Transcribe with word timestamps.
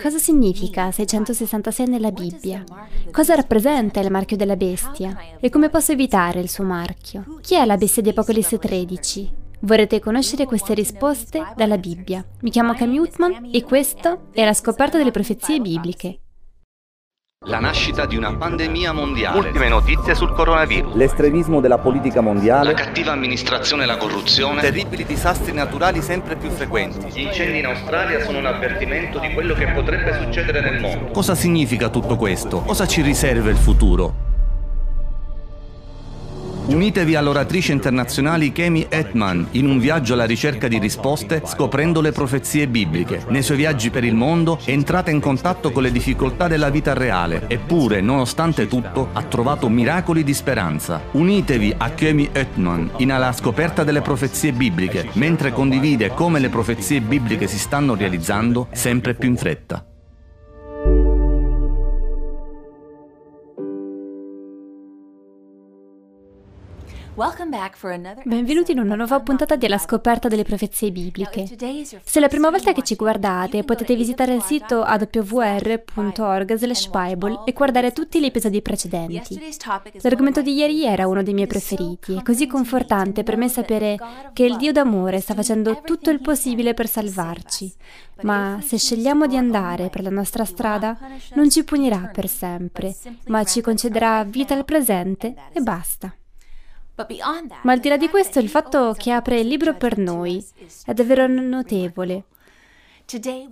Cosa 0.00 0.18
significa 0.18 0.90
666 0.90 1.86
nella 1.86 2.12
Bibbia? 2.12 2.64
Cosa 3.10 3.34
rappresenta 3.34 4.00
il 4.00 4.10
marchio 4.10 4.36
della 4.36 4.56
bestia? 4.56 5.16
E 5.40 5.50
come 5.50 5.68
posso 5.68 5.92
evitare 5.92 6.40
il 6.40 6.48
suo 6.48 6.64
marchio? 6.64 7.38
Chi 7.40 7.56
è 7.56 7.64
la 7.64 7.76
bestia 7.76 8.02
di 8.02 8.10
Apocalisse 8.10 8.58
13? 8.58 9.32
Vorrete 9.62 10.00
conoscere 10.00 10.46
queste 10.46 10.72
risposte 10.72 11.52
dalla 11.56 11.76
Bibbia. 11.76 12.24
Mi 12.40 12.50
chiamo 12.50 12.72
Cam 12.74 12.96
Utman 12.96 13.50
e 13.52 13.62
questo 13.62 14.28
è 14.32 14.44
la 14.44 14.54
scoperta 14.54 14.96
delle 14.96 15.10
profezie 15.10 15.60
bibliche. 15.60 16.20
La 17.46 17.58
nascita 17.58 18.04
di 18.04 18.18
una 18.18 18.36
pandemia 18.36 18.92
mondiale. 18.92 19.38
Ultime 19.38 19.70
notizie 19.70 20.14
sul 20.14 20.30
coronavirus. 20.34 20.92
L'estremismo 20.92 21.60
della 21.60 21.78
politica 21.78 22.20
mondiale. 22.20 22.72
La 22.72 22.74
cattiva 22.74 23.12
amministrazione 23.12 23.84
e 23.84 23.86
la 23.86 23.96
corruzione. 23.96 24.60
Terribili 24.60 25.06
disastri 25.06 25.54
naturali 25.54 26.02
sempre 26.02 26.36
più 26.36 26.50
frequenti. 26.50 27.06
Gli 27.10 27.22
incendi 27.22 27.60
in 27.60 27.64
Australia 27.64 28.22
sono 28.22 28.40
un 28.40 28.44
avvertimento 28.44 29.18
di 29.20 29.32
quello 29.32 29.54
che 29.54 29.68
potrebbe 29.68 30.20
succedere 30.22 30.60
nel 30.60 30.80
mondo. 30.82 31.06
Cosa 31.12 31.34
significa 31.34 31.88
tutto 31.88 32.16
questo? 32.16 32.60
Cosa 32.60 32.86
ci 32.86 33.00
riserva 33.00 33.48
il 33.48 33.56
futuro? 33.56 34.28
Unitevi 36.70 37.16
all'oratrice 37.16 37.72
internazionale 37.72 38.52
Kemi 38.52 38.86
Etman 38.88 39.48
in 39.52 39.66
un 39.66 39.80
viaggio 39.80 40.12
alla 40.12 40.24
ricerca 40.24 40.68
di 40.68 40.78
risposte 40.78 41.42
scoprendo 41.44 42.00
le 42.00 42.12
profezie 42.12 42.68
bibliche. 42.68 43.24
Nei 43.28 43.42
suoi 43.42 43.56
viaggi 43.56 43.90
per 43.90 44.04
il 44.04 44.14
mondo 44.14 44.56
entrate 44.64 45.10
in 45.10 45.18
contatto 45.18 45.72
con 45.72 45.82
le 45.82 45.90
difficoltà 45.90 46.46
della 46.46 46.70
vita 46.70 46.92
reale, 46.94 47.42
eppure, 47.48 48.00
nonostante 48.00 48.68
tutto, 48.68 49.08
ha 49.12 49.22
trovato 49.24 49.68
miracoli 49.68 50.22
di 50.22 50.32
speranza. 50.32 51.02
Unitevi 51.10 51.74
a 51.76 51.90
Kemi 51.90 52.28
Etman 52.30 52.90
in 52.98 53.10
alla 53.10 53.32
scoperta 53.32 53.82
delle 53.82 54.00
profezie 54.00 54.52
bibliche, 54.52 55.08
mentre 55.14 55.52
condivide 55.52 56.14
come 56.14 56.38
le 56.38 56.50
profezie 56.50 57.00
bibliche 57.00 57.48
si 57.48 57.58
stanno 57.58 57.96
realizzando 57.96 58.68
sempre 58.70 59.14
più 59.14 59.28
in 59.28 59.36
fretta. 59.36 59.89
Benvenuti 68.22 68.70
in 68.70 68.78
una 68.78 68.94
nuova 68.94 69.18
puntata 69.20 69.56
della 69.56 69.78
scoperta 69.78 70.28
delle 70.28 70.44
profezie 70.44 70.92
bibliche. 70.92 71.44
Se 71.44 72.18
è 72.18 72.20
la 72.20 72.28
prima 72.28 72.50
volta 72.50 72.72
che 72.72 72.82
ci 72.82 72.94
guardate, 72.94 73.64
potete 73.64 73.96
visitare 73.96 74.32
il 74.32 74.42
sito 74.42 74.82
awr.org/bible 74.82 77.42
e 77.44 77.52
guardare 77.52 77.90
tutti 77.92 78.20
gli 78.20 78.26
episodi 78.26 78.62
precedenti. 78.62 79.40
L'argomento 80.02 80.40
di 80.40 80.54
ieri 80.54 80.84
era 80.84 81.08
uno 81.08 81.24
dei 81.24 81.34
miei 81.34 81.48
preferiti, 81.48 82.16
è 82.16 82.22
così 82.22 82.46
confortante 82.46 83.24
per 83.24 83.36
me 83.36 83.48
sapere 83.48 83.98
che 84.32 84.44
il 84.44 84.56
Dio 84.56 84.70
d'amore 84.70 85.18
sta 85.20 85.34
facendo 85.34 85.80
tutto 85.84 86.10
il 86.10 86.20
possibile 86.20 86.74
per 86.74 86.86
salvarci. 86.86 87.74
Ma 88.22 88.60
se 88.62 88.78
scegliamo 88.78 89.26
di 89.26 89.36
andare 89.36 89.88
per 89.88 90.02
la 90.02 90.10
nostra 90.10 90.44
strada, 90.44 90.96
non 91.34 91.50
ci 91.50 91.64
punirà 91.64 92.08
per 92.12 92.28
sempre, 92.28 92.94
ma 93.26 93.42
ci 93.44 93.60
concederà 93.60 94.22
vita 94.24 94.54
al 94.54 94.64
presente 94.64 95.34
e 95.52 95.60
basta. 95.60 96.14
Ma 97.62 97.72
al 97.72 97.80
di 97.80 97.88
là 97.88 97.96
di 97.96 98.08
questo, 98.08 98.38
il 98.38 98.48
fatto 98.48 98.94
che 98.96 99.10
apre 99.10 99.40
il 99.40 99.48
libro 99.48 99.74
per 99.74 99.98
noi 99.98 100.44
è 100.84 100.92
davvero 100.92 101.26
notevole. 101.26 102.24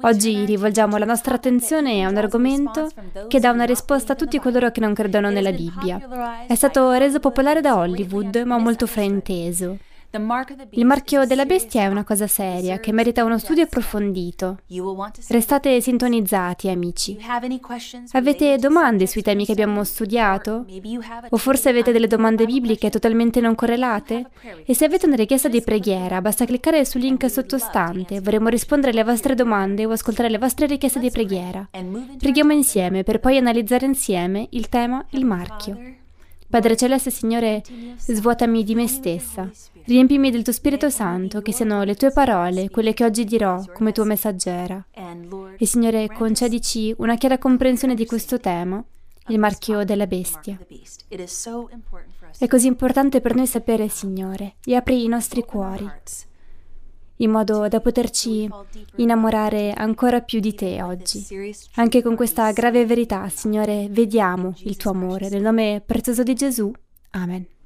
Oggi 0.03 0.45
rivolgiamo 0.45 0.97
la 0.99 1.05
nostra 1.05 1.35
attenzione 1.35 2.05
a 2.05 2.09
un 2.09 2.17
argomento 2.17 2.89
che 3.27 3.41
dà 3.41 3.51
una 3.51 3.65
risposta 3.65 4.13
a 4.13 4.17
tutti 4.17 4.39
coloro 4.39 4.71
che 4.71 4.79
non 4.79 4.95
credono 4.95 5.31
nella 5.31 5.51
Bibbia. 5.51 6.45
È 6.47 6.55
stato 6.55 6.93
reso 6.93 7.19
popolare 7.19 7.61
da 7.61 7.77
Hollywood, 7.77 8.37
ma 8.47 8.57
molto 8.59 8.87
frainteso. 8.87 9.79
Il 10.11 10.87
marchio 10.87 11.27
della 11.27 11.45
bestia 11.45 11.83
è 11.83 11.87
una 11.87 12.03
cosa 12.03 12.27
seria 12.27 12.81
che 12.81 12.93
merita 12.93 13.25
uno 13.25 13.39
studio 13.39 13.65
approfondito. 13.65 14.61
Restate 15.29 15.83
sintonizzati, 15.83 16.71
amici. 16.71 17.19
Avete 18.13 18.57
domande 18.57 19.07
sui 19.07 19.21
temi 19.21 19.45
che 19.45 19.53
abbiamo 19.53 19.85
studiato? 19.85 20.65
O 21.29 21.37
forse 21.37 21.69
avete 21.69 21.93
delle 21.93 22.07
domande 22.07 22.47
bibliche 22.47 22.89
totalmente 22.89 23.41
non 23.41 23.55
correlate? 23.55 24.31
E 24.65 24.75
se 24.75 24.87
avete 24.87 25.05
una 25.05 25.17
richiesta 25.17 25.49
di 25.49 25.61
preghiera, 25.61 26.23
basta 26.23 26.47
cliccare 26.47 26.87
sul 26.87 27.03
link 27.03 27.29
sottostante. 27.29 28.21
Vorremmo 28.23 28.49
rispondere 28.49 28.93
alle 28.93 29.05
vostre 29.05 29.35
domande 29.35 29.85
o 29.85 29.91
ascoltare 29.91 30.31
le 30.31 30.39
vostre 30.39 30.65
richieste 30.65 31.01
di 31.01 31.11
preghiera. 31.11 31.69
Preghiamo 32.19 32.53
insieme 32.53 33.03
per 33.03 33.21
poi 33.21 33.37
analizzare 33.37 33.85
insieme 33.85 34.47
il 34.53 34.71
tema, 34.71 35.05
il 35.11 35.27
marchio. 35.27 35.79
Padre 36.49 36.77
Celeste, 36.77 37.11
Signore, 37.11 37.63
svuotami 37.99 38.65
di 38.65 38.75
me 38.75 38.87
stessa. 38.87 39.51
Riempimi 39.89 40.31
del 40.31 40.43
tuo 40.43 40.53
Spirito 40.53 40.91
Santo, 40.91 41.41
che 41.41 41.51
siano 41.51 41.83
le 41.83 41.95
tue 41.95 42.11
parole, 42.11 42.69
quelle 42.69 42.93
che 42.93 43.07
oggi 43.07 43.25
dirò 43.25 43.65
come 43.73 43.93
tua 43.93 44.05
messaggera. 44.05 44.87
E 45.57 45.65
Signore, 45.65 46.09
concedici 46.09 46.95
una 46.99 47.17
chiara 47.17 47.39
comprensione 47.39 47.95
di 47.95 48.05
questo 48.05 48.39
tema, 48.39 48.85
il 49.29 49.39
marchio 49.39 49.85
della 49.85 50.07
bestia. 50.07 50.59
È 52.39 52.47
così 52.47 52.67
importante 52.67 53.23
per 53.23 53.35
noi 53.35 53.47
sapere, 53.47 53.89
Signore, 53.89 54.57
e 54.63 54.75
apri 54.75 55.05
i 55.05 55.09
nostri 55.09 55.43
cuori 55.43 55.91
in 57.21 57.31
modo 57.31 57.67
da 57.67 57.81
poterci 57.81 58.47
innamorare 58.97 59.73
ancora 59.73 60.21
più 60.21 60.39
di 60.39 60.55
te 60.55 60.83
oggi. 60.83 61.27
Anche 61.77 62.03
con 62.03 62.15
questa 62.15 62.53
grave 62.53 62.85
verità, 62.85 63.27
Signore, 63.31 63.89
vediamo 63.89 64.55
il 64.65 64.77
tuo 64.77 64.91
amore. 64.91 65.31
Nel 65.31 65.41
nome 65.41 65.83
prezioso 65.85 66.23
di 66.23 66.35
Gesù. 66.35 66.71
Amen. 67.13 67.57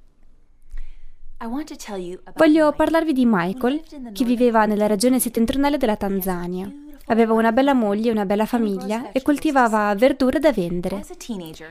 Voglio 2.34 2.72
parlarvi 2.72 3.12
di 3.12 3.24
Michael, 3.26 3.82
che 4.12 4.24
viveva 4.24 4.64
nella 4.64 4.86
regione 4.86 5.18
settentrionale 5.18 5.76
della 5.76 5.96
Tanzania. 5.96 6.70
Aveva 7.06 7.32
una 7.32 7.50
bella 7.50 7.74
moglie 7.74 8.08
e 8.08 8.12
una 8.12 8.24
bella 8.24 8.46
famiglia 8.46 9.10
e 9.10 9.22
coltivava 9.22 9.92
verdure 9.96 10.38
da 10.38 10.52
vendere. 10.52 11.04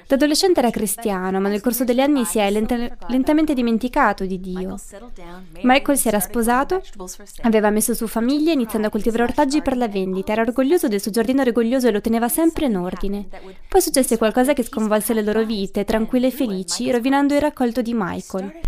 Da 0.06 0.16
adolescente 0.16 0.60
era 0.60 0.70
cristiano, 0.70 1.40
ma 1.40 1.48
nel 1.48 1.62
corso 1.62 1.86
degli 1.86 2.02
anni 2.02 2.26
si 2.26 2.40
è 2.40 2.52
lenta- 2.52 2.98
lentamente 3.08 3.54
dimenticato 3.54 4.26
di 4.26 4.42
Dio. 4.42 4.78
Michael 5.62 5.98
si 5.98 6.10
era 6.10 6.20
sposato, 6.20 6.84
aveva 7.44 7.70
messo 7.70 7.94
su 7.94 8.08
famiglia 8.08 8.52
iniziando 8.52 8.88
a 8.88 8.92
coltivare 8.92 9.24
ortaggi 9.24 9.62
per 9.62 9.78
la 9.78 9.88
vendita, 9.88 10.34
era 10.34 10.42
orgoglioso 10.42 10.90
del 10.90 11.02
suo 11.02 11.12
giardino 11.12 11.44
rigoglioso 11.44 11.88
e 11.88 11.92
lo 11.92 12.02
teneva 12.02 12.28
sempre 12.28 12.66
in 12.66 12.76
ordine. 12.76 13.28
Poi 13.70 13.82
successe 13.82 14.18
qualcosa 14.18 14.52
che 14.52 14.64
sconvolse 14.64 15.14
le 15.14 15.24
loro 15.24 15.46
vite, 15.46 15.86
tranquille 15.86 16.28
e 16.28 16.32
felici, 16.32 16.92
rovinando 16.92 17.34
il 17.34 17.42
raccolto 17.42 17.82
di 17.82 17.94
Michael. 17.96 18.60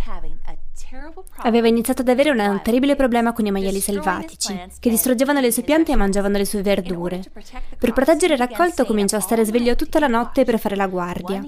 Aveva 1.37 1.67
iniziato 1.67 2.01
ad 2.01 2.09
avere 2.09 2.29
un 2.29 2.61
terribile 2.63 2.95
problema 2.95 3.33
con 3.33 3.45
i 3.45 3.51
maiali 3.51 3.79
selvatici, 3.79 4.59
che 4.79 4.89
distruggevano 4.89 5.39
le 5.39 5.51
sue 5.51 5.63
piante 5.63 5.91
e 5.91 5.95
mangiavano 5.95 6.37
le 6.37 6.45
sue 6.45 6.61
verdure. 6.61 7.21
Per 7.77 7.93
proteggere 7.93 8.33
il 8.33 8.39
raccolto 8.39 8.85
cominciò 8.85 9.17
a 9.17 9.21
stare 9.21 9.45
sveglio 9.45 9.75
tutta 9.75 9.99
la 9.99 10.07
notte 10.07 10.43
per 10.43 10.59
fare 10.59 10.75
la 10.75 10.87
guardia. 10.87 11.41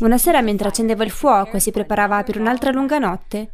Una 0.00 0.18
sera, 0.18 0.40
mentre 0.40 0.68
accendeva 0.68 1.04
il 1.04 1.10
fuoco 1.10 1.56
e 1.56 1.60
si 1.60 1.70
preparava 1.70 2.22
per 2.22 2.38
un'altra 2.38 2.70
lunga 2.70 2.98
notte, 2.98 3.50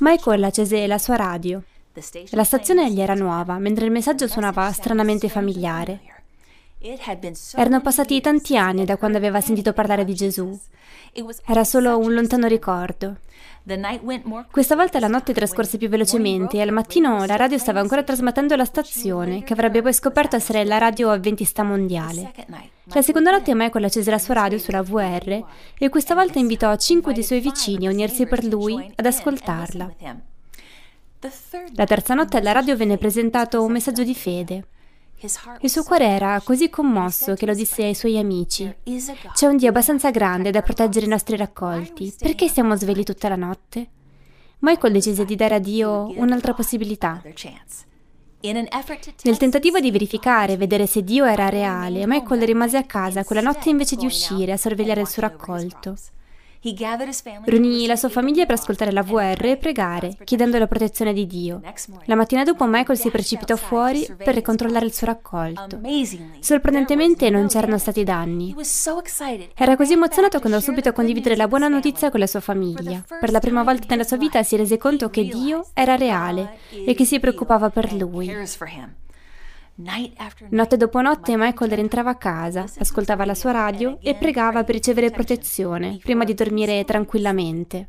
Michael 0.00 0.44
accese 0.44 0.86
la 0.86 0.98
sua 0.98 1.16
radio. 1.16 1.62
La 2.30 2.44
stazione 2.44 2.90
gli 2.90 3.00
era 3.00 3.14
nuova, 3.14 3.58
mentre 3.58 3.84
il 3.84 3.90
messaggio 3.90 4.26
suonava 4.26 4.72
stranamente 4.72 5.28
familiare. 5.28 6.00
Erano 7.56 7.80
passati 7.80 8.20
tanti 8.20 8.56
anni 8.56 8.84
da 8.84 8.96
quando 8.96 9.16
aveva 9.16 9.40
sentito 9.40 9.72
parlare 9.72 10.04
di 10.04 10.14
Gesù. 10.14 10.58
Era 11.46 11.64
solo 11.64 11.98
un 11.98 12.12
lontano 12.12 12.46
ricordo. 12.46 13.16
Questa 14.50 14.74
volta 14.74 14.98
la 14.98 15.06
notte 15.06 15.32
trascorse 15.32 15.78
più 15.78 15.88
velocemente 15.88 16.56
e 16.56 16.62
al 16.62 16.72
mattino 16.72 17.24
la 17.24 17.36
radio 17.36 17.58
stava 17.58 17.78
ancora 17.78 18.02
trasmettendo 18.02 18.56
la 18.56 18.64
stazione, 18.64 19.44
che 19.44 19.52
avrebbe 19.52 19.82
poi 19.82 19.92
scoperto 19.92 20.34
essere 20.34 20.64
la 20.64 20.78
radio 20.78 21.10
avventista 21.10 21.62
mondiale. 21.62 22.32
La 22.86 23.02
seconda 23.02 23.30
notte 23.30 23.54
Michael 23.54 23.84
accese 23.84 24.10
la 24.10 24.18
sua 24.18 24.34
radio 24.34 24.58
sulla 24.58 24.82
VR 24.82 25.44
e 25.78 25.88
questa 25.88 26.14
volta 26.14 26.40
invitò 26.40 26.74
cinque 26.76 27.12
dei 27.12 27.22
suoi 27.22 27.40
vicini 27.40 27.86
a 27.86 27.90
unirsi 27.90 28.26
per 28.26 28.44
lui 28.44 28.92
ad 28.96 29.06
ascoltarla. 29.06 29.94
La 31.74 31.84
terza 31.84 32.14
notte 32.14 32.38
alla 32.38 32.50
radio 32.50 32.74
venne 32.76 32.98
presentato 32.98 33.62
un 33.62 33.70
messaggio 33.70 34.02
di 34.02 34.14
fede. 34.14 34.64
Il 35.60 35.70
suo 35.70 35.84
cuore 35.84 36.06
era 36.06 36.40
così 36.42 36.68
commosso 36.68 37.34
che 37.34 37.46
lo 37.46 37.54
disse 37.54 37.84
ai 37.84 37.94
suoi 37.94 38.18
amici. 38.18 38.74
C'è 39.32 39.46
un 39.46 39.56
Dio 39.56 39.68
abbastanza 39.68 40.10
grande 40.10 40.50
da 40.50 40.62
proteggere 40.62 41.06
i 41.06 41.08
nostri 41.08 41.36
raccolti. 41.36 42.12
Perché 42.18 42.48
siamo 42.48 42.74
svegli 42.74 43.04
tutta 43.04 43.28
la 43.28 43.36
notte? 43.36 43.88
Michael 44.58 44.92
decise 44.92 45.24
di 45.24 45.36
dare 45.36 45.56
a 45.56 45.58
Dio 45.58 46.12
un'altra 46.16 46.54
possibilità. 46.54 47.22
Nel 48.40 49.36
tentativo 49.38 49.78
di 49.78 49.92
verificare 49.92 50.54
e 50.54 50.56
vedere 50.56 50.86
se 50.86 51.04
Dio 51.04 51.24
era 51.24 51.48
reale, 51.48 52.06
Michael 52.06 52.42
rimase 52.42 52.76
a 52.76 52.84
casa 52.84 53.22
quella 53.22 53.40
notte 53.40 53.70
invece 53.70 53.94
di 53.94 54.06
uscire 54.06 54.50
a 54.50 54.56
sorvegliare 54.56 55.02
il 55.02 55.08
suo 55.08 55.22
raccolto. 55.22 55.94
Riunì 57.44 57.86
la 57.86 57.96
sua 57.96 58.08
famiglia 58.08 58.46
per 58.46 58.54
ascoltare 58.54 58.92
la 58.92 59.02
VR 59.02 59.46
e 59.46 59.56
pregare, 59.56 60.16
chiedendo 60.22 60.58
la 60.58 60.68
protezione 60.68 61.12
di 61.12 61.26
Dio. 61.26 61.60
La 62.04 62.14
mattina 62.14 62.44
dopo 62.44 62.64
Michael 62.66 62.96
si 62.96 63.10
precipitò 63.10 63.56
fuori 63.56 64.06
per 64.16 64.34
ricontrollare 64.34 64.86
il 64.86 64.92
suo 64.92 65.08
raccolto. 65.08 65.80
Sorprendentemente 66.38 67.30
non 67.30 67.48
c'erano 67.48 67.78
stati 67.78 68.04
danni. 68.04 68.54
Era 69.54 69.76
così 69.76 69.94
emozionato 69.94 70.38
che 70.38 70.46
andò 70.46 70.60
subito 70.60 70.88
a 70.88 70.92
condividere 70.92 71.34
la 71.34 71.48
buona 71.48 71.66
notizia 71.66 72.10
con 72.10 72.20
la 72.20 72.28
sua 72.28 72.40
famiglia. 72.40 73.02
Per 73.18 73.32
la 73.32 73.40
prima 73.40 73.64
volta 73.64 73.86
nella 73.88 74.04
sua 74.04 74.16
vita 74.16 74.42
si 74.44 74.56
rese 74.56 74.78
conto 74.78 75.10
che 75.10 75.24
Dio 75.24 75.66
era 75.74 75.96
reale 75.96 76.58
e 76.86 76.94
che 76.94 77.04
si 77.04 77.18
preoccupava 77.18 77.70
per 77.70 77.92
lui. 77.92 78.32
Notte 79.74 80.76
dopo 80.76 81.00
notte 81.00 81.36
Michael 81.36 81.72
rientrava 81.72 82.10
a 82.10 82.16
casa, 82.16 82.66
ascoltava 82.78 83.24
la 83.24 83.34
sua 83.34 83.52
radio 83.52 83.98
e 84.02 84.14
pregava 84.14 84.64
per 84.64 84.74
ricevere 84.74 85.10
protezione 85.10 85.98
prima 86.02 86.24
di 86.24 86.34
dormire 86.34 86.84
tranquillamente. 86.84 87.88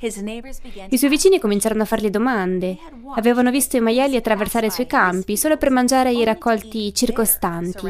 I 0.00 0.98
suoi 0.98 1.10
vicini 1.10 1.38
cominciarono 1.38 1.82
a 1.82 1.86
fargli 1.86 2.10
domande. 2.10 2.76
Avevano 3.14 3.52
visto 3.52 3.76
i 3.76 3.80
maiali 3.80 4.16
attraversare 4.16 4.66
i 4.66 4.70
suoi 4.70 4.86
campi 4.86 5.36
solo 5.36 5.56
per 5.56 5.70
mangiare 5.70 6.12
i 6.12 6.24
raccolti 6.24 6.92
circostanti. 6.92 7.86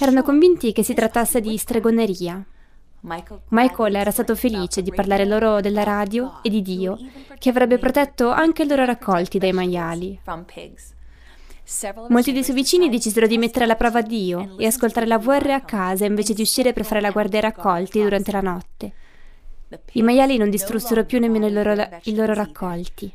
Erano 0.00 0.22
convinti 0.22 0.72
che 0.72 0.82
si 0.82 0.92
trattasse 0.92 1.40
di 1.40 1.56
stregoneria. 1.56 2.44
Michael 3.48 3.94
era 3.94 4.10
stato 4.10 4.34
felice 4.34 4.82
di 4.82 4.90
parlare 4.90 5.24
loro 5.24 5.60
della 5.60 5.84
radio 5.84 6.40
e 6.42 6.48
di 6.48 6.62
Dio, 6.62 6.98
che 7.38 7.50
avrebbe 7.50 7.78
protetto 7.78 8.30
anche 8.30 8.62
i 8.62 8.66
loro 8.66 8.84
raccolti 8.84 9.38
dai 9.38 9.52
maiali. 9.52 10.18
Molti 12.08 12.32
dei 12.32 12.44
suoi 12.44 12.56
vicini 12.56 12.90
decisero 12.90 13.26
di 13.26 13.38
mettere 13.38 13.64
alla 13.64 13.74
prova 13.74 14.02
Dio 14.02 14.56
e 14.58 14.66
ascoltare 14.66 15.06
la 15.06 15.18
VR 15.18 15.50
a 15.50 15.60
casa 15.62 16.04
invece 16.04 16.34
di 16.34 16.42
uscire 16.42 16.72
per 16.72 16.84
fare 16.84 17.00
la 17.00 17.10
guardia 17.10 17.38
ai 17.38 17.44
raccolti 17.44 18.02
durante 18.02 18.32
la 18.32 18.40
notte. 18.40 18.92
I 19.92 20.02
maiali 20.02 20.36
non 20.36 20.50
distrussero 20.50 21.04
più 21.04 21.18
nemmeno 21.18 21.46
i 21.46 21.52
loro, 21.52 21.74
i 22.02 22.14
loro 22.14 22.34
raccolti. 22.34 23.12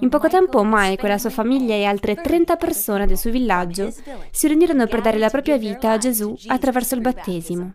In 0.00 0.08
poco 0.08 0.28
tempo 0.28 0.62
Michael, 0.64 1.12
la 1.12 1.18
sua 1.18 1.30
famiglia 1.30 1.74
e 1.74 1.84
altre 1.84 2.16
30 2.16 2.56
persone 2.56 3.06
del 3.06 3.16
suo 3.16 3.30
villaggio 3.30 3.92
si 4.30 4.48
riunirono 4.48 4.86
per 4.86 5.02
dare 5.02 5.18
la 5.18 5.28
propria 5.28 5.56
vita 5.56 5.92
a 5.92 5.98
Gesù 5.98 6.34
attraverso 6.46 6.96
il 6.96 7.00
battesimo. 7.02 7.74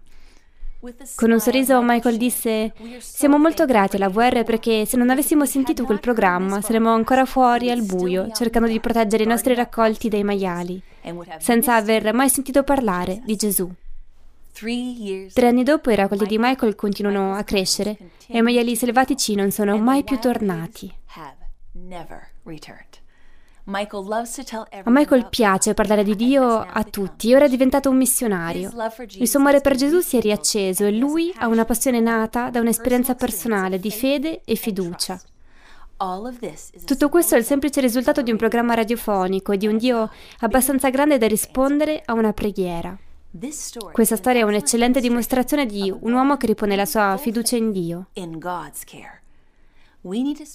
Con 1.15 1.31
un 1.31 1.39
sorriso 1.39 1.81
Michael 1.81 2.17
disse, 2.17 2.73
siamo 2.99 3.37
molto 3.37 3.65
grati 3.65 3.95
alla 3.95 4.09
VR 4.09 4.43
perché 4.43 4.85
se 4.85 4.97
non 4.97 5.09
avessimo 5.09 5.45
sentito 5.45 5.83
quel 5.83 5.99
programma 5.99 6.61
saremmo 6.61 6.93
ancora 6.93 7.25
fuori 7.25 7.71
al 7.71 7.81
buio 7.81 8.29
cercando 8.31 8.67
di 8.67 8.79
proteggere 8.79 9.23
i 9.23 9.27
nostri 9.27 9.55
raccolti 9.55 10.09
dai 10.09 10.23
maiali, 10.23 10.81
senza 11.39 11.75
aver 11.75 12.13
mai 12.13 12.29
sentito 12.29 12.63
parlare 12.63 13.21
di 13.25 13.35
Gesù. 13.35 13.71
Tre 15.33 15.47
anni 15.47 15.63
dopo 15.63 15.89
i 15.89 15.95
raccolti 15.95 16.25
di 16.27 16.37
Michael 16.37 16.75
continuano 16.75 17.33
a 17.33 17.43
crescere 17.43 17.97
e 18.27 18.37
i 18.37 18.41
maiali 18.41 18.75
selvatici 18.75 19.35
non 19.35 19.51
sono 19.51 19.77
mai 19.77 20.03
più 20.03 20.19
tornati. 20.19 20.93
A 23.67 24.91
Michael 24.91 25.27
piace 25.27 25.73
parlare 25.73 26.03
di 26.03 26.15
Dio 26.15 26.59
a 26.59 26.83
tutti 26.83 27.33
ora 27.33 27.45
è 27.45 27.49
diventato 27.49 27.89
un 27.89 27.97
missionario. 27.97 28.71
Il 29.17 29.27
suo 29.27 29.39
amore 29.39 29.59
per 29.61 29.75
Gesù 29.75 30.01
si 30.01 30.17
è 30.17 30.21
riacceso 30.21 30.85
e 30.85 30.91
lui 30.91 31.33
ha 31.37 31.47
una 31.47 31.65
passione 31.65 31.99
nata 31.99 32.51
da 32.51 32.59
un'esperienza 32.59 33.15
personale 33.15 33.79
di 33.79 33.89
fede 33.89 34.41
e 34.45 34.55
fiducia. 34.55 35.19
Tutto 36.85 37.09
questo 37.09 37.33
è 37.35 37.37
il 37.39 37.45
semplice 37.45 37.81
risultato 37.81 38.21
di 38.21 38.29
un 38.29 38.37
programma 38.37 38.75
radiofonico 38.75 39.53
e 39.53 39.57
di 39.57 39.65
un 39.65 39.77
Dio 39.77 40.11
abbastanza 40.41 40.89
grande 40.89 41.17
da 41.17 41.25
rispondere 41.25 42.03
a 42.05 42.13
una 42.13 42.33
preghiera. 42.33 42.95
Questa 43.91 44.15
storia 44.15 44.41
è 44.41 44.43
un'eccellente 44.43 44.99
dimostrazione 44.99 45.65
di 45.65 45.91
un 45.97 46.13
uomo 46.13 46.37
che 46.37 46.45
ripone 46.45 46.75
la 46.75 46.85
sua 46.85 47.17
fiducia 47.17 47.55
in 47.55 47.71
Dio. 47.71 48.07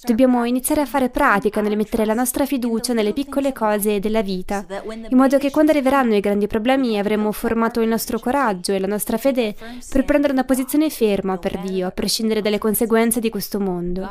Dobbiamo 0.05 0.45
iniziare 0.45 0.79
a 0.79 0.85
fare 0.85 1.09
pratica 1.09 1.59
nel 1.59 1.75
mettere 1.75 2.05
la 2.05 2.13
nostra 2.13 2.45
fiducia 2.45 2.93
nelle 2.93 3.11
piccole 3.11 3.51
cose 3.51 3.99
della 3.99 4.21
vita, 4.21 4.65
in 5.09 5.17
modo 5.17 5.37
che 5.37 5.51
quando 5.51 5.71
arriveranno 5.71 6.15
i 6.15 6.21
grandi 6.21 6.47
problemi 6.47 6.97
avremo 6.97 7.33
formato 7.33 7.81
il 7.81 7.89
nostro 7.89 8.17
coraggio 8.17 8.71
e 8.71 8.79
la 8.79 8.87
nostra 8.87 9.17
fede 9.17 9.53
per 9.89 10.05
prendere 10.05 10.31
una 10.31 10.45
posizione 10.45 10.89
ferma 10.89 11.37
per 11.37 11.59
Dio, 11.59 11.85
a 11.85 11.91
prescindere 11.91 12.41
dalle 12.41 12.59
conseguenze 12.59 13.19
di 13.19 13.29
questo 13.29 13.59
mondo. 13.59 14.09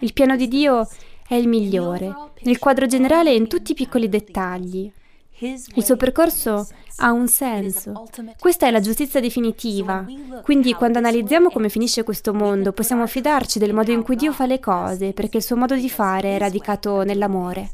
Il 0.00 0.12
piano 0.12 0.34
di 0.34 0.48
Dio 0.48 0.88
è 1.28 1.36
il 1.36 1.46
migliore, 1.46 2.12
nel 2.40 2.58
quadro 2.58 2.86
generale 2.86 3.30
e 3.30 3.36
in 3.36 3.46
tutti 3.46 3.70
i 3.70 3.76
piccoli 3.76 4.08
dettagli. 4.08 4.92
Il 5.38 5.84
suo 5.84 5.96
percorso 5.96 6.68
ha 6.96 7.10
un 7.10 7.26
senso. 7.26 8.06
Questa 8.38 8.66
è 8.66 8.70
la 8.70 8.80
giustizia 8.80 9.20
definitiva. 9.20 10.06
Quindi 10.42 10.72
quando 10.74 10.98
analizziamo 10.98 11.50
come 11.50 11.68
finisce 11.68 12.04
questo 12.04 12.32
mondo, 12.32 12.72
possiamo 12.72 13.06
fidarci 13.06 13.58
del 13.58 13.72
modo 13.72 13.90
in 13.90 14.02
cui 14.02 14.16
Dio 14.16 14.32
fa 14.32 14.46
le 14.46 14.60
cose, 14.60 15.12
perché 15.12 15.38
il 15.38 15.42
suo 15.42 15.56
modo 15.56 15.74
di 15.74 15.90
fare 15.90 16.36
è 16.36 16.38
radicato 16.38 17.02
nell'amore. 17.02 17.70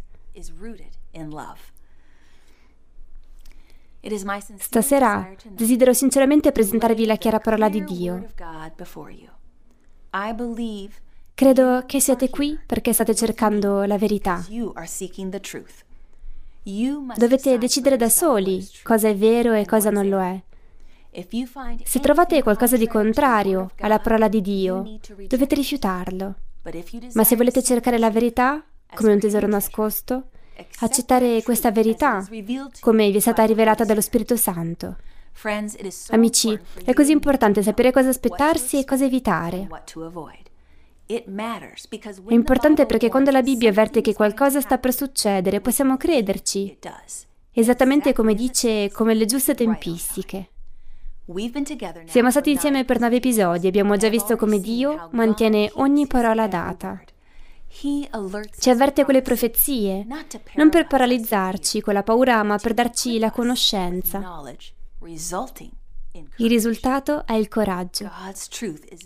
Stasera 4.59 5.29
desidero 5.49 5.93
sinceramente 5.93 6.53
presentarvi 6.53 7.05
la 7.05 7.17
chiara 7.17 7.41
parola 7.41 7.69
di 7.69 7.85
Dio. 7.85 8.27
Credo 11.35 11.83
che 11.87 12.01
siete 12.01 12.31
qui 12.31 12.59
perché 12.65 12.93
state 12.93 13.15
cercando 13.15 13.83
la 13.85 13.99
verità. 13.99 14.45
Dovete 17.17 17.59
decidere 17.59 17.97
da 17.97 18.09
soli 18.09 18.67
cosa 18.83 19.09
è 19.09 19.17
vero 19.17 19.53
e 19.55 19.65
cosa 19.65 19.91
non 19.91 20.09
lo 20.09 20.21
è. 20.21 20.43
Se 21.85 22.01
trovate 22.01 22.43
qualcosa 22.43 22.77
di 22.77 22.87
contrario 22.87 23.71
alla 23.81 23.99
parola 23.99 24.29
di 24.29 24.41
Dio, 24.41 24.99
dovete 25.27 25.55
rifiutarlo. 25.55 26.35
Ma 27.15 27.25
se 27.25 27.37
volete 27.37 27.63
cercare 27.63 27.99
la 27.99 28.11
verità, 28.11 28.63
come 28.95 29.13
un 29.15 29.19
tesoro 29.19 29.47
nascosto, 29.47 30.29
accettare 30.81 31.43
questa 31.43 31.71
verità, 31.71 32.27
come 32.81 33.11
vi 33.11 33.17
è 33.17 33.21
stata 33.21 33.45
rivelata 33.45 33.85
dallo 33.85 34.01
Spirito 34.01 34.37
Santo. 34.37 34.97
Amici, 36.11 36.59
è 36.85 36.93
così 36.93 37.13
importante 37.13 37.63
sapere 37.63 37.93
cosa 37.93 38.09
aspettarsi 38.09 38.79
e 38.79 38.85
cosa 38.85 39.05
evitare. 39.05 39.69
È 41.11 42.35
importante 42.35 42.85
perché 42.85 43.09
quando 43.09 43.31
la 43.31 43.41
Bibbia 43.41 43.71
avverte 43.71 44.03
che 44.03 44.13
qualcosa 44.13 44.61
sta 44.61 44.77
per 44.77 44.93
succedere, 44.93 45.63
possiamo 45.63 45.97
crederci, 45.97 46.77
esattamente 47.53 48.13
come 48.13 48.35
dice, 48.35 48.91
come 48.93 49.15
le 49.15 49.25
giuste 49.25 49.55
tempistiche. 49.55 50.51
Siamo 52.05 52.31
stati 52.31 52.51
insieme 52.51 52.85
per 52.85 53.01
nove 53.01 53.17
episodi 53.17 53.65
e 53.65 53.69
abbiamo 53.69 53.97
già 53.97 54.11
visto 54.11 54.37
come 54.37 54.61
Dio 54.61 55.09
mantiene 55.13 55.71
ogni 55.77 56.07
parola 56.07 56.47
data. 56.47 57.03
Ci 58.59 58.71
avverte 58.71 59.05
con 59.05 59.15
le 59.15 59.23
profezie, 59.23 60.07
non 60.57 60.69
per 60.69 60.87
paralizzarci 60.87 61.81
con 61.81 61.95
la 61.95 62.03
paura, 62.03 62.43
ma 62.43 62.59
per 62.59 62.75
darci 62.75 63.19
la 63.19 63.31
conoscenza. 63.31 64.43
Il 66.13 66.49
risultato 66.49 67.27
è 67.27 67.35
il 67.35 67.49
coraggio. 67.49 68.11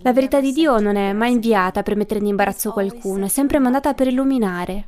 La 0.03 0.13
verità 0.13 0.41
di 0.41 0.53
Dio 0.53 0.79
non 0.79 0.97
è 0.97 1.13
mai 1.13 1.33
inviata 1.33 1.83
per 1.83 1.97
mettere 1.97 2.21
in 2.21 2.27
imbarazzo 2.27 2.73
qualcuno, 2.73 3.27
è 3.27 3.29
sempre 3.29 3.59
mandata 3.59 3.95
per 3.95 4.07
illuminare. 4.07 4.87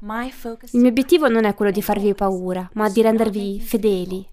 Il 0.70 0.80
mio 0.80 0.88
obiettivo 0.88 1.28
non 1.28 1.44
è 1.44 1.54
quello 1.54 1.70
di 1.70 1.82
farvi 1.82 2.14
paura, 2.14 2.68
ma 2.74 2.88
di 2.88 3.02
rendervi 3.02 3.60
fedeli. 3.60 4.26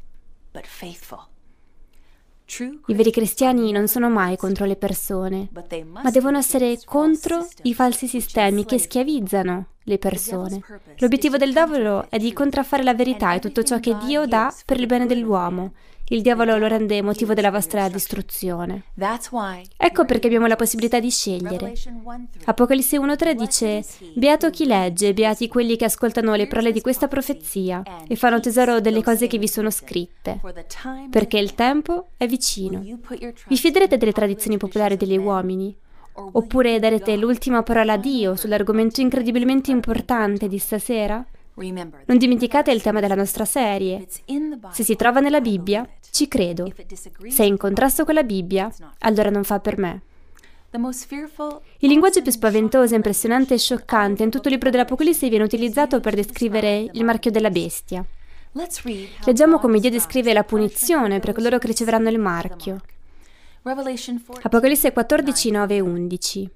I 2.87 2.93
veri 2.93 3.11
cristiani 3.11 3.71
non 3.71 3.87
sono 3.87 4.09
mai 4.09 4.35
contro 4.35 4.65
le 4.65 4.75
persone, 4.75 5.49
ma 5.91 6.11
devono 6.11 6.37
essere 6.37 6.77
contro 6.83 7.47
i 7.63 7.73
falsi 7.73 8.07
sistemi 8.07 8.65
che 8.65 8.77
schiavizzano 8.77 9.67
le 9.83 9.97
persone. 9.97 10.61
L'obiettivo 10.97 11.37
del 11.37 11.53
diavolo 11.53 12.07
è 12.09 12.17
di 12.17 12.33
contraffare 12.33 12.83
la 12.83 12.93
verità 12.93 13.33
e 13.33 13.39
tutto 13.39 13.63
ciò 13.63 13.79
che 13.79 13.95
Dio 14.03 14.25
dà 14.25 14.53
per 14.65 14.79
il 14.79 14.85
bene 14.85 15.05
dell'uomo 15.05 15.71
il 16.11 16.21
diavolo 16.21 16.57
lo 16.57 16.67
rende 16.67 17.01
motivo 17.01 17.33
della 17.33 17.51
vostra 17.51 17.87
distruzione. 17.87 18.83
Ecco 19.77 20.03
perché 20.03 20.27
abbiamo 20.27 20.45
la 20.45 20.57
possibilità 20.57 20.99
di 20.99 21.09
scegliere. 21.09 21.73
Apocalisse 22.45 22.97
1.3 22.99 23.31
dice, 23.31 23.83
Beato 24.15 24.49
chi 24.49 24.65
legge, 24.65 25.13
beati 25.13 25.47
quelli 25.47 25.77
che 25.77 25.85
ascoltano 25.85 26.35
le 26.35 26.47
parole 26.47 26.73
di 26.73 26.81
questa 26.81 27.07
profezia 27.07 27.81
e 28.07 28.15
fanno 28.17 28.41
tesoro 28.41 28.81
delle 28.81 29.01
cose 29.01 29.27
che 29.27 29.37
vi 29.37 29.47
sono 29.47 29.69
scritte, 29.69 30.41
perché 31.09 31.37
il 31.37 31.55
tempo 31.55 32.09
è 32.17 32.27
vicino. 32.27 32.83
Vi 33.47 33.57
fiderete 33.57 33.97
delle 33.97 34.11
tradizioni 34.11 34.57
popolari 34.57 34.97
degli 34.97 35.17
uomini? 35.17 35.73
Oppure 36.13 36.77
darete 36.79 37.15
l'ultima 37.15 37.63
parola 37.63 37.93
a 37.93 37.97
Dio 37.97 38.35
sull'argomento 38.35 38.99
incredibilmente 38.99 39.71
importante 39.71 40.49
di 40.49 40.57
stasera? 40.57 41.25
Non 41.55 42.17
dimenticate 42.17 42.71
il 42.71 42.81
tema 42.81 42.99
della 42.99 43.15
nostra 43.15 43.45
serie. 43.45 44.07
Se 44.71 44.83
si 44.83 44.95
trova 44.95 45.19
nella 45.19 45.41
Bibbia, 45.41 45.87
ci 46.11 46.27
credo. 46.27 46.71
Se 47.27 47.43
è 47.43 47.45
in 47.45 47.57
contrasto 47.57 48.05
con 48.05 48.13
la 48.13 48.23
Bibbia, 48.23 48.73
allora 48.99 49.29
non 49.29 49.43
fa 49.43 49.59
per 49.59 49.77
me. 49.77 50.01
Il 51.79 51.89
linguaggio 51.89 52.21
più 52.21 52.31
spaventoso, 52.31 52.95
impressionante 52.95 53.55
e 53.55 53.57
scioccante 53.57 54.23
in 54.23 54.29
tutto 54.29 54.47
il 54.47 54.53
libro 54.53 54.69
dell'Apocalisse 54.69 55.27
viene 55.27 55.43
utilizzato 55.43 55.99
per 55.99 56.15
descrivere 56.15 56.87
il 56.93 57.03
marchio 57.03 57.29
della 57.29 57.49
bestia. 57.49 58.05
Leggiamo 59.25 59.59
come 59.59 59.79
Dio 59.79 59.89
descrive 59.89 60.31
la 60.31 60.43
punizione 60.43 61.19
per 61.19 61.33
coloro 61.33 61.57
che 61.57 61.67
riceveranno 61.67 62.09
il 62.09 62.19
marchio. 62.19 62.79
Apocalisse 64.41 64.93
14, 64.93 65.51
9 65.51 65.75
e 65.75 65.79
11. 65.81 66.49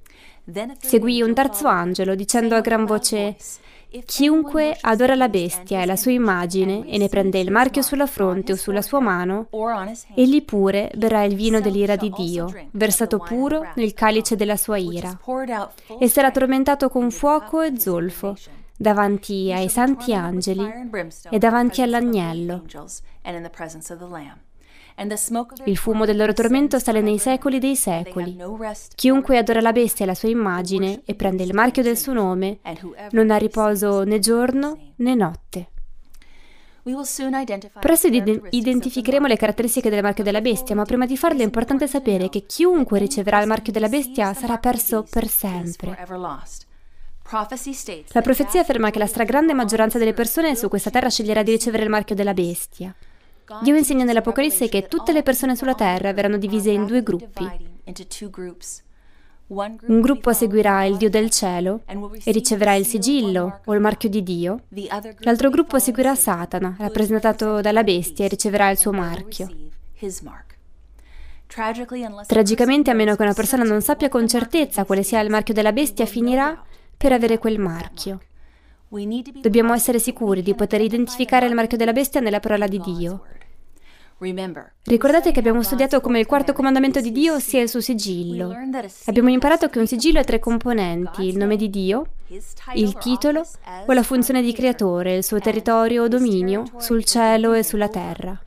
Seguì 0.77 1.21
un 1.21 1.33
terzo 1.33 1.67
angelo 1.67 2.15
dicendo 2.15 2.55
a 2.55 2.61
gran 2.61 2.85
voce 2.85 3.35
Chiunque 4.03 4.77
adora 4.81 5.15
la 5.15 5.29
bestia 5.29 5.81
e 5.81 5.85
la 5.85 5.95
sua 5.95 6.11
immagine 6.11 6.85
e 6.87 6.97
ne 6.97 7.07
prende 7.07 7.39
il 7.39 7.51
marchio 7.51 7.81
sulla 7.81 8.07
fronte 8.07 8.51
o 8.51 8.55
sulla 8.55 8.81
sua 8.81 8.99
mano, 8.99 9.47
egli 10.13 10.43
pure 10.43 10.91
berrà 10.95 11.23
il 11.23 11.35
vino 11.35 11.61
dell'ira 11.61 11.95
di 11.95 12.09
Dio, 12.09 12.51
versato 12.71 13.19
puro 13.19 13.71
nel 13.75 13.93
calice 13.93 14.35
della 14.35 14.57
sua 14.57 14.77
ira, 14.77 15.17
e 15.99 16.07
sarà 16.09 16.31
tormentato 16.31 16.89
con 16.89 17.11
fuoco 17.11 17.61
e 17.61 17.79
zolfo 17.79 18.35
davanti 18.77 19.51
ai 19.53 19.69
santi 19.69 20.13
angeli 20.13 20.89
e 21.29 21.37
davanti 21.37 21.81
all'agnello. 21.81 22.63
Il 25.65 25.77
fumo 25.77 26.05
del 26.05 26.15
loro 26.15 26.33
tormento 26.33 26.79
sale 26.79 27.01
nei 27.01 27.17
secoli 27.17 27.59
dei 27.59 27.75
secoli. 27.75 28.37
Chiunque 28.95 29.37
adora 29.37 29.59
la 29.59 29.73
bestia 29.73 30.05
e 30.05 30.07
la 30.07 30.15
sua 30.15 30.29
immagine 30.29 31.01
e 31.05 31.15
prende 31.15 31.43
il 31.43 31.53
marchio 31.53 31.83
del 31.83 31.97
suo 31.97 32.13
nome 32.13 32.59
non 33.11 33.29
ha 33.29 33.35
riposo 33.35 34.03
né 34.03 34.19
giorno 34.19 34.93
né 34.97 35.15
notte. 35.15 35.69
Presto 37.79 38.07
identificheremo 38.07 39.25
le 39.25 39.37
caratteristiche 39.37 39.89
del 39.89 40.03
marchio 40.03 40.23
della 40.23 40.39
bestia, 40.39 40.75
ma 40.75 40.85
prima 40.85 41.07
di 41.07 41.17
farlo 41.17 41.41
è 41.41 41.43
importante 41.43 41.87
sapere 41.87 42.29
che 42.29 42.45
chiunque 42.45 42.99
riceverà 42.99 43.41
il 43.41 43.47
marchio 43.47 43.73
della 43.73 43.89
bestia 43.89 44.33
sarà 44.33 44.59
perso 44.59 45.03
per 45.09 45.27
sempre. 45.27 45.97
La 48.11 48.21
profezia 48.21 48.61
afferma 48.61 48.91
che 48.91 48.99
la 48.99 49.07
stragrande 49.07 49.53
maggioranza 49.53 49.97
delle 49.97 50.13
persone 50.13 50.55
su 50.55 50.69
questa 50.69 50.91
terra 50.91 51.09
sceglierà 51.09 51.41
di 51.41 51.51
ricevere 51.51 51.83
il 51.83 51.89
marchio 51.89 52.13
della 52.13 52.35
bestia. 52.35 52.95
Dio 53.61 53.75
insegna 53.75 54.03
nell'Apocalisse 54.03 54.69
che 54.69 54.87
tutte 54.87 55.11
le 55.11 55.21
persone 55.23 55.55
sulla 55.55 55.75
terra 55.75 56.13
verranno 56.13 56.37
divise 56.37 56.71
in 56.71 56.85
due 56.85 57.03
gruppi. 57.03 57.47
Un 59.47 60.01
gruppo 60.01 60.33
seguirà 60.33 60.85
il 60.85 60.97
Dio 60.97 61.09
del 61.09 61.29
cielo 61.29 61.81
e 62.23 62.31
riceverà 62.31 62.73
il 62.73 62.85
sigillo 62.87 63.59
o 63.63 63.73
il 63.75 63.79
marchio 63.79 64.09
di 64.09 64.23
Dio. 64.23 64.61
L'altro 65.19 65.51
gruppo 65.51 65.77
seguirà 65.77 66.15
Satana, 66.15 66.75
rappresentato 66.79 67.61
dalla 67.61 67.83
bestia, 67.83 68.25
e 68.25 68.29
riceverà 68.29 68.71
il 68.71 68.77
suo 68.77 68.91
marchio. 68.91 69.47
Tragicamente, 72.25 72.89
a 72.89 72.95
meno 72.95 73.15
che 73.15 73.21
una 73.21 73.33
persona 73.33 73.63
non 73.63 73.81
sappia 73.81 74.09
con 74.09 74.27
certezza 74.27 74.83
quale 74.83 75.03
sia 75.03 75.19
il 75.19 75.29
marchio 75.29 75.53
della 75.53 75.71
bestia, 75.71 76.07
finirà 76.07 76.59
per 76.97 77.11
avere 77.11 77.37
quel 77.37 77.59
marchio. 77.59 78.19
Dobbiamo 79.41 79.73
essere 79.73 79.99
sicuri 79.99 80.41
di 80.41 80.55
poter 80.55 80.81
identificare 80.81 81.47
il 81.47 81.53
marchio 81.53 81.77
della 81.77 81.93
bestia 81.93 82.21
nella 82.21 82.39
parola 82.39 82.67
di 82.67 82.79
Dio. 82.79 83.23
Ricordate 84.83 85.33
che 85.33 85.39
abbiamo 85.39 85.61
studiato 85.61 85.99
come 85.99 86.19
il 86.19 86.25
quarto 86.25 86.53
comandamento 86.53 87.01
di 87.01 87.11
Dio 87.11 87.37
sia 87.39 87.61
il 87.61 87.67
suo 87.67 87.81
sigillo. 87.81 88.55
Abbiamo 89.05 89.29
imparato 89.29 89.67
che 89.67 89.79
un 89.79 89.87
sigillo 89.87 90.19
ha 90.19 90.23
tre 90.23 90.39
componenti, 90.39 91.27
il 91.27 91.37
nome 91.37 91.57
di 91.57 91.69
Dio, 91.69 92.05
il 92.75 92.97
titolo 92.97 93.45
o 93.85 93.91
la 93.91 94.03
funzione 94.03 94.41
di 94.41 94.53
creatore, 94.53 95.15
il 95.17 95.23
suo 95.23 95.39
territorio 95.39 96.03
o 96.03 96.07
dominio 96.07 96.63
sul 96.77 97.03
cielo 97.03 97.53
e 97.53 97.63
sulla 97.63 97.89
terra. 97.89 98.41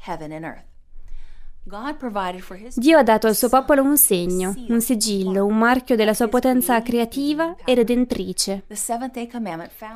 Dio 2.75 2.98
ha 2.98 3.02
dato 3.02 3.26
al 3.26 3.37
suo 3.37 3.48
popolo 3.48 3.82
un 3.82 3.98
segno, 3.98 4.54
un 4.68 4.80
sigillo, 4.80 5.44
un 5.44 5.58
marchio 5.58 5.96
della 5.96 6.14
sua 6.14 6.28
potenza 6.28 6.80
creativa 6.80 7.56
e 7.64 7.75
redentrice. 7.75 8.64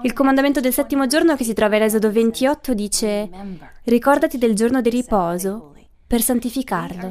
Il 0.02 0.12
comandamento 0.12 0.60
del 0.60 0.72
settimo 0.72 1.06
giorno 1.06 1.34
che 1.34 1.44
si 1.44 1.54
trova 1.54 1.76
in 1.76 1.82
Esodo 1.82 2.12
28 2.12 2.74
dice 2.74 3.30
Ricordati 3.84 4.36
del 4.36 4.54
giorno 4.54 4.80
di 4.80 4.90
riposo 4.90 5.72
per 6.06 6.20
santificarlo. 6.20 7.10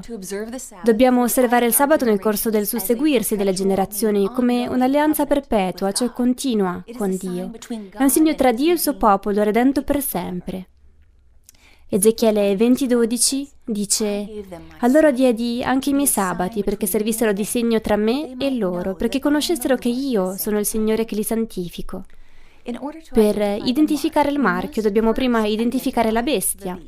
Dobbiamo 0.83 1.23
osservare 1.23 1.65
il 1.65 1.73
sabato 1.73 2.05
nel 2.05 2.19
corso 2.19 2.51
del 2.51 2.67
susseguirsi 2.67 3.35
delle 3.35 3.51
generazioni 3.51 4.29
come 4.31 4.67
un'alleanza 4.67 5.25
perpetua, 5.25 5.91
cioè 5.91 6.11
continua 6.11 6.83
con 6.99 7.17
Dio. 7.17 7.49
È 7.89 8.03
un 8.03 8.09
segno 8.11 8.35
tra 8.35 8.51
Dio 8.51 8.69
e 8.69 8.73
il 8.73 8.79
suo 8.79 8.97
popolo, 8.97 9.41
redento 9.41 9.81
per 9.81 10.03
sempre. 10.03 10.67
Ezechiele 11.93 12.55
20:12 12.55 13.47
dice: 13.65 14.45
Allora 14.79 15.11
diedi 15.11 15.61
anche 15.61 15.89
i 15.89 15.93
miei 15.93 16.07
sabati 16.07 16.63
perché 16.63 16.85
servissero 16.85 17.33
di 17.33 17.43
segno 17.43 17.81
tra 17.81 17.97
me 17.97 18.37
e 18.37 18.55
loro, 18.55 18.95
perché 18.95 19.19
conoscessero 19.19 19.75
che 19.75 19.89
io 19.89 20.37
sono 20.37 20.57
il 20.57 20.65
Signore 20.65 21.03
che 21.03 21.15
li 21.15 21.23
santifico. 21.23 22.05
Per 23.11 23.57
identificare 23.65 24.29
il 24.29 24.39
marchio 24.39 24.81
dobbiamo 24.81 25.11
prima 25.11 25.45
identificare 25.45 26.11
la 26.11 26.23
bestia. 26.23 26.79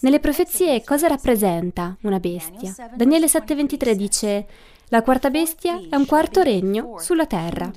Nelle 0.00 0.18
profezie 0.18 0.82
cosa 0.82 1.06
rappresenta 1.06 1.96
una 2.00 2.18
bestia? 2.18 2.74
Daniele 2.96 3.26
7:23 3.26 3.92
dice: 3.92 4.46
La 4.88 5.02
quarta 5.02 5.30
bestia 5.30 5.80
è 5.88 5.94
un 5.94 6.06
quarto 6.06 6.42
regno 6.42 6.98
sulla 6.98 7.26
terra. 7.26 7.70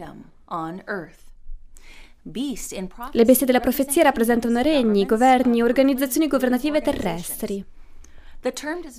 Le 2.24 3.26
bestie 3.26 3.46
della 3.46 3.60
profezia 3.60 4.04
rappresentano 4.04 4.62
regni, 4.62 5.06
governi, 5.06 5.62
organizzazioni 5.62 6.28
governative 6.28 6.82
terrestri. 6.82 7.64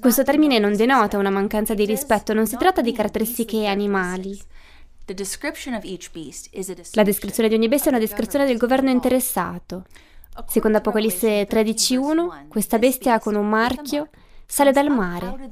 Questo 0.00 0.23
termine 0.23 0.59
non 0.59 0.77
denota 0.77 1.17
una 1.19 1.31
mancanza 1.31 1.75
di 1.75 1.85
rispetto, 1.87 2.35
non 2.35 2.47
si 2.47 2.57
tratta 2.57 2.81
di 2.83 2.93
caratteristiche 2.93 3.67
animali. 3.67 4.39
La 6.93 7.03
descrizione 7.03 7.49
di 7.49 7.55
ogni 7.55 7.69
bestia 7.69 7.91
è 7.91 7.95
una 7.95 8.03
descrizione 8.03 8.47
del 8.47 8.59
governo 8.59 8.91
interessato. 8.91 9.85
Secondo 10.47 10.79
Apocalisse 10.79 11.47
13.1, 11.47 12.49
questa 12.49 12.79
bestia 12.79 13.19
con 13.19 13.35
un 13.35 13.49
marchio 13.49 14.09
sale 14.47 14.73
dal 14.73 14.89
mare. 14.91 15.49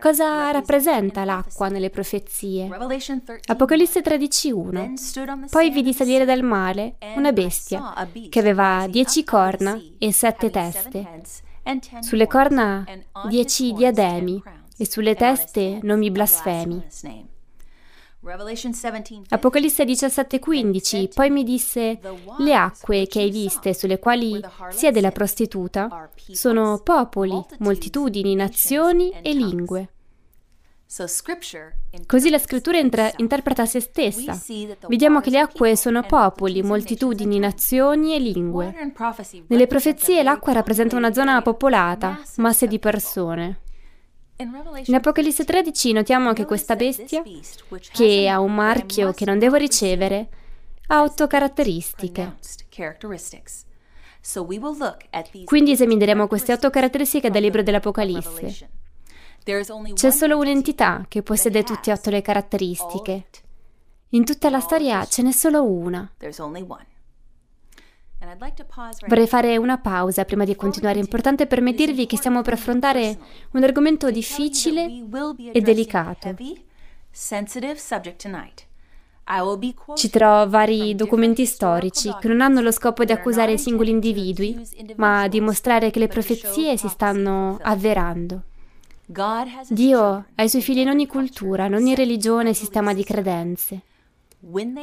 Cosa 0.00 0.50
rappresenta 0.52 1.24
l'acqua 1.24 1.68
nelle 1.68 1.90
profezie? 1.90 2.68
Apocalisse 3.46 4.00
13.1 4.02 5.48
Poi 5.50 5.70
vidi 5.70 5.92
salire 5.92 6.24
dal 6.24 6.42
mare 6.42 6.96
una 7.16 7.32
bestia 7.32 8.06
che 8.28 8.38
aveva 8.38 8.86
dieci 8.88 9.24
corna 9.24 9.78
e 9.98 10.12
sette 10.12 10.50
teste, 10.50 11.22
sulle 12.00 12.26
corna 12.28 12.84
dieci 13.28 13.72
diademi 13.72 14.40
e 14.76 14.86
sulle 14.86 15.16
teste 15.16 15.80
nomi 15.82 16.10
blasfemi. 16.10 17.28
Apocalisse 19.30 19.84
17:15 19.84 21.08
Poi 21.14 21.30
mi 21.30 21.42
disse, 21.42 21.98
le 22.38 22.54
acque 22.54 23.06
che 23.06 23.20
hai 23.20 23.30
viste 23.30 23.72
sulle 23.72 23.98
quali 23.98 24.38
siede 24.68 25.00
la 25.00 25.10
prostituta 25.10 26.10
sono 26.32 26.80
popoli, 26.84 27.42
moltitudini, 27.58 28.34
nazioni 28.34 29.10
e 29.22 29.32
lingue. 29.32 29.88
Così 32.06 32.30
la 32.30 32.38
scrittura 32.38 32.78
intra- 32.78 33.12
interpreta 33.16 33.64
se 33.64 33.80
stessa. 33.80 34.36
Vediamo 34.88 35.20
che 35.20 35.30
le 35.30 35.38
acque 35.38 35.76
sono 35.76 36.02
popoli, 36.02 36.62
moltitudini, 36.62 37.38
nazioni 37.38 38.14
e 38.14 38.18
lingue. 38.18 38.92
Nelle 39.46 39.66
profezie 39.68 40.22
l'acqua 40.24 40.52
rappresenta 40.52 40.96
una 40.96 41.12
zona 41.12 41.40
popolata, 41.42 42.20
masse 42.36 42.66
di 42.66 42.78
persone. 42.80 43.60
In 44.40 44.94
Apocalisse 44.94 45.44
13 45.44 45.92
notiamo 45.92 46.32
che 46.32 46.46
questa 46.46 46.74
bestia, 46.74 47.22
che 47.92 48.28
ha 48.28 48.40
un 48.40 48.54
marchio 48.54 49.12
che 49.12 49.26
non 49.26 49.38
devo 49.38 49.56
ricevere, 49.56 50.28
ha 50.86 51.02
otto 51.02 51.26
caratteristiche. 51.26 52.36
Quindi 55.44 55.72
esamineremo 55.72 56.26
queste 56.26 56.54
otto 56.54 56.70
caratteristiche 56.70 57.30
dal 57.30 57.42
libro 57.42 57.62
dell'Apocalisse. 57.62 58.70
C'è 59.92 60.10
solo 60.10 60.38
un'entità 60.38 61.04
che 61.06 61.22
possiede 61.22 61.62
tutte 61.62 61.90
e 61.90 61.92
otto 61.92 62.08
le 62.08 62.22
caratteristiche. 62.22 63.26
In 64.10 64.24
tutta 64.24 64.48
la 64.48 64.60
storia 64.60 65.04
ce 65.04 65.22
n'è 65.22 65.32
solo 65.32 65.64
una. 65.64 66.10
Vorrei 69.06 69.26
fare 69.26 69.56
una 69.56 69.78
pausa 69.78 70.26
prima 70.26 70.44
di 70.44 70.54
continuare. 70.54 70.98
È 70.98 71.02
importante 71.02 71.46
per 71.46 71.62
me 71.62 71.72
dirvi 71.72 72.04
che 72.04 72.18
stiamo 72.18 72.42
per 72.42 72.52
affrontare 72.52 73.18
un 73.52 73.62
argomento 73.64 74.10
difficile 74.10 75.04
e 75.52 75.60
delicato. 75.62 76.36
Citerò 79.94 80.48
vari 80.48 80.94
documenti 80.94 81.46
storici 81.46 82.14
che 82.20 82.28
non 82.28 82.42
hanno 82.42 82.60
lo 82.60 82.72
scopo 82.72 83.04
di 83.04 83.12
accusare 83.12 83.56
singoli 83.56 83.90
individui, 83.90 84.60
ma 84.96 85.26
di 85.28 85.40
mostrare 85.40 85.90
che 85.90 85.98
le 85.98 86.08
profezie 86.08 86.76
si 86.76 86.88
stanno 86.88 87.58
avverando. 87.62 88.42
Dio 89.68 90.26
ha 90.34 90.42
i 90.42 90.48
suoi 90.48 90.62
figli 90.62 90.80
in 90.80 90.88
ogni 90.88 91.06
cultura, 91.06 91.66
in 91.66 91.74
ogni 91.74 91.94
religione 91.94 92.50
e 92.50 92.54
sistema 92.54 92.92
di 92.92 93.02
credenze. 93.02 93.80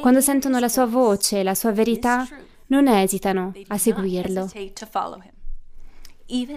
Quando 0.00 0.20
sentono 0.20 0.58
la 0.58 0.68
sua 0.68 0.86
voce, 0.86 1.42
la 1.42 1.54
sua 1.54 1.72
verità, 1.72 2.26
non 2.68 2.88
esitano 2.88 3.52
a 3.68 3.78
seguirlo, 3.78 4.50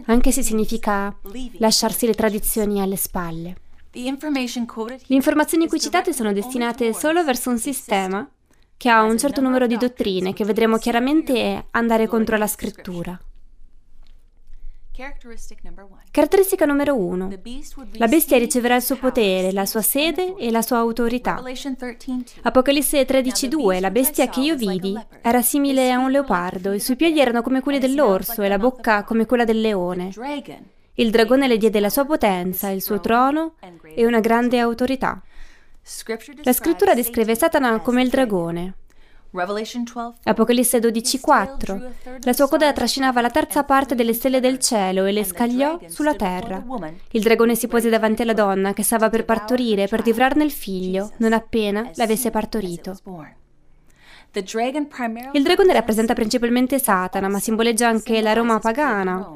anche 0.06 0.32
se 0.32 0.42
significa 0.42 1.16
lasciarsi 1.58 2.06
le 2.06 2.14
tradizioni 2.14 2.82
alle 2.82 2.96
spalle. 2.98 3.56
Le 3.94 5.16
informazioni 5.16 5.68
qui 5.68 5.80
citate 5.80 6.14
sono 6.14 6.32
destinate 6.32 6.94
solo 6.94 7.24
verso 7.24 7.50
un 7.50 7.58
sistema 7.58 8.30
che 8.78 8.90
ha 8.90 9.04
un 9.04 9.18
certo 9.18 9.42
numero 9.42 9.68
di 9.68 9.78
dottrine 9.78 10.34
che 10.34 10.46
vedremo 10.46 10.78
chiaramente 10.78 11.66
andare 11.72 12.08
contro 12.08 12.38
la 12.38 12.48
scrittura. 12.48 13.20
Caratteristica 16.12 16.66
numero 16.66 16.96
uno. 16.96 17.30
La 17.94 18.08
bestia 18.08 18.38
riceverà 18.38 18.76
il 18.76 18.82
suo 18.82 18.98
potere, 18.98 19.52
la 19.52 19.66
sua 19.66 19.82
sede 19.82 20.36
e 20.36 20.52
la 20.52 20.62
sua 20.62 20.78
autorità. 20.78 21.42
Apocalisse 22.42 23.06
13.2. 23.06 23.80
La 23.80 23.92
bestia 23.92 24.30
che 24.30 24.42
io 24.42 24.56
vidi 24.56 24.96
era 25.22 25.42
simile 25.42 25.92
a 25.92 25.98
un 25.98 26.12
leopardo, 26.12 26.74
i 26.74 26.80
suoi 26.80 26.98
piedi 26.98 27.20
erano 27.20 27.42
come 27.42 27.62
quelli 27.62 27.80
dell'orso 27.80 28.42
e 28.42 28.48
la 28.48 28.58
bocca 28.58 29.04
come 29.04 29.26
quella 29.26 29.46
del 29.46 29.62
leone. 29.62 30.12
Il 30.96 31.10
dragone 31.10 31.48
le 31.48 31.58
diede 31.58 31.80
la 31.80 31.90
sua 31.90 32.06
potenza, 32.06 32.70
il 32.70 32.82
suo 32.82 33.00
trono 33.00 33.56
e 33.96 34.06
una 34.06 34.20
grande 34.20 34.60
autorità. 34.60 35.22
La 36.44 36.54
scrittura 36.54 36.94
descrive 36.94 37.36
Satana 37.36 37.80
come 37.80 38.04
il 38.04 38.10
dragone. 38.10 38.76
Apocalisse 40.24 40.80
12:4. 40.80 41.92
La 42.24 42.34
sua 42.34 42.50
coda 42.50 42.74
trascinava 42.74 43.22
la 43.22 43.30
terza 43.30 43.64
parte 43.64 43.96
delle 43.96 44.14
stelle 44.14 44.42
del 44.42 44.60
cielo 44.60 45.06
e 45.06 45.12
le 45.14 45.24
scagliò 45.24 45.80
sulla 45.88 46.16
terra. 46.16 46.64
Il 47.12 47.22
dragone 47.22 47.56
si 47.56 47.68
pose 47.68 47.90
davanti 47.90 48.24
alla 48.24 48.34
donna 48.34 48.74
che 48.74 48.84
stava 48.84 49.10
per 49.10 49.24
partorire 49.24 49.88
per 49.88 50.06
livrarne 50.06 50.44
il 50.44 50.52
figlio, 50.52 51.12
non 51.18 51.32
appena 51.32 51.90
l'avesse 51.96 52.30
partorito. 52.30 52.98
Il 54.34 55.44
dragone 55.44 55.74
rappresenta 55.74 56.14
principalmente 56.14 56.80
Satana, 56.80 57.28
ma 57.30 57.40
simboleggia 57.40 57.88
anche 57.88 58.22
la 58.22 58.34
Roma 58.34 58.60
pagana, 58.60 59.30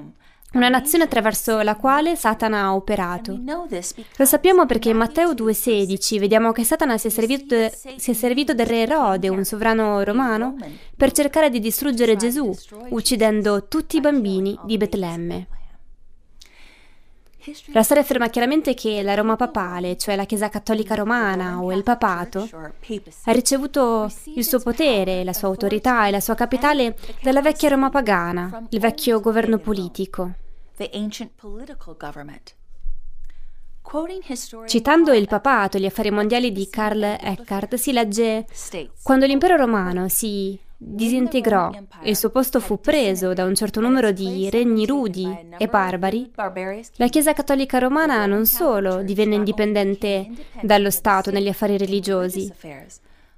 una 0.54 0.70
nazione 0.70 1.04
attraverso 1.04 1.60
la 1.62 1.76
quale 1.76 2.16
Satana 2.16 2.62
ha 2.62 2.76
operato. 2.76 3.38
Lo 4.18 4.26
sappiamo 4.26 4.66
perché 4.66 4.90
in 4.90 4.98
Matteo 4.98 5.34
2,16 5.34 6.20
vediamo 6.20 6.52
che 6.52 6.64
Satana 6.64 6.98
si 6.98 7.08
è, 7.08 7.10
servito, 7.10 7.56
si 7.98 8.12
è 8.12 8.14
servito 8.14 8.54
del 8.54 8.66
re 8.66 8.82
Erode, 8.84 9.28
un 9.28 9.44
sovrano 9.44 10.02
romano, 10.04 10.56
per 10.96 11.12
cercare 11.12 11.50
di 11.50 11.60
distruggere 11.60 12.16
Gesù, 12.16 12.56
uccidendo 12.90 13.68
tutti 13.68 13.98
i 13.98 14.02
bambini 14.02 14.58
di 14.64 14.78
Betlemme. 14.78 15.48
La 17.68 17.84
storia 17.84 18.02
afferma 18.02 18.30
chiaramente 18.30 18.74
che 18.74 19.02
la 19.04 19.14
Roma 19.14 19.36
papale, 19.36 19.98
cioè 19.98 20.16
la 20.16 20.26
Chiesa 20.26 20.50
cattolica 20.50 20.96
romana 20.96 21.62
o 21.62 21.72
il 21.72 21.84
papato, 21.84 22.50
ha 23.24 23.32
ricevuto 23.32 24.12
il 24.36 24.44
suo 24.44 24.60
potere, 24.60 25.24
la 25.24 25.34
sua 25.34 25.48
autorità 25.48 26.08
e 26.08 26.12
la 26.12 26.20
sua 26.20 26.34
capitale 26.36 26.98
dalla 27.22 27.42
vecchia 27.42 27.70
Roma 27.70 27.90
pagana, 27.90 28.66
il 28.70 28.80
vecchio 28.80 29.20
governo 29.20 29.60
politico. 29.60 30.32
Citando 34.66 35.14
il 35.14 35.28
papato 35.28 35.78
e 35.78 35.80
gli 35.80 35.86
affari 35.86 36.10
mondiali 36.10 36.52
di 36.52 36.68
Karl 36.70 37.04
Eckhart, 37.04 37.76
si 37.76 37.92
legge 37.92 38.48
quando 39.04 39.28
l'impero 39.28 39.56
romano 39.56 40.10
si 40.10 40.60
disintegrò 40.78 41.72
e 42.02 42.10
il 42.10 42.16
suo 42.16 42.30
posto 42.30 42.60
fu 42.60 42.80
preso 42.80 43.34
da 43.34 43.46
un 43.46 43.56
certo 43.56 43.80
numero 43.80 44.12
di 44.12 44.50
regni 44.50 44.86
rudi 44.86 45.28
e 45.58 45.68
barbari, 45.68 46.32
la 46.96 47.08
Chiesa 47.08 47.34
cattolica 47.34 47.80
romana 47.80 48.26
non 48.26 48.46
solo 48.46 49.02
divenne 49.02 49.36
indipendente 49.36 50.30
dallo 50.62 50.90
Stato 50.90 51.32
negli 51.32 51.48
affari 51.48 51.78
religiosi, 51.78 52.52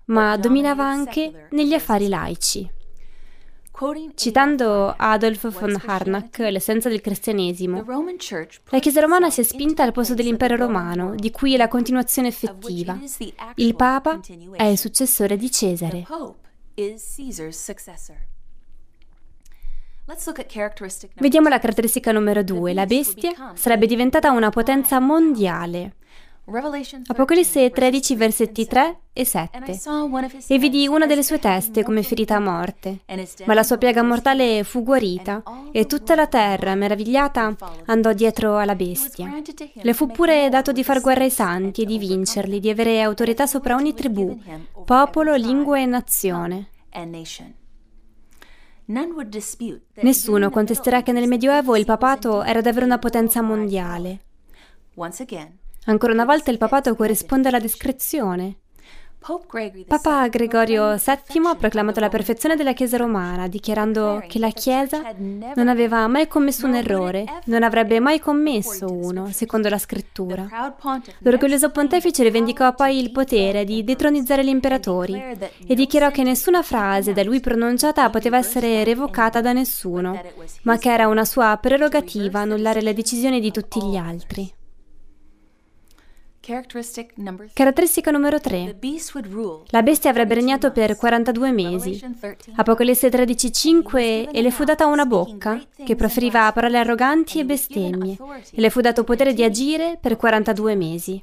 ma 0.06 0.38
dominava 0.38 0.86
anche 0.86 1.48
negli 1.52 1.74
affari 1.74 2.08
laici. 2.08 2.72
Citando 4.16 4.92
Adolf 4.98 5.52
von 5.60 5.80
Harnack, 5.86 6.40
l'essenza 6.40 6.90
del 6.90 7.00
cristianesimo, 7.00 7.86
la 8.70 8.80
Chiesa 8.80 9.02
romana 9.02 9.30
si 9.30 9.42
è 9.42 9.44
spinta 9.44 9.84
al 9.84 9.92
posto 9.92 10.16
dell'impero 10.16 10.56
romano, 10.56 11.14
di 11.16 11.30
cui 11.30 11.54
è 11.54 11.58
la 11.58 11.68
continuazione 11.68 12.30
effettiva. 12.30 13.00
Il 13.56 13.76
Papa 13.76 14.20
è 14.56 14.64
il 14.64 14.80
successore 14.80 15.38
di 15.38 15.52
Cesare. 15.52 16.04
Vediamo 21.22 21.50
la 21.50 21.58
caratteristica 21.58 22.12
numero 22.12 22.44
due. 22.44 22.74
La 22.74 22.86
bestia 22.86 23.34
sarebbe 23.56 23.88
diventata 23.88 24.30
una 24.30 24.50
potenza 24.50 25.00
mondiale. 25.00 25.96
Apocalisse 27.08 27.70
13 27.72 28.16
versetti 28.16 28.66
3 28.66 29.00
e 29.12 29.26
7. 29.26 29.80
E 30.48 30.58
vidi 30.58 30.88
una 30.88 31.06
delle 31.06 31.22
sue 31.22 31.40
teste 31.40 31.84
come 31.84 32.04
ferita 32.04 32.38
a 32.38 32.40
morte, 32.40 33.00
ma 33.44 33.54
la 33.54 33.64
sua 33.64 33.78
piaga 33.78 34.02
mortale 34.02 34.64
fu 34.64 34.82
guarita 34.82 35.44
e 35.74 35.86
tutta 35.88 36.16
la 36.16 36.28
terra, 36.28 36.74
meravigliata, 36.76 37.54
andò 37.88 38.14
dietro 38.14 38.58
alla 38.58 38.76
bestia. 38.76 39.30
Le 39.74 39.94
fu 39.94 40.08
pure 40.08 40.48
dato 40.48 40.72
di 40.72 40.86
far 40.86 41.02
guerra 41.02 41.24
ai 41.24 41.32
santi 41.32 41.82
e 41.82 41.86
di 41.86 41.98
vincerli, 41.98 42.62
di 42.62 42.70
avere 42.70 43.02
autorità 43.02 43.46
sopra 43.46 43.76
ogni 43.76 43.94
tribù, 43.94 44.40
popolo, 44.86 45.36
lingua 45.36 45.80
e 45.80 45.86
nazione. 45.86 46.70
Nessuno 49.96 50.50
contesterà 50.50 51.04
che 51.04 51.12
nel 51.12 51.28
Medioevo 51.28 51.76
il 51.76 51.84
papato 51.84 52.42
era 52.42 52.62
davvero 52.62 52.86
una 52.86 53.00
potenza 53.00 53.42
mondiale. 53.42 54.22
Ancora 55.88 56.12
una 56.12 56.26
volta 56.26 56.52
il 56.52 56.58
papato 56.58 56.96
corrisponde 56.96 57.48
alla 57.48 57.60
discrezione. 57.60 58.58
Papa 59.88 60.28
Gregorio 60.28 60.96
VII 60.96 61.48
ha 61.48 61.56
proclamato 61.56 62.00
la 62.00 62.08
perfezione 62.08 62.56
della 62.56 62.74
Chiesa 62.74 62.98
romana, 62.98 63.48
dichiarando 63.48 64.24
che 64.28 64.40
la 64.40 64.52
Chiesa 64.52 65.02
non 65.18 65.68
aveva 65.68 66.08
mai 66.08 66.28
commesso 66.28 66.66
un 66.66 66.76
errore, 66.76 67.26
non 67.46 67.64
avrebbe 67.64 68.00
mai 68.00 68.20
commesso 68.20 68.86
uno, 68.86 69.30
secondo 69.32 69.68
la 69.68 69.78
scrittura. 69.78 70.48
L'orgoglioso 71.20 71.72
pontefice 71.72 72.24
rivendicò 72.24 72.74
poi 72.74 73.00
il 73.00 73.12
potere 73.12 73.66
di 73.66 73.84
detronizzare 73.84 74.46
gli 74.46 74.50
imperatori 74.50 75.22
e 75.68 75.76
dichiarò 75.76 76.10
che 76.10 76.24
nessuna 76.24 76.62
frase 76.64 77.12
da 77.12 77.24
lui 77.24 77.42
pronunciata 77.42 78.10
poteva 78.10 78.38
essere 78.38 78.84
revocata 78.84 79.42
da 79.42 79.52
nessuno, 79.52 80.22
ma 80.64 80.78
che 80.78 80.92
era 80.92 81.08
una 81.08 81.26
sua 81.26 81.58
prerogativa 81.62 82.42
annullare 82.42 82.82
le 82.82 82.94
decisioni 82.94 83.42
di 83.42 83.52
tutti 83.52 83.84
gli 83.84 83.98
altri. 83.98 84.54
Caratteristica 87.52 88.10
numero 88.10 88.40
3. 88.40 88.78
La 89.68 89.84
bestia 89.84 90.10
avrebbe 90.10 90.34
regnato 90.34 90.72
per 90.72 90.96
42 90.96 91.52
mesi. 91.52 92.02
Apocalisse 92.56 93.10
13:5 93.10 94.30
e 94.32 94.42
le 94.42 94.52
fu 94.52 94.64
data 94.64 94.86
una 94.86 95.06
bocca 95.06 95.62
che 95.84 95.96
proferiva 95.98 96.50
parole 96.54 96.78
arroganti 96.78 97.40
e 97.40 97.46
bestemmie 97.46 98.16
e 98.52 98.62
le 98.62 98.70
fu 98.70 98.80
dato 98.80 99.04
potere 99.04 99.34
di 99.34 99.44
agire 99.44 99.98
per 100.00 100.16
42 100.16 100.76
mesi. 100.76 101.22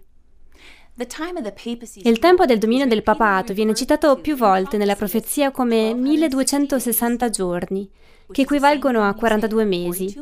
Il 2.03 2.19
tempo 2.19 2.45
del 2.45 2.59
dominio 2.59 2.87
del 2.87 3.03
papato 3.03 3.55
viene 3.55 3.75
citato 3.75 4.17
più 4.21 4.37
volte 4.37 4.77
nella 4.77 4.95
profezia 4.95 5.51
come 5.51 5.95
1260 5.95 7.31
giorni, 7.31 7.91
che 8.31 8.43
equivalgono 8.43 9.03
a 9.03 9.15
42 9.15 9.65
mesi, 9.65 10.15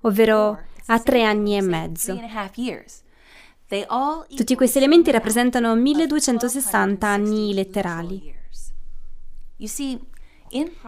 ovvero 0.00 0.58
a 0.86 0.98
tre 0.98 1.22
anni 1.22 1.56
e 1.56 1.62
mezzo. 1.62 2.18
Tutti 4.36 4.54
questi 4.54 4.78
elementi 4.78 5.10
rappresentano 5.10 5.74
1260 5.74 7.06
anni 7.06 7.54
letterali. 7.54 8.34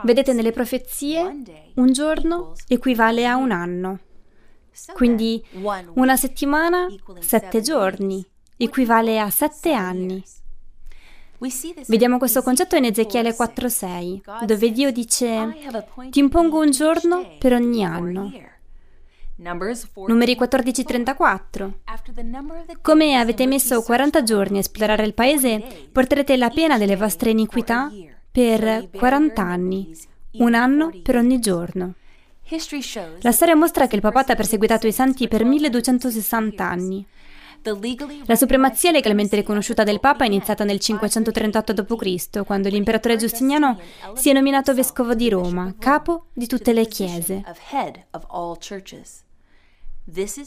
Vedete 0.03 0.33
nelle 0.35 0.53
profezie, 0.53 1.43
un 1.77 1.93
giorno 1.93 2.53
equivale 2.69 3.27
a 3.27 3.37
un 3.37 3.51
anno. 3.51 3.99
Quindi 4.93 5.43
una 5.95 6.17
settimana, 6.17 6.89
sette 7.21 7.61
giorni, 7.63 8.27
equivale 8.57 9.19
a 9.19 9.31
sette 9.31 9.73
anni. 9.73 10.23
Vediamo 11.87 12.19
questo 12.19 12.43
concetto 12.43 12.77
in 12.77 12.85
Ezechiele 12.85 13.35
4:6, 13.35 14.45
dove 14.45 14.71
Dio 14.73 14.91
dice, 14.93 15.57
ti 16.11 16.19
impongo 16.19 16.61
un 16.61 16.71
giorno 16.71 17.37
per 17.39 17.55
ogni 17.55 17.85
anno. 17.85 18.33
Numeri 20.07 20.37
14-34. 20.37 21.71
Come 22.81 23.17
avete 23.17 23.47
messo 23.47 23.83
40 23.83 24.23
giorni 24.23 24.57
a 24.57 24.61
esplorare 24.61 25.05
il 25.05 25.15
paese, 25.15 25.63
porterete 25.93 26.37
la 26.37 26.51
pena 26.51 26.79
delle 26.79 26.97
vostre 26.97 27.31
iniquità 27.31 27.91
per 28.31 28.89
40 28.91 29.43
anni, 29.43 29.97
un 30.39 30.55
anno 30.55 30.91
per 31.03 31.17
ogni 31.17 31.39
giorno. 31.41 31.95
La 33.21 33.33
storia 33.33 33.55
mostra 33.57 33.87
che 33.87 33.97
il 33.97 34.03
papato 34.03 34.33
ha 34.33 34.37
perseguitato 34.37 34.87
i 34.87 34.93
santi 34.93 35.29
per 35.29 35.45
1260 35.45 36.69
anni. 36.69 37.07
La 38.27 38.37
supremazia 38.37 38.91
legalmente 38.91 39.37
riconosciuta 39.37 39.85
del 39.85 40.01
Papa 40.01 40.25
è 40.25 40.27
iniziata 40.27 40.65
nel 40.65 40.79
538 40.79 41.73
d.C., 41.73 42.45
quando 42.45 42.69
l'imperatore 42.69 43.17
Giustiniano 43.17 43.79
si 44.15 44.29
è 44.29 44.35
nominato 44.35 44.75
vescovo 44.75 45.15
di 45.15 45.31
Roma, 45.31 45.75
capo 45.79 46.27
di 46.35 46.47
tutte 46.47 46.75
le 46.75 46.87
chiese. 46.87 47.43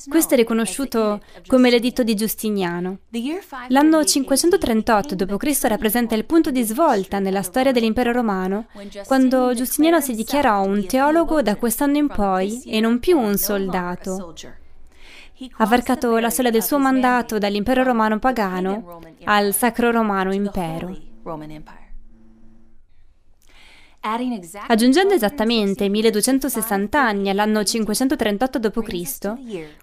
Questo 0.07 0.35
è 0.35 0.37
riconosciuto 0.37 1.19
come 1.47 1.71
l'editto 1.71 2.03
di 2.03 2.13
Giustiniano. 2.13 2.99
L'anno 3.69 4.03
538 4.03 5.15
d.C. 5.15 5.61
rappresenta 5.63 6.13
il 6.13 6.25
punto 6.25 6.51
di 6.51 6.61
svolta 6.61 7.17
nella 7.17 7.41
storia 7.41 7.71
dell'impero 7.71 8.11
romano, 8.11 8.67
quando 9.07 9.55
Giustiniano 9.55 9.99
si 9.99 10.13
dichiarò 10.13 10.63
un 10.63 10.85
teologo 10.85 11.41
da 11.41 11.55
quest'anno 11.55 11.97
in 11.97 12.07
poi 12.07 12.61
e 12.65 12.79
non 12.79 12.99
più 12.99 13.17
un 13.17 13.35
soldato. 13.37 14.35
Ha 15.57 15.65
varcato 15.65 16.17
la 16.17 16.29
soglia 16.29 16.51
del 16.51 16.63
suo 16.63 16.77
mandato 16.77 17.39
dall'impero 17.39 17.83
romano 17.83 18.19
pagano 18.19 18.99
al 19.23 19.53
sacro 19.53 19.89
romano 19.89 20.33
impero. 20.33 20.95
Aggiungendo 24.67 25.13
esattamente 25.13 25.89
1260 25.89 26.99
anni 26.99 27.29
all'anno 27.29 27.63
538 27.63 28.59
d.C., 28.59 29.33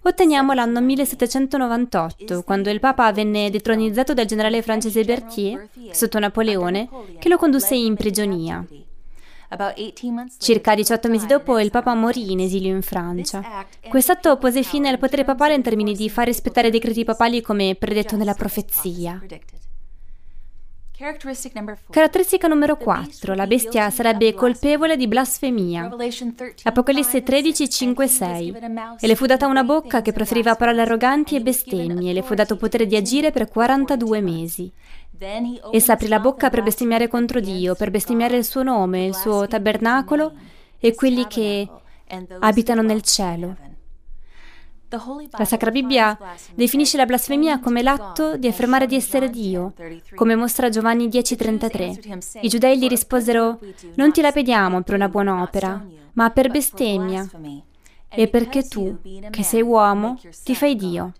otteniamo 0.01 0.53
l'anno 0.53 0.81
1798, 0.81 2.43
quando 2.43 2.69
il 2.69 2.79
Papa 2.79 3.11
venne 3.11 3.49
detronizzato 3.49 4.13
dal 4.13 4.25
generale 4.25 4.61
francese 4.61 5.03
Berthier 5.03 5.69
sotto 5.91 6.19
Napoleone, 6.19 6.89
che 7.19 7.29
lo 7.29 7.37
condusse 7.37 7.75
in 7.75 7.95
prigionia. 7.95 8.65
Circa 10.39 10.75
18 10.75 11.07
mesi 11.07 11.27
dopo 11.27 11.59
il 11.59 11.69
Papa 11.69 11.93
morì 11.93 12.31
in 12.31 12.39
esilio 12.39 12.73
in 12.73 12.81
Francia. 12.81 13.65
Quest'atto 13.87 14.37
pose 14.37 14.63
fine 14.63 14.89
al 14.89 14.97
potere 14.97 15.23
papale 15.23 15.53
in 15.53 15.61
termini 15.61 15.93
di 15.93 16.09
far 16.09 16.25
rispettare 16.25 16.67
i 16.67 16.71
decreti 16.71 17.03
papali 17.03 17.41
come 17.41 17.75
predetto 17.75 18.15
nella 18.15 18.33
profezia. 18.33 19.21
Caratteristica 20.97 22.47
numero 22.47 22.77
4. 22.77 23.33
La 23.33 23.47
bestia 23.47 23.89
sarebbe 23.89 24.33
colpevole 24.33 24.95
di 24.95 25.09
blasfemia. 25.09 25.93
Apocalisse 26.63 27.21
13, 27.21 27.69
5, 27.69 28.07
6. 28.07 28.55
E 29.01 29.07
le 29.07 29.15
fu 29.15 29.25
data 29.25 29.45
una 29.47 29.65
bocca 29.65 30.01
che 30.01 30.13
proferiva 30.13 30.55
parole 30.55 30.81
arroganti 30.81 31.35
e 31.35 31.41
bestemmie, 31.41 32.11
e 32.11 32.13
le 32.13 32.21
fu 32.21 32.33
dato 32.33 32.55
potere 32.55 32.85
di 32.85 32.95
agire 32.95 33.31
per 33.31 33.49
42 33.49 34.21
mesi. 34.21 34.71
Essa 35.71 35.93
aprì 35.93 36.07
la 36.07 36.19
bocca 36.19 36.49
per 36.49 36.63
bestemmiare 36.63 37.09
contro 37.09 37.41
Dio, 37.41 37.75
per 37.75 37.91
bestemmiare 37.91 38.37
il 38.37 38.45
suo 38.45 38.63
nome, 38.63 39.05
il 39.05 39.15
suo 39.15 39.47
tabernacolo 39.47 40.31
e 40.79 40.95
quelli 40.95 41.27
che 41.27 41.67
abitano 42.39 42.81
nel 42.81 43.01
cielo. 43.01 43.74
La 45.31 45.45
Sacra 45.45 45.71
Bibbia 45.71 46.17
definisce 46.53 46.97
la 46.97 47.05
blasfemia 47.05 47.59
come 47.59 47.81
l'atto 47.81 48.37
di 48.37 48.47
affermare 48.47 48.85
di 48.85 48.95
essere 48.95 49.29
Dio, 49.29 49.73
come 50.13 50.35
mostra 50.35 50.69
Giovanni 50.69 51.07
10:33. 51.07 52.39
I 52.41 52.47
giudei 52.47 52.77
gli 52.77 52.87
risposero, 52.87 53.59
non 53.95 54.11
ti 54.11 54.21
lapediamo 54.21 54.81
per 54.83 54.95
una 54.95 55.09
buona 55.09 55.41
opera, 55.41 55.83
ma 56.13 56.29
per 56.29 56.49
bestemmia, 56.49 57.27
e 58.07 58.27
perché 58.27 58.67
tu, 58.67 58.97
che 59.29 59.43
sei 59.43 59.61
uomo, 59.61 60.19
ti 60.43 60.55
fai 60.55 60.75
Dio. 60.75 61.13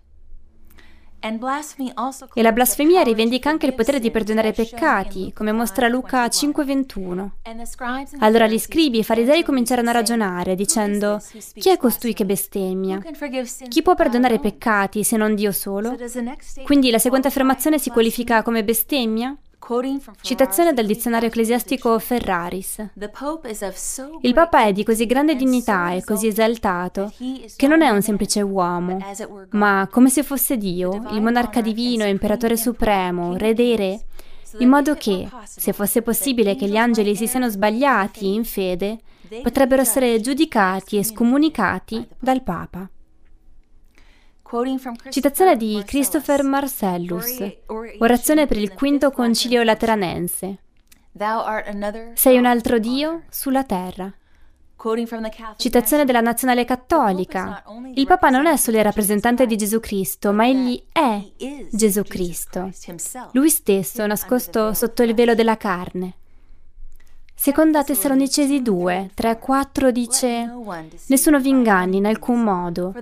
E 1.18 2.42
la 2.42 2.52
blasfemia 2.52 3.02
rivendica 3.02 3.50
anche 3.50 3.66
il 3.66 3.74
potere 3.74 3.98
di 3.98 4.10
perdonare 4.10 4.48
i 4.48 4.52
peccati, 4.52 5.32
come 5.32 5.52
mostra 5.52 5.88
Luca 5.88 6.28
5:21. 6.28 7.30
Allora 8.20 8.46
gli 8.46 8.58
scribi 8.58 8.98
e 8.98 9.00
i 9.00 9.04
farisei 9.04 9.42
cominciarono 9.42 9.90
a 9.90 9.92
ragionare, 9.92 10.54
dicendo, 10.54 11.20
chi 11.54 11.70
è 11.70 11.76
costui 11.76 12.12
che 12.12 12.24
bestemmia? 12.24 13.00
Chi 13.68 13.82
può 13.82 13.94
perdonare 13.94 14.34
i 14.34 14.40
peccati 14.40 15.02
se 15.02 15.16
non 15.16 15.34
Dio 15.34 15.52
solo? 15.52 15.96
Quindi 16.64 16.90
la 16.90 16.98
seguente 16.98 17.28
affermazione 17.28 17.78
si 17.78 17.90
qualifica 17.90 18.42
come 18.42 18.62
bestemmia? 18.62 19.36
Citazione 20.20 20.72
dal 20.72 20.86
dizionario 20.86 21.26
ecclesiastico 21.26 21.98
Ferraris. 21.98 22.90
Il 24.20 24.32
Papa 24.32 24.64
è 24.64 24.72
di 24.72 24.84
così 24.84 25.06
grande 25.06 25.34
dignità 25.34 25.90
e 25.90 26.04
così 26.04 26.28
esaltato 26.28 27.12
che 27.56 27.66
non 27.66 27.82
è 27.82 27.88
un 27.90 28.00
semplice 28.00 28.42
uomo, 28.42 28.98
ma 29.50 29.88
come 29.90 30.08
se 30.08 30.22
fosse 30.22 30.56
Dio, 30.56 31.02
il 31.10 31.20
monarca 31.20 31.60
divino, 31.60 32.04
imperatore 32.06 32.56
supremo, 32.56 33.36
re 33.36 33.54
dei 33.54 33.74
re, 33.74 34.00
in 34.58 34.68
modo 34.68 34.94
che, 34.94 35.28
se 35.44 35.72
fosse 35.72 36.00
possibile 36.00 36.54
che 36.54 36.68
gli 36.68 36.76
angeli 36.76 37.16
si 37.16 37.26
siano 37.26 37.48
sbagliati 37.48 38.34
in 38.34 38.44
fede, 38.44 39.00
potrebbero 39.42 39.82
essere 39.82 40.20
giudicati 40.20 40.96
e 40.96 41.02
scomunicati 41.02 42.06
dal 42.20 42.42
Papa. 42.44 42.88
Citazione 45.08 45.56
di 45.56 45.82
Christopher 45.84 46.42
Marcellus, 46.42 47.38
orazione 47.98 48.46
per 48.46 48.58
il 48.58 48.72
quinto 48.74 49.10
concilio 49.10 49.62
lateranense. 49.62 50.58
Sei 52.14 52.38
un 52.38 52.46
altro 52.46 52.78
Dio 52.78 53.22
sulla 53.28 53.64
terra. 53.64 54.12
Citazione 55.56 56.04
della 56.04 56.20
nazionale 56.20 56.64
cattolica. 56.64 57.64
Il 57.94 58.06
Papa 58.06 58.28
non 58.28 58.46
è 58.46 58.56
solo 58.56 58.76
il 58.76 58.84
rappresentante 58.84 59.46
di 59.46 59.56
Gesù 59.56 59.80
Cristo, 59.80 60.32
ma 60.32 60.46
egli 60.46 60.80
è 60.92 61.24
Gesù 61.70 62.02
Cristo. 62.02 62.70
Lui 63.32 63.48
stesso 63.48 64.06
nascosto 64.06 64.74
sotto 64.74 65.02
il 65.02 65.14
velo 65.14 65.34
della 65.34 65.56
carne. 65.56 66.14
Seconda 67.38 67.84
Tessalonicesi 67.84 68.62
2, 68.62 69.10
3, 69.14 69.38
4 69.38 69.90
dice 69.92 70.50
Nessuno 71.08 71.38
vi 71.38 71.50
inganni 71.50 71.98
in 71.98 72.06
alcun 72.06 72.40
modo, 72.42 72.92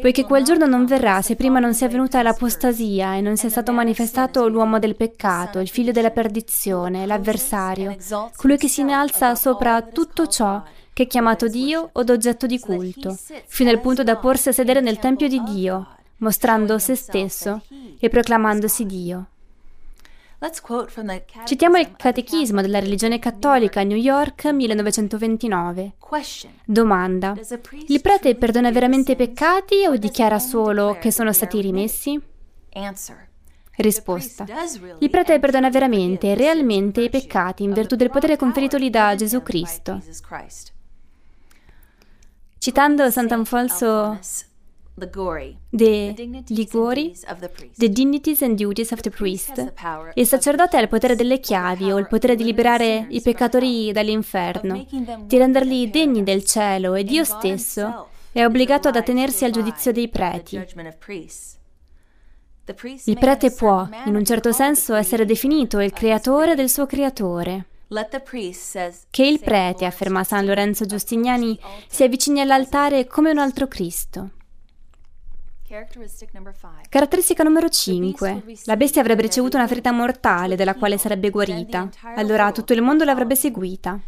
poiché 0.00 0.24
quel 0.24 0.44
giorno 0.44 0.66
non 0.66 0.86
verrà 0.86 1.20
se 1.20 1.34
prima 1.34 1.58
non 1.58 1.74
sia 1.74 1.88
venuta 1.88 2.22
l'apostasia 2.22 3.16
e 3.16 3.20
non 3.20 3.36
sia 3.36 3.50
stato 3.50 3.72
manifestato 3.72 4.48
l'uomo 4.48 4.78
del 4.78 4.96
peccato, 4.96 5.58
il 5.58 5.68
figlio 5.68 5.92
della 5.92 6.10
perdizione, 6.10 7.04
l'avversario, 7.04 7.96
colui 8.36 8.56
che 8.56 8.68
si 8.68 8.80
innalza 8.80 9.34
sopra 9.34 9.82
tutto 9.82 10.26
ciò 10.26 10.62
che 10.92 11.02
è 11.02 11.06
chiamato 11.06 11.48
Dio 11.48 11.90
o 11.92 12.02
d'oggetto 12.04 12.46
di 12.46 12.58
culto, 12.60 13.18
fino 13.46 13.68
al 13.68 13.80
punto 13.80 14.02
da 14.04 14.16
porsi 14.16 14.48
a 14.48 14.52
sedere 14.52 14.80
nel 14.80 15.00
Tempio 15.00 15.28
di 15.28 15.42
Dio, 15.42 15.96
mostrando 16.18 16.78
se 16.78 16.94
stesso 16.94 17.60
e 17.98 18.08
proclamandosi 18.08 18.86
Dio. 18.86 19.26
Citiamo 21.44 21.78
il 21.78 21.94
Catechismo 21.96 22.62
della 22.62 22.80
religione 22.80 23.20
cattolica 23.20 23.78
a 23.78 23.84
New 23.84 23.96
York 23.96 24.46
1929. 24.46 25.94
Domanda. 26.64 27.34
Il 27.86 28.00
prete 28.00 28.34
perdona 28.34 28.72
veramente 28.72 29.12
i 29.12 29.16
peccati 29.16 29.86
o 29.86 29.94
dichiara 29.96 30.40
solo 30.40 30.98
che 31.00 31.12
sono 31.12 31.32
stati 31.32 31.60
rimessi? 31.60 32.20
Risposta. 33.76 34.44
Il 34.98 35.10
prete 35.10 35.38
perdona 35.38 35.70
veramente 35.70 36.32
e 36.32 36.34
realmente 36.34 37.02
i 37.02 37.08
peccati 37.08 37.62
in 37.62 37.72
virtù 37.72 37.94
del 37.94 38.10
potere 38.10 38.36
conferitogli 38.36 38.90
da 38.90 39.14
Gesù 39.14 39.44
Cristo. 39.44 40.02
Citando 42.58 43.10
Sant'Anfonso 43.10 44.18
The 44.94 46.14
Liguori, 46.48 47.14
The 47.76 47.88
Dignities 47.88 48.42
and 48.42 48.56
Duties 48.56 48.90
of 48.90 49.00
the 49.00 49.10
Priest. 49.10 49.72
Il 50.14 50.26
sacerdote 50.26 50.76
ha 50.76 50.80
il 50.80 50.88
potere 50.88 51.16
delle 51.16 51.40
chiavi 51.40 51.90
o 51.90 51.98
il 51.98 52.06
potere 52.06 52.36
di 52.36 52.44
liberare 52.44 53.06
i 53.08 53.22
peccatori 53.22 53.90
dall'inferno, 53.90 54.86
di 55.24 55.38
renderli 55.38 55.88
degni 55.88 56.22
del 56.22 56.44
cielo 56.44 56.94
e 56.94 57.04
Dio 57.04 57.24
stesso 57.24 58.08
è 58.32 58.44
obbligato 58.44 58.88
ad 58.88 58.96
attenersi 58.96 59.44
al 59.44 59.50
giudizio 59.50 59.92
dei 59.92 60.08
preti. 60.08 60.56
Il 63.04 63.18
prete 63.18 63.50
può, 63.50 63.88
in 64.04 64.14
un 64.14 64.24
certo 64.24 64.52
senso, 64.52 64.94
essere 64.94 65.24
definito 65.24 65.80
il 65.80 65.92
creatore 65.92 66.54
del 66.54 66.68
suo 66.68 66.86
creatore. 66.86 67.66
Che 69.10 69.24
il 69.26 69.40
prete, 69.40 69.84
afferma 69.84 70.24
San 70.24 70.46
Lorenzo 70.46 70.86
Giustiniani, 70.86 71.58
si 71.88 72.04
avvicini 72.04 72.40
all'altare 72.40 73.06
come 73.06 73.30
un 73.30 73.38
altro 73.38 73.66
Cristo. 73.66 74.30
Caratteristica 76.90 77.42
numero 77.42 77.68
5. 77.70 78.44
La 78.64 78.76
bestia 78.76 79.00
avrebbe 79.00 79.22
ricevuto 79.22 79.56
una 79.56 79.66
ferita 79.66 79.90
mortale 79.90 80.54
della 80.54 80.74
quale 80.74 80.98
sarebbe 80.98 81.30
guarita. 81.30 81.88
Allora 82.14 82.52
tutto 82.52 82.74
il 82.74 82.82
mondo 82.82 83.04
l'avrebbe 83.04 83.34
seguita. 83.34 83.98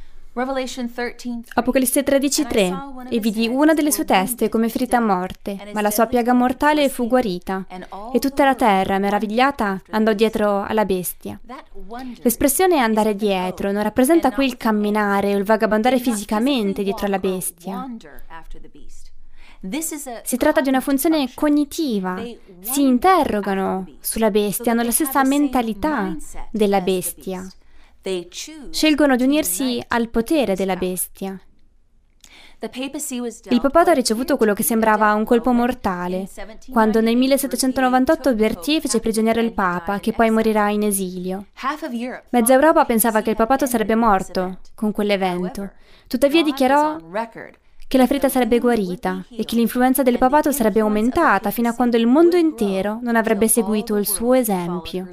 Apocalisse 1.55 2.03
13:3 2.03 3.09
E 3.09 3.19
vidi 3.19 3.47
una 3.47 3.73
delle 3.73 3.93
sue 3.93 4.05
teste 4.05 4.51
come 4.51 4.69
ferita 4.69 4.99
a 4.99 5.01
morte, 5.01 5.57
ma 5.73 5.81
la 5.81 5.91
sua 5.91 6.07
piaga 6.07 6.35
mortale 6.35 6.91
fu 6.91 7.07
guarita. 7.07 7.65
E 8.13 8.19
tutta 8.19 8.45
la 8.45 8.55
terra, 8.55 8.99
meravigliata, 8.99 9.81
andò 9.91 10.13
dietro 10.13 10.65
alla 10.65 10.85
bestia. 10.85 11.41
L'espressione 12.21 12.79
andare 12.79 13.15
dietro 13.15 13.73
non 13.73 13.83
rappresenta 13.83 14.33
qui 14.33 14.45
il 14.45 14.57
camminare 14.59 15.35
o 15.35 15.39
il 15.39 15.45
vagabondare 15.45 15.99
fisicamente 15.99 16.83
dietro 16.83 17.07
alla 17.07 17.21
bestia. 17.21 17.87
Si 20.23 20.37
tratta 20.37 20.61
di 20.61 20.69
una 20.69 20.81
funzione 20.81 21.31
cognitiva. 21.35 22.23
Si 22.61 22.83
interrogano 22.83 23.97
sulla 24.01 24.31
bestia, 24.31 24.73
hanno 24.73 24.83
la 24.83 24.91
stessa 24.91 25.25
mentalità 25.25 26.15
della 26.51 26.81
bestia. 26.83 27.51
Scelgono 28.71 29.17
di 29.17 29.23
unirsi 29.23 29.83
al 29.89 30.11
potere 30.11 30.55
della 30.55 30.77
bestia. 30.77 31.41
Il 32.61 33.61
papato 33.61 33.91
ha 33.91 33.95
ricevuto 33.95 34.37
quello 34.37 34.55
che 34.55 34.63
sembrava 34.63 35.13
un 35.13 35.25
colpo 35.25 35.53
mortale, 35.53 36.29
quando 36.71 37.01
nel 37.01 37.17
1798 37.17 38.35
Berthier 38.35 38.81
fece 38.81 39.01
prigioniero 39.01 39.41
il 39.41 39.53
papa, 39.53 39.99
che 39.99 40.13
poi 40.13 40.31
morirà 40.31 40.71
in 40.71 40.83
esilio. 40.83 41.47
Mezza 42.31 42.53
Europa 42.53 42.85
pensava 42.85 43.23
che 43.23 43.31
il 43.31 43.37
papato 43.37 43.67
sarebbe 43.67 43.95
morto 43.95 44.61
con 44.75 44.93
quell'evento. 44.93 45.73
Tuttavia 46.07 46.43
dichiarò 46.43 46.99
che 47.95 48.01
la 48.01 48.09
ferita 48.09 48.29
sarebbe 48.29 48.59
guarita 48.59 49.25
e 49.31 49.45
che 49.45 49.55
l'influenza 49.55 50.03
del 50.03 50.19
papato 50.19 50.51
sarebbe 50.51 50.81
aumentata 50.81 51.53
fino 51.53 51.69
a 51.69 51.75
quando 51.75 51.97
il 51.97 52.09
mondo 52.09 52.35
intero 52.35 52.99
non 53.01 53.15
avrebbe 53.15 53.47
seguito 53.47 53.95
il 53.95 54.05
suo 54.09 54.35
esempio. 54.35 55.07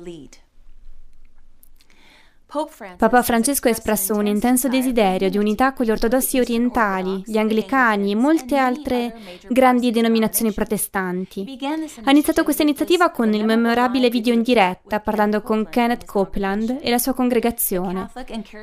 Papa 2.97 3.21
Francesco 3.21 3.69
ha 3.69 3.71
espresso 3.71 4.13
un 4.13 4.25
intenso 4.25 4.67
desiderio 4.67 5.29
di 5.29 5.37
unità 5.37 5.71
con 5.71 5.85
gli 5.85 5.91
ortodossi 5.91 6.37
orientali, 6.37 7.23
gli 7.25 7.37
anglicani 7.37 8.11
e 8.11 8.15
molte 8.15 8.57
altre 8.57 9.15
grandi 9.47 9.89
denominazioni 9.89 10.51
protestanti. 10.51 11.57
Ha 12.03 12.11
iniziato 12.11 12.43
questa 12.43 12.63
iniziativa 12.63 13.09
con 13.09 13.33
il 13.33 13.45
memorabile 13.45 14.09
video 14.09 14.33
in 14.33 14.41
diretta 14.41 14.99
parlando 14.99 15.41
con 15.41 15.69
Kenneth 15.69 16.03
Copeland 16.03 16.79
e 16.81 16.89
la 16.89 16.97
sua 16.97 17.13
congregazione. 17.13 18.09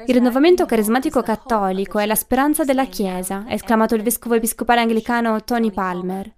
Il 0.06 0.14
rinnovamento 0.14 0.66
carismatico 0.66 1.22
cattolico 1.22 1.98
è 1.98 2.04
la 2.04 2.14
speranza 2.14 2.64
della 2.64 2.84
Chiesa, 2.84 3.44
ha 3.48 3.54
esclamato 3.54 3.94
il 3.94 4.02
vescovo 4.02 4.34
episcopale 4.34 4.82
anglicano 4.82 5.42
Tony 5.44 5.70
Palmer. 5.70 6.36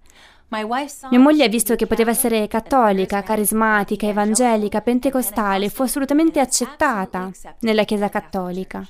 Mia 0.52 1.20
moglie 1.20 1.44
ha 1.44 1.48
visto 1.48 1.76
che 1.76 1.86
poteva 1.86 2.10
essere 2.10 2.48
cattolica, 2.48 3.22
carismatica, 3.22 4.08
evangelica, 4.08 4.80
pentecostale, 4.80 5.68
fu 5.68 5.82
assolutamente 5.82 6.40
accettata 6.40 7.30
nella 7.60 7.84
Chiesa 7.84 8.08
cattolica. 8.08 8.84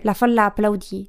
La 0.00 0.14
folla 0.14 0.46
applaudì. 0.46 1.06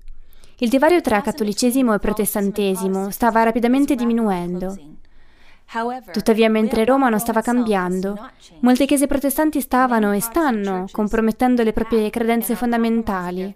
Il 0.58 0.70
divario 0.70 1.00
tra 1.00 1.22
cattolicesimo 1.22 1.94
e 1.94 2.00
protestantesimo 2.00 3.10
stava 3.12 3.44
rapidamente 3.44 3.96
diminuendo. 3.96 4.78
Tuttavia, 6.12 6.50
mentre 6.50 6.86
Roma 6.86 7.10
non 7.10 7.20
stava 7.20 7.42
cambiando, 7.42 8.30
molte 8.62 8.86
chiese 8.86 9.08
protestanti 9.08 9.60
stavano 9.60 10.14
e 10.14 10.22
stanno 10.22 10.86
compromettendo 10.90 11.64
le 11.64 11.74
proprie 11.74 12.10
credenze 12.10 12.56
fondamentali 12.56 13.54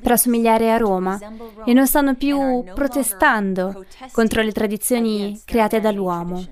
per 0.00 0.12
assomigliare 0.12 0.72
a 0.72 0.78
Roma 0.78 1.18
e 1.66 1.72
non 1.74 1.86
stanno 1.86 2.14
più 2.14 2.64
protestando 2.74 3.84
contro 4.12 4.42
le 4.42 4.52
tradizioni 4.52 5.38
create 5.44 5.80
dall'uomo. 5.80 6.42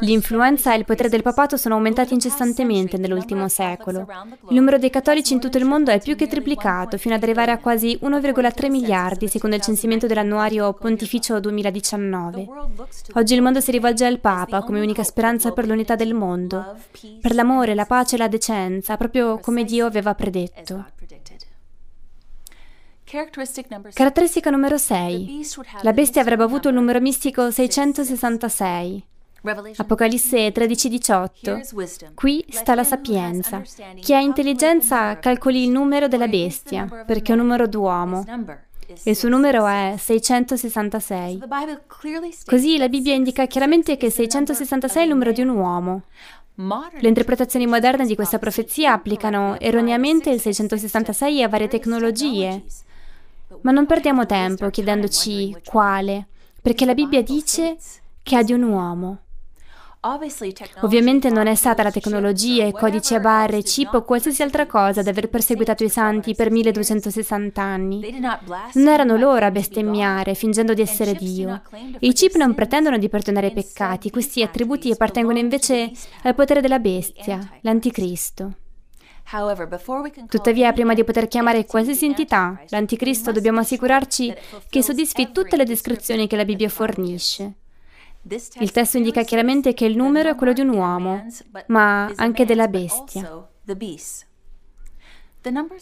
L'influenza 0.00 0.74
e 0.74 0.76
il 0.76 0.84
potere 0.84 1.08
del 1.08 1.22
papato 1.22 1.56
sono 1.56 1.76
aumentati 1.76 2.12
incessantemente 2.12 2.98
nell'ultimo 2.98 3.48
secolo. 3.48 4.06
Il 4.50 4.56
numero 4.56 4.76
dei 4.76 4.90
cattolici 4.90 5.32
in 5.32 5.40
tutto 5.40 5.56
il 5.56 5.64
mondo 5.64 5.90
è 5.90 5.98
più 5.98 6.14
che 6.14 6.26
triplicato, 6.26 6.98
fino 6.98 7.14
ad 7.14 7.22
arrivare 7.22 7.52
a 7.52 7.58
quasi 7.58 7.98
1,3 8.02 8.70
miliardi, 8.70 9.28
secondo 9.28 9.56
il 9.56 9.62
censimento 9.62 10.06
dell'annuario 10.06 10.74
Pontificio 10.74 11.40
2019. 11.40 12.46
Oggi 13.14 13.34
il 13.34 13.42
mondo 13.42 13.60
si 13.60 13.70
rivolge 13.70 14.04
al 14.04 14.20
Papa 14.20 14.62
come 14.62 14.80
unica 14.80 15.04
speranza 15.04 15.52
per 15.52 15.66
l'unità 15.66 15.94
del 15.94 16.12
mondo, 16.12 16.76
per 17.22 17.34
l'amore, 17.34 17.74
la 17.74 17.86
pace 17.86 18.16
e 18.16 18.18
la 18.18 18.28
decenza, 18.28 18.98
proprio 18.98 19.38
come 19.38 19.64
Dio 19.64 19.86
aveva 19.86 20.14
predetto. 20.14 20.84
Caratteristica 23.92 24.50
numero 24.50 24.76
6. 24.76 25.46
La 25.82 25.92
bestia 25.92 26.20
avrebbe 26.20 26.42
avuto 26.42 26.68
il 26.68 26.74
numero 26.74 27.00
mistico 27.00 27.50
666. 27.50 29.04
Apocalisse 29.76 30.50
13:18. 30.50 32.12
Qui 32.14 32.44
sta 32.48 32.74
la 32.74 32.82
sapienza. 32.82 33.62
Chi 34.00 34.14
ha 34.14 34.20
intelligenza 34.20 35.18
calcoli 35.20 35.62
il 35.62 35.70
numero 35.70 36.08
della 36.08 36.26
bestia, 36.26 37.04
perché 37.06 37.32
è 37.32 37.36
un 37.36 37.42
numero 37.42 37.68
d'uomo. 37.68 38.24
Il 39.04 39.14
suo 39.14 39.28
numero 39.28 39.64
è 39.66 39.94
666. 39.96 41.42
Così 42.44 42.78
la 42.78 42.88
Bibbia 42.88 43.14
indica 43.14 43.46
chiaramente 43.46 43.96
che 43.96 44.10
666 44.10 45.00
è 45.00 45.04
il 45.04 45.10
numero 45.10 45.30
di 45.30 45.40
un 45.40 45.50
uomo. 45.50 46.02
Le 46.56 47.08
interpretazioni 47.08 47.66
moderne 47.66 48.06
di 48.06 48.14
questa 48.14 48.38
profezia 48.38 48.92
applicano 48.92 49.58
erroneamente 49.60 50.30
il 50.30 50.40
666 50.40 51.42
a 51.42 51.48
varie 51.48 51.68
tecnologie, 51.68 52.62
ma 53.64 53.70
non 53.72 53.86
perdiamo 53.86 54.26
tempo 54.26 54.70
chiedendoci 54.70 55.56
quale, 55.64 56.28
perché 56.60 56.84
la 56.84 56.94
Bibbia 56.94 57.22
dice 57.22 57.76
che 58.22 58.36
ha 58.36 58.42
di 58.42 58.52
un 58.52 58.62
uomo. 58.62 59.18
Ovviamente 60.82 61.30
non 61.30 61.46
è 61.46 61.54
stata 61.54 61.82
la 61.82 61.90
tecnologia, 61.90 62.66
i 62.66 62.72
codici 62.72 63.14
a 63.14 63.20
barre, 63.20 63.62
chip 63.62 63.94
o 63.94 64.02
qualsiasi 64.02 64.42
altra 64.42 64.66
cosa 64.66 65.00
ad 65.00 65.06
aver 65.06 65.30
perseguitato 65.30 65.82
i 65.82 65.88
santi 65.88 66.34
per 66.34 66.50
1260 66.50 67.62
anni. 67.62 68.20
Non 68.74 68.88
erano 68.88 69.16
loro 69.16 69.46
a 69.46 69.50
bestemmiare, 69.50 70.34
fingendo 70.34 70.74
di 70.74 70.82
essere 70.82 71.14
Dio. 71.14 71.62
I 72.00 72.12
chip 72.12 72.34
non 72.34 72.54
pretendono 72.54 72.98
di 72.98 73.08
perdonare 73.08 73.46
i 73.46 73.52
peccati, 73.52 74.10
questi 74.10 74.42
attributi 74.42 74.90
appartengono 74.90 75.38
invece 75.38 75.90
al 76.24 76.34
potere 76.34 76.60
della 76.60 76.80
bestia, 76.80 77.38
l'anticristo. 77.62 78.56
Tuttavia, 80.28 80.72
prima 80.72 80.94
di 80.94 81.02
poter 81.04 81.28
chiamare 81.28 81.64
qualsiasi 81.64 82.04
entità 82.04 82.60
l'anticristo, 82.68 83.32
dobbiamo 83.32 83.60
assicurarci 83.60 84.34
che 84.68 84.82
soddisfi 84.82 85.32
tutte 85.32 85.56
le 85.56 85.64
descrizioni 85.64 86.26
che 86.26 86.36
la 86.36 86.44
Bibbia 86.44 86.68
fornisce. 86.68 87.54
Il 88.60 88.70
testo 88.70 88.96
indica 88.96 89.22
chiaramente 89.22 89.74
che 89.74 89.84
il 89.84 89.96
numero 89.96 90.30
è 90.30 90.34
quello 90.34 90.52
di 90.52 90.60
un 90.60 90.70
uomo, 90.70 91.26
ma 91.66 92.10
anche 92.16 92.44
della 92.44 92.68
bestia. 92.68 93.48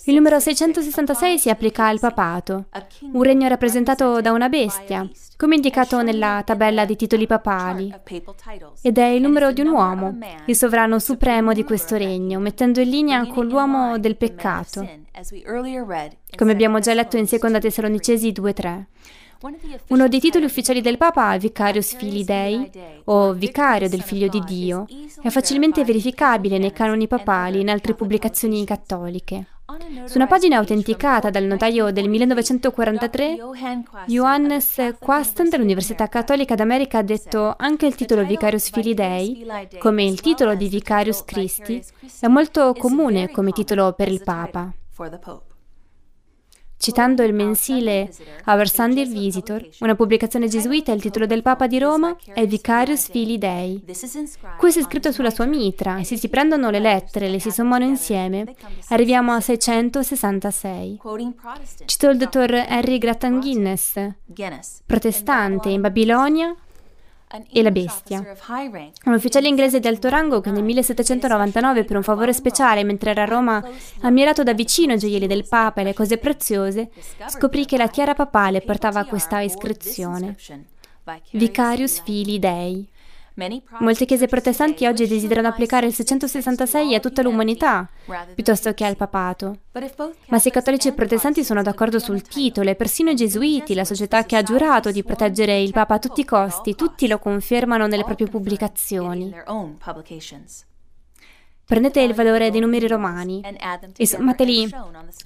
Il 0.05 0.15
numero 0.15 0.41
666 0.41 1.39
si 1.39 1.49
applica 1.49 1.87
al 1.87 2.01
papato, 2.01 2.65
un 3.13 3.23
regno 3.23 3.47
rappresentato 3.47 4.21
da 4.21 4.33
una 4.33 4.49
bestia, 4.49 5.09
come 5.37 5.55
indicato 5.55 6.03
nella 6.03 6.43
tabella 6.45 6.85
dei 6.85 6.97
titoli 6.97 7.29
papali, 7.29 7.95
ed 8.83 8.99
è 8.99 9.05
il 9.05 9.23
numero 9.23 9.53
di 9.53 9.61
un 9.61 9.69
uomo, 9.69 10.19
il 10.47 10.57
sovrano 10.57 10.99
supremo 10.99 11.53
di 11.53 11.63
questo 11.63 11.97
regno, 11.97 12.41
mettendo 12.41 12.81
in 12.81 12.91
linea 12.91 13.27
con 13.27 13.47
l'uomo 13.47 13.99
del 13.99 14.17
peccato, 14.17 14.89
come 16.37 16.53
abbiamo 16.53 16.81
già 16.81 16.93
letto 16.93 17.17
in 17.17 17.29
2 17.29 17.61
Tessalonicesi 17.61 18.33
2.3. 18.33 18.85
Uno 19.89 20.07
dei 20.07 20.21
titoli 20.21 20.45
ufficiali 20.45 20.81
del 20.81 20.99
Papa, 20.99 21.37
Vicarius 21.37 21.97
Filii 21.97 22.25
Dei, 22.25 22.71
o 23.05 23.33
Vicario 23.33 23.89
del 23.89 24.03
Figlio 24.03 24.29
di 24.29 24.41
Dio, 24.45 24.87
è 25.21 25.31
facilmente 25.31 25.85
verificabile 25.85 26.59
nei 26.59 26.73
canoni 26.73 27.09
papali 27.09 27.59
e 27.59 27.61
in 27.61 27.69
altre 27.69 27.95
pubblicazioni 27.95 28.65
cattoliche. 28.65 29.47
Su 30.05 30.19
una 30.19 30.27
pagina 30.27 30.59
autenticata 30.59 31.31
dal 31.31 31.45
notaio 31.45 31.91
del 31.91 32.09
1943, 32.09 33.39
Johannes 34.07 34.97
Quasten 34.99 35.49
dell'Università 35.49 36.09
Cattolica 36.09 36.55
d'America 36.55 36.99
ha 36.99 37.03
detto 37.03 37.55
anche 37.57 37.87
il 37.87 37.95
titolo 37.95 38.25
Vicarius 38.25 38.71
Filii 38.71 39.47
come 39.79 40.05
il 40.05 40.21
titolo 40.21 40.55
di 40.55 40.69
Vicarius 40.69 41.25
Christi, 41.25 41.83
è 42.21 42.27
molto 42.27 42.75
comune 42.75 43.31
come 43.31 43.53
titolo 43.53 43.93
per 43.93 44.09
il 44.09 44.23
Papa. 44.23 44.73
Citando 46.83 47.23
il 47.23 47.33
mensile 47.33 48.11
Our 48.45 48.69
Sunday 48.69 49.07
Visitor, 49.07 49.65
una 49.83 49.95
pubblicazione 49.95 50.49
gesuita, 50.49 50.91
il 50.91 51.01
titolo 51.01 51.27
del 51.27 51.41
Papa 51.41 51.69
di 51.69 51.79
Roma 51.79 52.17
è 52.35 52.45
Vicarius 52.45 53.09
Filii 53.09 53.39
Dei. 53.39 53.85
Questo 54.59 54.81
è 54.81 54.83
scritto 54.83 55.13
sulla 55.13 55.31
sua 55.31 55.45
mitra 55.45 55.99
e 55.99 56.05
se 56.05 56.17
si 56.17 56.29
prendono 56.29 56.71
le 56.71 56.81
lettere 56.81 57.27
e 57.27 57.29
le 57.29 57.39
si 57.39 57.53
sommano 57.53 57.85
insieme, 57.85 58.57
arriviamo 58.89 59.31
a 59.31 59.41
666. 59.41 60.99
Cito 61.85 62.09
il 62.11 62.17
dottor 62.17 62.53
Henry 62.53 62.99
Grattan 62.99 63.39
Guinness, 63.39 64.15
protestante 64.85 65.69
in 65.69 65.83
Babilonia, 65.83 66.53
e 67.51 67.63
la 67.63 67.71
bestia. 67.71 68.23
Un 69.05 69.13
ufficiale 69.13 69.49
inglese 69.49 69.81
di 69.81 69.87
alto 69.87 70.09
rango 70.09 70.41
che 70.41 70.51
nel 70.51 70.63
1799 70.63 71.85
per 71.85 71.97
un 71.97 72.03
favore 72.03 72.33
speciale 72.33 72.85
mentre 72.85 73.11
era 73.11 73.23
a 73.23 73.27
Roma 73.27 73.57
ha 73.57 74.07
ammirato 74.07 74.43
da 74.43 74.55
vicino 74.55 74.95
i 74.95 74.99
gioielli 74.99 75.27
del 75.27 75.47
Papa 75.49 75.81
e 75.81 75.85
le 75.85 75.95
cose 75.95 76.19
preziose, 76.19 76.91
scoprì 77.27 77.65
che 77.65 77.77
la 77.77 77.89
tiara 77.89 78.15
papale 78.15 78.61
portava 78.61 79.05
questa 79.05 79.41
iscrizione. 79.41 80.37
Vicarius 81.33 82.01
Fili 82.03 82.39
Dei. 82.39 82.89
Molte 83.79 84.05
chiese 84.05 84.27
protestanti 84.27 84.87
oggi 84.87 85.07
desiderano 85.07 85.49
applicare 85.49 85.87
il 85.87 85.95
666 85.95 86.95
a 86.95 87.01
tutta 87.01 87.23
l'umanità, 87.23 87.89
piuttosto 88.35 88.73
che 88.75 88.85
al 88.85 88.97
papato. 88.97 89.59
Ma 90.29 90.39
se 90.39 90.49
i 90.49 90.53
cattolici 90.53 90.89
e 90.89 90.93
protestanti 90.93 91.43
sono 91.43 91.63
d'accordo 91.63 91.99
sul 91.99 92.23
titolo 92.23 92.69
e 92.69 92.75
persino 92.75 93.11
i 93.11 93.15
gesuiti, 93.15 93.75
la 93.75 93.85
società 93.85 94.25
che 94.25 94.37
ha 94.37 94.43
giurato 94.43 94.91
di 94.91 95.03
proteggere 95.03 95.61
il 95.61 95.73
Papa 95.73 95.95
a 95.95 95.99
tutti 95.99 96.21
i 96.21 96.27
costi, 96.27 96.75
tutti 96.75 97.09
lo 97.09 97.19
confermano 97.19 97.87
nelle 97.87 98.05
proprie 98.05 98.27
pubblicazioni. 98.29 99.35
Prendete 101.65 102.01
il 102.03 102.13
valore 102.13 102.51
dei 102.51 102.61
numeri 102.61 102.87
romani 102.87 103.41
e 103.97 104.07
sommateli 104.07 104.69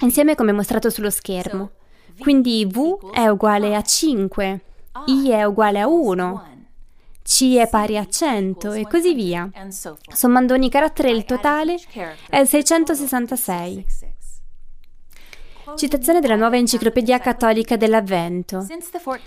insieme 0.01 0.37
come 0.37 0.53
mostrato 0.53 0.91
sullo 0.91 1.11
schermo. 1.11 1.71
Quindi 2.19 2.65
V 2.67 3.11
è 3.11 3.27
uguale 3.27 3.75
a 3.75 3.83
5, 3.83 4.61
I 5.07 5.31
è 5.31 5.43
uguale 5.45 5.81
a 5.81 5.89
1, 5.89 6.56
c 7.27 7.57
è 7.57 7.69
pari 7.69 7.99
a 7.99 8.07
100 8.09 8.73
e 8.73 8.87
così 8.87 9.13
via. 9.13 9.51
Sommando 10.13 10.55
ogni 10.55 10.71
carattere 10.71 11.11
il 11.11 11.25
totale 11.25 11.77
è 12.31 12.45
666. 12.45 13.87
Citazione 15.75 16.21
della 16.21 16.37
nuova 16.37 16.57
enciclopedia 16.57 17.19
cattolica 17.19 17.77
dell'Avvento. 17.77 18.65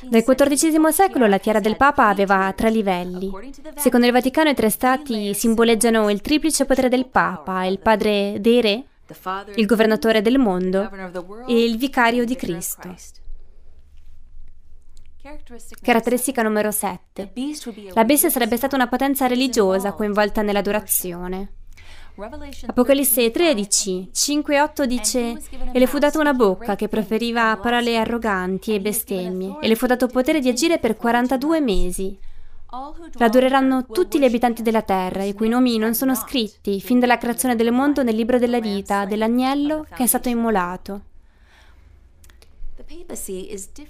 Nel 0.10 0.24
XIV 0.24 0.88
secolo 0.88 1.28
la 1.28 1.38
tiara 1.38 1.60
del 1.60 1.76
Papa 1.76 2.08
aveva 2.08 2.52
tre 2.56 2.72
livelli. 2.72 3.30
Secondo 3.76 4.06
il 4.06 4.14
Vaticano 4.14 4.50
i 4.50 4.56
tre 4.56 4.70
stati 4.70 5.34
simboleggiano 5.34 6.10
il 6.10 6.22
triplice 6.22 6.66
potere 6.66 6.88
del 6.88 7.08
Papa, 7.08 7.66
il 7.66 7.80
padre 7.80 8.38
dei 8.40 8.62
re, 8.62 8.84
il 9.56 9.66
governatore 9.66 10.22
del 10.22 10.40
mondo 10.40 10.90
e 11.46 11.64
il 11.66 11.78
vicario 11.78 12.24
di 12.24 12.36
Cristo. 12.38 12.96
Caratteristica 15.82 16.42
numero 16.44 16.72
7. 16.72 17.34
La 17.94 18.06
bestia 18.06 18.30
sarebbe 18.30 18.56
stata 18.56 18.78
una 18.78 18.88
potenza 18.88 19.28
religiosa 19.28 19.92
coinvolta 19.92 20.42
nell'adorazione. 20.42 21.52
Apocalisse 22.66 23.30
13, 23.30 24.10
5 24.14 24.56
e 24.56 24.62
8 24.62 24.86
dice 24.86 25.38
E 25.72 25.78
le 25.78 25.88
fu 25.88 25.98
data 25.98 26.20
una 26.20 26.34
bocca 26.34 26.78
che 26.78 26.88
proferiva 26.88 27.58
parole 27.62 27.98
arroganti 27.98 28.74
e 28.74 28.80
bestemmie, 28.80 29.58
e 29.60 29.68
le 29.68 29.76
fu 29.76 29.88
dato 29.88 30.08
potere 30.08 30.40
di 30.40 30.48
agire 30.48 30.80
per 30.80 30.96
42 30.96 31.60
mesi. 31.60 32.18
L'adoreranno 33.14 33.88
tutti 33.88 34.20
gli 34.20 34.26
abitanti 34.26 34.62
della 34.62 34.84
terra, 34.84 35.24
i 35.24 35.34
cui 35.34 35.50
nomi 35.50 35.78
non 35.78 35.96
sono 35.96 36.16
scritti 36.16 36.80
fin 36.80 37.00
dalla 37.00 37.18
creazione 37.18 37.58
del 37.58 37.74
mondo 37.74 38.04
nel 38.04 38.16
libro 38.16 38.38
della 38.38 38.60
vita 38.60 39.06
dell'agnello 39.06 39.86
che 39.94 40.04
è 40.04 40.08
stato 40.08 40.30
immolato. 40.30 41.02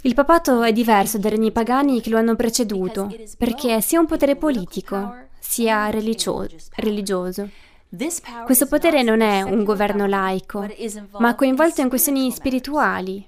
Il 0.01 0.13
papato 0.13 0.63
è 0.63 0.71
diverso 0.71 1.17
dai 1.17 1.31
regni 1.31 1.51
pagani 1.51 2.01
che 2.01 2.09
lo 2.09 2.17
hanno 2.17 2.35
preceduto, 2.35 3.13
perché 3.37 3.75
è 3.75 3.81
sia 3.81 3.99
un 3.99 4.07
potere 4.07 4.35
politico, 4.35 5.15
sia 5.39 5.89
religioso. 5.89 7.49
Questo 8.45 8.67
potere 8.67 9.03
non 9.03 9.21
è 9.21 9.41
un 9.41 9.63
governo 9.63 10.07
laico, 10.07 10.67
ma 11.19 11.35
coinvolto 11.35 11.81
in 11.81 11.89
questioni 11.89 12.31
spirituali. 12.31 13.25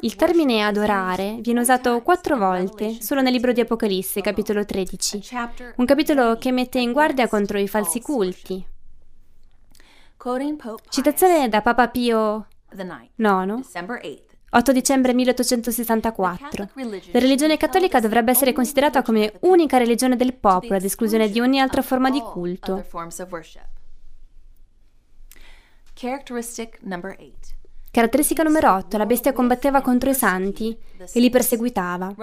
Il 0.00 0.16
termine 0.16 0.62
adorare 0.62 1.38
viene 1.40 1.60
usato 1.60 2.02
quattro 2.02 2.36
volte 2.36 3.00
solo 3.00 3.22
nel 3.22 3.32
libro 3.32 3.52
di 3.52 3.60
Apocalisse, 3.60 4.20
capitolo 4.20 4.66
13, 4.66 5.22
un 5.76 5.86
capitolo 5.86 6.36
che 6.36 6.52
mette 6.52 6.78
in 6.78 6.92
guardia 6.92 7.28
contro 7.28 7.58
i 7.58 7.68
falsi 7.68 8.00
culti. 8.02 8.62
Citazione 10.90 11.48
da 11.48 11.62
Papa 11.62 11.88
Pio 11.88 12.46
IX, 12.74 13.62
8 14.54 14.72
dicembre 14.72 15.14
1864. 15.14 16.68
La 17.12 17.18
religione 17.18 17.56
cattolica 17.56 18.00
dovrebbe 18.00 18.32
essere 18.32 18.52
considerata 18.52 19.00
come 19.00 19.32
unica 19.40 19.78
religione 19.78 20.14
del 20.14 20.34
popolo, 20.34 20.74
ad 20.74 20.84
esclusione 20.84 21.30
di 21.30 21.40
ogni 21.40 21.58
altra 21.58 21.80
forma 21.80 22.10
di 22.10 22.20
culto. 22.20 22.84
Caratteristica 27.90 28.42
numero 28.42 28.74
8. 28.74 28.98
La 28.98 29.06
bestia 29.06 29.32
combatteva 29.32 29.80
contro 29.80 30.10
i 30.10 30.14
santi 30.14 30.76
e 30.98 31.20
li 31.20 31.30
perseguitava. 31.30 32.14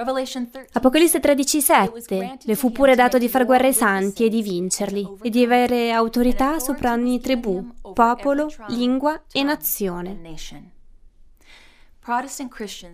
Apocalisse 0.74 1.20
13:7. 1.20 2.38
Le 2.44 2.56
fu 2.56 2.72
pure 2.72 2.94
dato 2.94 3.18
di 3.18 3.28
far 3.28 3.46
guerra 3.46 3.66
ai 3.66 3.74
santi 3.74 4.26
e 4.26 4.30
di 4.30 4.44
vincerli, 4.44 5.18
e 5.24 5.30
di 5.32 5.44
avere 5.44 5.92
autorità 5.92 6.60
sopra 6.60 6.94
ogni 6.94 7.20
tribù, 7.20 7.74
popolo, 7.94 8.52
lingua 8.68 9.20
e 9.32 9.42
nazione. 9.42 10.20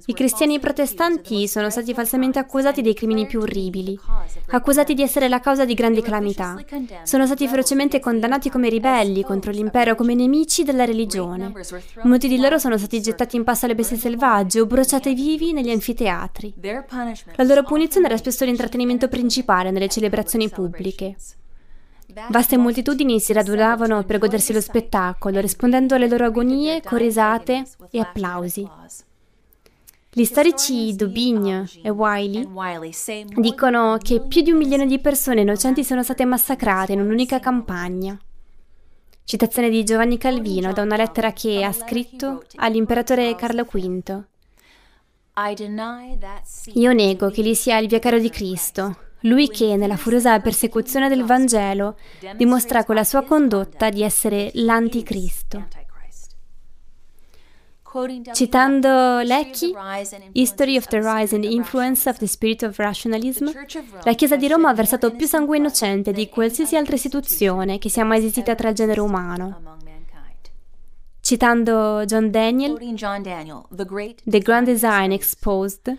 I 0.07 0.13
cristiani 0.13 0.59
protestanti 0.59 1.47
sono 1.47 1.69
stati 1.69 1.93
falsamente 1.93 2.37
accusati 2.37 2.81
dei 2.81 2.93
crimini 2.93 3.25
più 3.25 3.39
orribili, 3.39 3.97
accusati 4.47 4.93
di 4.93 5.01
essere 5.01 5.29
la 5.29 5.39
causa 5.39 5.63
di 5.63 5.73
grandi 5.73 6.01
calamità. 6.01 6.57
Sono 7.03 7.25
stati 7.25 7.47
ferocemente 7.47 8.01
condannati 8.01 8.49
come 8.49 8.67
ribelli 8.67 9.23
contro 9.23 9.51
l'impero, 9.51 9.95
come 9.95 10.15
nemici 10.15 10.63
della 10.63 10.83
religione. 10.83 11.53
Molti 12.03 12.27
di 12.27 12.37
loro 12.37 12.57
sono 12.57 12.77
stati 12.77 13.01
gettati 13.01 13.37
in 13.37 13.45
passo 13.45 13.65
alle 13.65 13.75
bestie 13.75 13.97
selvagge 13.97 14.59
o 14.59 14.65
bruciati 14.65 15.13
vivi 15.13 15.53
negli 15.53 15.69
anfiteatri. 15.69 16.53
La 17.35 17.43
loro 17.43 17.63
punizione 17.63 18.07
era 18.07 18.17
spesso 18.17 18.43
l'intrattenimento 18.43 19.07
principale 19.07 19.71
nelle 19.71 19.87
celebrazioni 19.87 20.49
pubbliche. 20.49 21.15
Vaste 22.29 22.57
moltitudini 22.57 23.19
si 23.19 23.33
radunavano 23.33 24.03
per 24.03 24.19
godersi 24.19 24.53
lo 24.53 24.61
spettacolo, 24.61 25.41
rispondendo 25.41 25.95
alle 25.95 26.07
loro 26.07 26.25
agonie 26.25 26.81
con 26.81 26.97
risate 26.97 27.65
e 27.91 27.99
applausi. 27.99 28.65
Gli 30.09 30.23
storici 30.23 30.95
Daubigny 30.95 31.65
e 31.81 31.89
Wiley 31.89 32.47
dicono 33.35 33.97
che 34.01 34.21
più 34.21 34.41
di 34.41 34.51
un 34.51 34.57
milione 34.57 34.85
di 34.85 34.99
persone 34.99 35.41
innocenti 35.41 35.83
sono 35.83 36.03
state 36.03 36.23
massacrate 36.23 36.93
in 36.93 37.01
un'unica 37.01 37.39
campagna. 37.41 38.17
Citazione 39.25 39.69
di 39.69 39.83
Giovanni 39.83 40.17
Calvino 40.17 40.71
da 40.71 40.83
una 40.83 40.95
lettera 40.95 41.33
che 41.33 41.65
ha 41.65 41.73
scritto 41.73 42.43
all'imperatore 42.55 43.35
Carlo 43.35 43.63
V. 43.63 44.23
Io 46.75 46.93
nego 46.93 47.29
che 47.29 47.41
egli 47.41 47.55
sia 47.55 47.77
il 47.79 47.89
vicario 47.89 48.19
di 48.19 48.29
Cristo, 48.29 48.95
lui 49.25 49.49
che, 49.49 49.75
nella 49.75 49.97
furiosa 49.97 50.39
persecuzione 50.39 51.09
del 51.09 51.23
Vangelo, 51.23 51.97
dimostra 52.35 52.83
con 52.83 52.95
la 52.95 53.03
sua 53.03 53.23
condotta 53.23 53.89
di 53.89 54.01
essere 54.01 54.51
l'anticristo. 54.53 55.67
Citando 58.33 59.21
Leckie, 59.21 59.73
History 60.33 60.75
of 60.75 60.85
the 60.87 60.99
Rise 60.99 61.33
and 61.33 61.45
Influence 61.45 62.09
of 62.09 62.17
the 62.17 62.27
Spirit 62.27 62.63
of 62.63 62.77
Rationalism, 62.77 63.49
la 64.03 64.13
Chiesa 64.13 64.35
di 64.35 64.49
Roma 64.49 64.69
ha 64.69 64.73
versato 64.73 65.11
più 65.11 65.25
sangue 65.25 65.55
innocente 65.55 66.11
di 66.11 66.27
qualsiasi 66.27 66.75
altra 66.75 66.95
istituzione 66.95 67.77
che 67.77 67.89
sia 67.89 68.03
mai 68.03 68.17
esistita 68.17 68.53
tra 68.53 68.67
il 68.67 68.75
genere 68.75 68.99
umano. 68.99 69.74
Citando 71.25 72.05
John 72.05 72.29
Daniel, 72.29 72.77
The 74.25 74.37
Grand 74.37 74.67
Design 74.67 75.11
Exposed, 75.11 75.97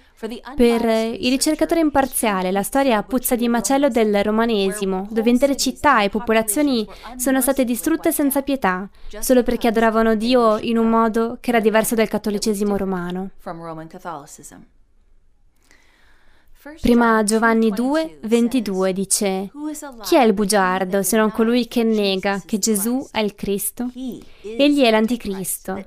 per 0.54 0.84
il 0.84 1.30
ricercatore 1.32 1.80
imparziale 1.80 2.52
la 2.52 2.62
storia 2.62 3.02
puzza 3.02 3.34
di 3.34 3.48
macello 3.48 3.88
del 3.88 4.22
romanesimo, 4.22 5.08
dove 5.10 5.28
intere 5.28 5.56
città 5.56 6.02
e 6.02 6.10
popolazioni 6.10 6.86
sono 7.16 7.40
state 7.40 7.64
distrutte 7.64 8.12
senza 8.12 8.42
pietà, 8.42 8.88
solo 9.18 9.42
perché 9.42 9.66
adoravano 9.66 10.14
Dio 10.14 10.58
in 10.58 10.78
un 10.78 10.88
modo 10.88 11.38
che 11.40 11.50
era 11.50 11.58
diverso 11.58 11.96
dal 11.96 12.06
cattolicesimo 12.06 12.76
romano. 12.76 13.30
Prima 16.80 17.22
Giovanni 17.22 17.70
2, 17.70 18.18
22 18.22 18.92
dice, 18.92 19.50
Chi 20.02 20.16
è 20.16 20.22
il 20.24 20.32
bugiardo 20.32 21.02
se 21.04 21.16
non 21.16 21.30
colui 21.30 21.68
che 21.68 21.84
nega 21.84 22.42
che 22.44 22.58
Gesù 22.58 23.06
è 23.12 23.20
il 23.20 23.36
Cristo? 23.36 23.88
Egli 24.42 24.82
è 24.82 24.90
l'anticristo, 24.90 25.86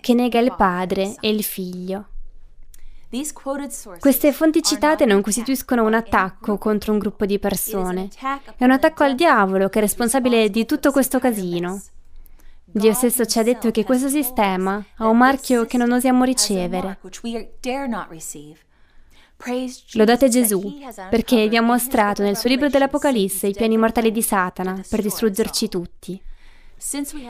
che 0.00 0.14
nega 0.14 0.38
il 0.38 0.54
Padre 0.56 1.16
e 1.18 1.30
il 1.30 1.42
Figlio. 1.42 2.06
Queste 3.98 4.32
fonti 4.32 4.62
citate 4.62 5.04
non 5.04 5.20
costituiscono 5.20 5.84
un 5.84 5.94
attacco 5.94 6.58
contro 6.58 6.92
un 6.92 6.98
gruppo 6.98 7.26
di 7.26 7.40
persone, 7.40 8.08
è 8.56 8.62
un 8.62 8.70
attacco 8.70 9.02
al 9.02 9.16
diavolo 9.16 9.68
che 9.68 9.78
è 9.78 9.82
responsabile 9.82 10.48
di 10.48 10.64
tutto 10.64 10.92
questo 10.92 11.18
casino. 11.18 11.82
Dio 12.64 12.92
stesso 12.92 13.24
ci 13.24 13.40
ha 13.40 13.42
detto 13.42 13.72
che 13.72 13.82
questo 13.82 14.08
sistema 14.08 14.80
ha 14.98 15.08
un 15.08 15.16
marchio 15.16 15.64
che 15.64 15.76
non 15.76 15.90
osiamo 15.90 16.22
ricevere. 16.22 17.00
Lodate 19.94 20.28
Gesù, 20.28 20.78
perché 21.08 21.48
vi 21.48 21.56
ha 21.56 21.62
mostrato 21.62 22.22
nel 22.22 22.36
suo 22.36 22.48
libro 22.48 22.68
dell'Apocalisse 22.68 23.46
i 23.46 23.54
piani 23.54 23.76
mortali 23.76 24.12
di 24.12 24.22
Satana 24.22 24.82
per 24.88 25.00
distruggerci 25.00 25.68
tutti. 25.68 26.20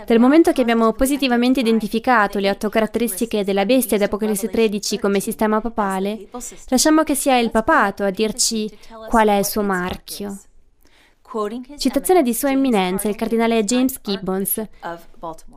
Dal 0.07 0.21
momento 0.21 0.53
che 0.53 0.61
abbiamo 0.61 0.93
positivamente 0.93 1.61
identificato 1.61 2.39
le 2.39 2.51
otto 2.51 2.69
caratteristiche 2.69 3.43
della 3.43 3.65
bestia 3.65 3.97
di 3.97 4.05
Apocalisse 4.05 4.49
13 4.49 4.99
come 4.99 5.19
sistema 5.19 5.61
papale, 5.61 6.29
lasciamo 6.69 7.03
che 7.03 7.17
sia 7.17 7.37
il 7.39 7.51
papato 7.51 8.05
a 8.05 8.11
dirci 8.11 8.71
qual 9.09 9.29
è 9.29 9.39
il 9.39 9.45
suo 9.45 9.63
marchio. 9.63 10.39
Citazione 11.79 12.23
di 12.25 12.35
Sua 12.35 12.51
Eminenza, 12.51 13.09
il 13.09 13.15
cardinale 13.15 13.63
James 13.63 14.01
Gibbons, 14.03 14.61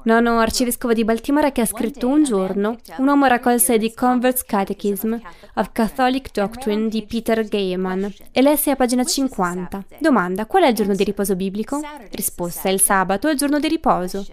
nono 0.03 0.37
arcivescovo 0.37 0.93
di 0.93 1.03
Baltimora 1.03 1.51
che 1.51 1.61
ha 1.61 1.65
scritto 1.65 2.07
un 2.07 2.23
giorno, 2.23 2.77
un 2.97 3.07
uomo 3.07 3.25
raccolse 3.25 3.79
The 3.79 3.91
Convert's 3.95 4.45
Catechism 4.45 5.15
of 5.55 5.71
Catholic 5.71 6.29
Doctrine 6.31 6.89
di 6.89 7.03
Peter 7.07 7.43
Gaiman 7.47 8.13
e 8.31 8.41
lesse 8.43 8.69
a 8.69 8.75
pagina 8.75 9.03
50. 9.03 9.83
Domanda, 9.97 10.45
qual 10.45 10.61
è 10.61 10.67
il 10.67 10.75
giorno 10.75 10.93
di 10.93 11.03
riposo 11.03 11.35
biblico? 11.35 11.81
Risposta, 12.11 12.69
il 12.69 12.79
sabato 12.79 13.27
è 13.27 13.31
il 13.31 13.37
giorno 13.37 13.59
di 13.59 13.67
riposo. 13.67 14.27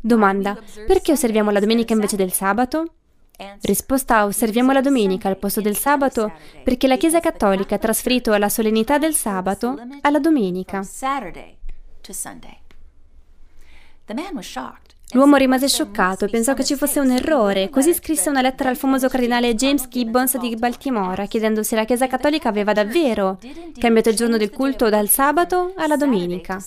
Domanda, 0.00 0.56
perché 0.86 1.10
osserviamo 1.10 1.50
la 1.50 1.58
domenica 1.58 1.94
invece 1.94 2.14
del 2.14 2.30
sabato? 2.30 2.92
Risposta 3.62 4.24
osserviamo 4.24 4.72
la 4.72 4.80
domenica 4.80 5.28
al 5.28 5.36
posto 5.36 5.60
del 5.60 5.76
sabato 5.76 6.32
perché 6.62 6.86
la 6.86 6.96
Chiesa 6.96 7.20
Cattolica 7.20 7.74
ha 7.74 7.78
trasferito 7.78 8.34
la 8.36 8.48
solennità 8.48 8.98
del 8.98 9.14
sabato 9.14 9.78
alla 10.00 10.18
domenica. 10.18 10.82
L'uomo 15.12 15.36
rimase 15.36 15.68
scioccato 15.68 16.24
e 16.24 16.28
pensò 16.28 16.52
che 16.54 16.64
ci 16.64 16.74
fosse 16.74 16.98
un 16.98 17.10
errore, 17.10 17.70
così 17.70 17.94
scrisse 17.94 18.28
una 18.28 18.40
lettera 18.40 18.70
al 18.70 18.76
famoso 18.76 19.08
cardinale 19.08 19.54
James 19.54 19.86
Gibbons 19.88 20.36
di 20.38 20.56
Baltimora 20.56 21.26
chiedendo 21.26 21.62
se 21.62 21.76
la 21.76 21.84
Chiesa 21.84 22.08
Cattolica 22.08 22.48
aveva 22.48 22.72
davvero 22.72 23.38
cambiato 23.78 24.08
il 24.08 24.16
giorno 24.16 24.36
del 24.36 24.50
culto 24.50 24.88
dal 24.88 25.08
sabato 25.08 25.72
alla 25.76 25.96
domenica. 25.96 26.58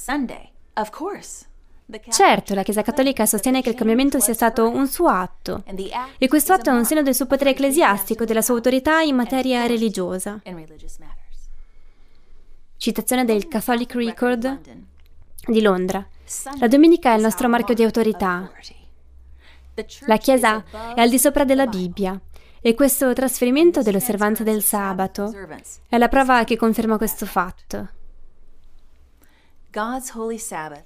Certo, 2.10 2.54
la 2.54 2.62
Chiesa 2.62 2.84
Cattolica 2.84 3.25
sostiene 3.25 3.63
che 3.63 3.69
il 3.69 3.75
cambiamento 3.75 4.19
sia 4.19 4.36
stato 4.36 4.69
un 4.69 4.88
suo 4.88 5.08
atto 5.08 5.63
e 6.19 6.28
questo 6.28 6.54
atto 6.54 6.69
è 6.69 6.73
un 6.73 6.86
segno 6.86 7.02
del 7.02 7.15
suo 7.15 7.25
potere 7.25 7.52
ecclesiastico 7.52 8.23
e 8.23 8.25
della 8.28 8.43
sua 8.43 8.54
autorità 8.56 9.02
in 9.02 9.15
materia 9.15 9.65
religiosa. 9.65 10.39
Citazione 12.78 13.25
del 13.25 13.47
Catholic 13.47 13.95
Record 13.95 14.60
di 15.47 15.62
Londra. 15.62 16.08
La 16.60 16.67
domenica 16.67 17.13
è 17.13 17.15
il 17.15 17.23
nostro 17.23 17.49
marchio 17.49 17.73
di 17.73 17.84
autorità. 17.84 18.52
La 20.06 20.17
Chiesa 20.17 20.63
è 20.93 21.02
al 21.02 21.10
di 21.10 21.17
sopra 21.17 21.43
della 21.43 21.65
Bibbia 21.65 22.19
e 22.62 22.75
questo 22.75 23.12
trasferimento 23.13 23.82
dell'osservanza 23.82 24.43
del 24.43 24.62
sabato 24.62 25.34
è 25.88 25.97
la 25.97 26.08
prova 26.08 26.43
che 26.43 26.56
conferma 26.56 26.97
questo 26.97 27.25
fatto. 27.25 27.89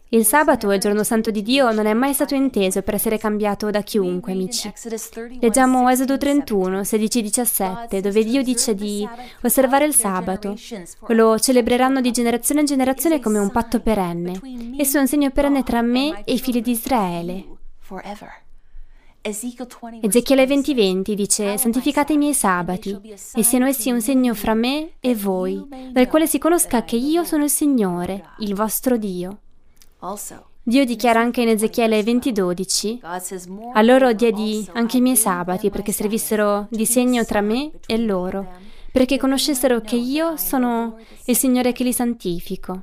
Il 0.09 0.25
sabato, 0.25 0.71
il 0.71 0.79
giorno 0.79 1.03
santo 1.03 1.31
di 1.31 1.41
Dio, 1.41 1.71
non 1.71 1.85
è 1.85 1.93
mai 1.93 2.13
stato 2.13 2.35
inteso 2.35 2.81
per 2.81 2.95
essere 2.95 3.17
cambiato 3.17 3.69
da 3.69 3.81
chiunque, 3.81 4.33
amici. 4.33 4.71
Leggiamo 5.39 5.89
Esodo 5.89 6.17
31, 6.17 6.81
16-17, 6.81 7.99
dove 7.99 8.23
Dio 8.23 8.43
dice 8.43 8.75
di 8.75 9.07
osservare 9.41 9.85
il 9.85 9.95
sabato. 9.95 10.55
Lo 11.07 11.39
celebreranno 11.39 12.01
di 12.01 12.11
generazione 12.11 12.61
in 12.61 12.65
generazione 12.65 13.19
come 13.19 13.39
un 13.39 13.51
patto 13.51 13.79
perenne. 13.79 14.41
Esso 14.77 14.97
è 14.97 15.01
un 15.01 15.07
segno 15.07 15.31
perenne 15.31 15.63
tra 15.63 15.81
me 15.81 16.23
e 16.25 16.33
i 16.33 16.39
figli 16.39 16.61
di 16.61 16.71
Israele. 16.71 17.45
Ezechiele 19.25 20.45
20:20 20.45 21.13
dice, 21.13 21.57
santificate 21.57 22.11
i 22.11 22.17
miei 22.17 22.33
sabati, 22.33 22.99
e 23.33 23.41
siano 23.41 23.65
essi 23.67 23.89
un 23.89 24.01
segno 24.01 24.33
fra 24.33 24.53
me 24.53 24.95
e 24.99 25.15
voi, 25.15 25.65
dal 25.93 26.07
quale 26.07 26.27
si 26.27 26.37
conosca 26.37 26.83
che 26.83 26.97
io 26.97 27.23
sono 27.23 27.45
il 27.45 27.49
Signore, 27.49 28.31
il 28.39 28.53
vostro 28.53 28.97
Dio. 28.97 29.39
Dio 30.61 30.83
dichiara 30.83 31.21
anche 31.21 31.41
in 31.41 31.47
Ezechiele 31.47 32.03
20:12, 32.03 32.99
a 33.73 33.81
loro 33.81 34.11
diedi 34.11 34.67
anche 34.73 34.97
i 34.97 35.01
miei 35.01 35.15
sabati 35.15 35.69
perché 35.69 35.93
servissero 35.93 36.67
di 36.69 36.85
segno 36.85 37.23
tra 37.23 37.39
me 37.39 37.71
e 37.85 37.97
loro, 37.99 38.45
perché 38.91 39.17
conoscessero 39.17 39.79
che 39.79 39.95
io 39.95 40.35
sono 40.35 40.97
il 41.25 41.37
Signore 41.37 41.71
che 41.71 41.85
li 41.85 41.93
santifico. 41.93 42.81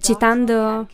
Citando 0.00 0.88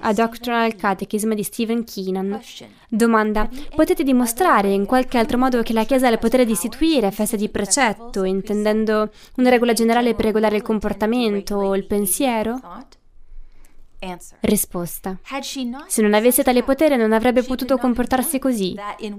a 0.00 0.12
Doctrinal 0.14 0.74
Catechism 0.76 1.34
di 1.34 1.42
Stephen 1.42 1.84
Keenan, 1.84 2.40
domanda: 2.88 3.46
Potete 3.74 4.02
dimostrare 4.02 4.72
in 4.72 4.86
qualche 4.86 5.18
altro 5.18 5.36
modo 5.36 5.62
che 5.62 5.74
la 5.74 5.84
Chiesa 5.84 6.06
ha 6.06 6.10
il 6.10 6.18
potere 6.18 6.46
di 6.46 6.52
istituire 6.52 7.10
feste 7.10 7.36
di 7.36 7.50
precetto, 7.50 8.24
intendendo 8.24 9.10
una 9.36 9.50
regola 9.50 9.74
generale 9.74 10.14
per 10.14 10.24
regolare 10.24 10.56
il 10.56 10.62
comportamento 10.62 11.56
o 11.56 11.76
il 11.76 11.84
pensiero? 11.84 12.60
Risposta. 14.40 15.18
Se 15.86 16.02
non 16.02 16.14
avesse 16.14 16.42
tale 16.42 16.62
potere 16.62 16.96
non 16.96 17.12
avrebbe 17.12 17.42
potuto 17.42 17.76
comportarsi 17.78 18.38
così. 18.38 18.76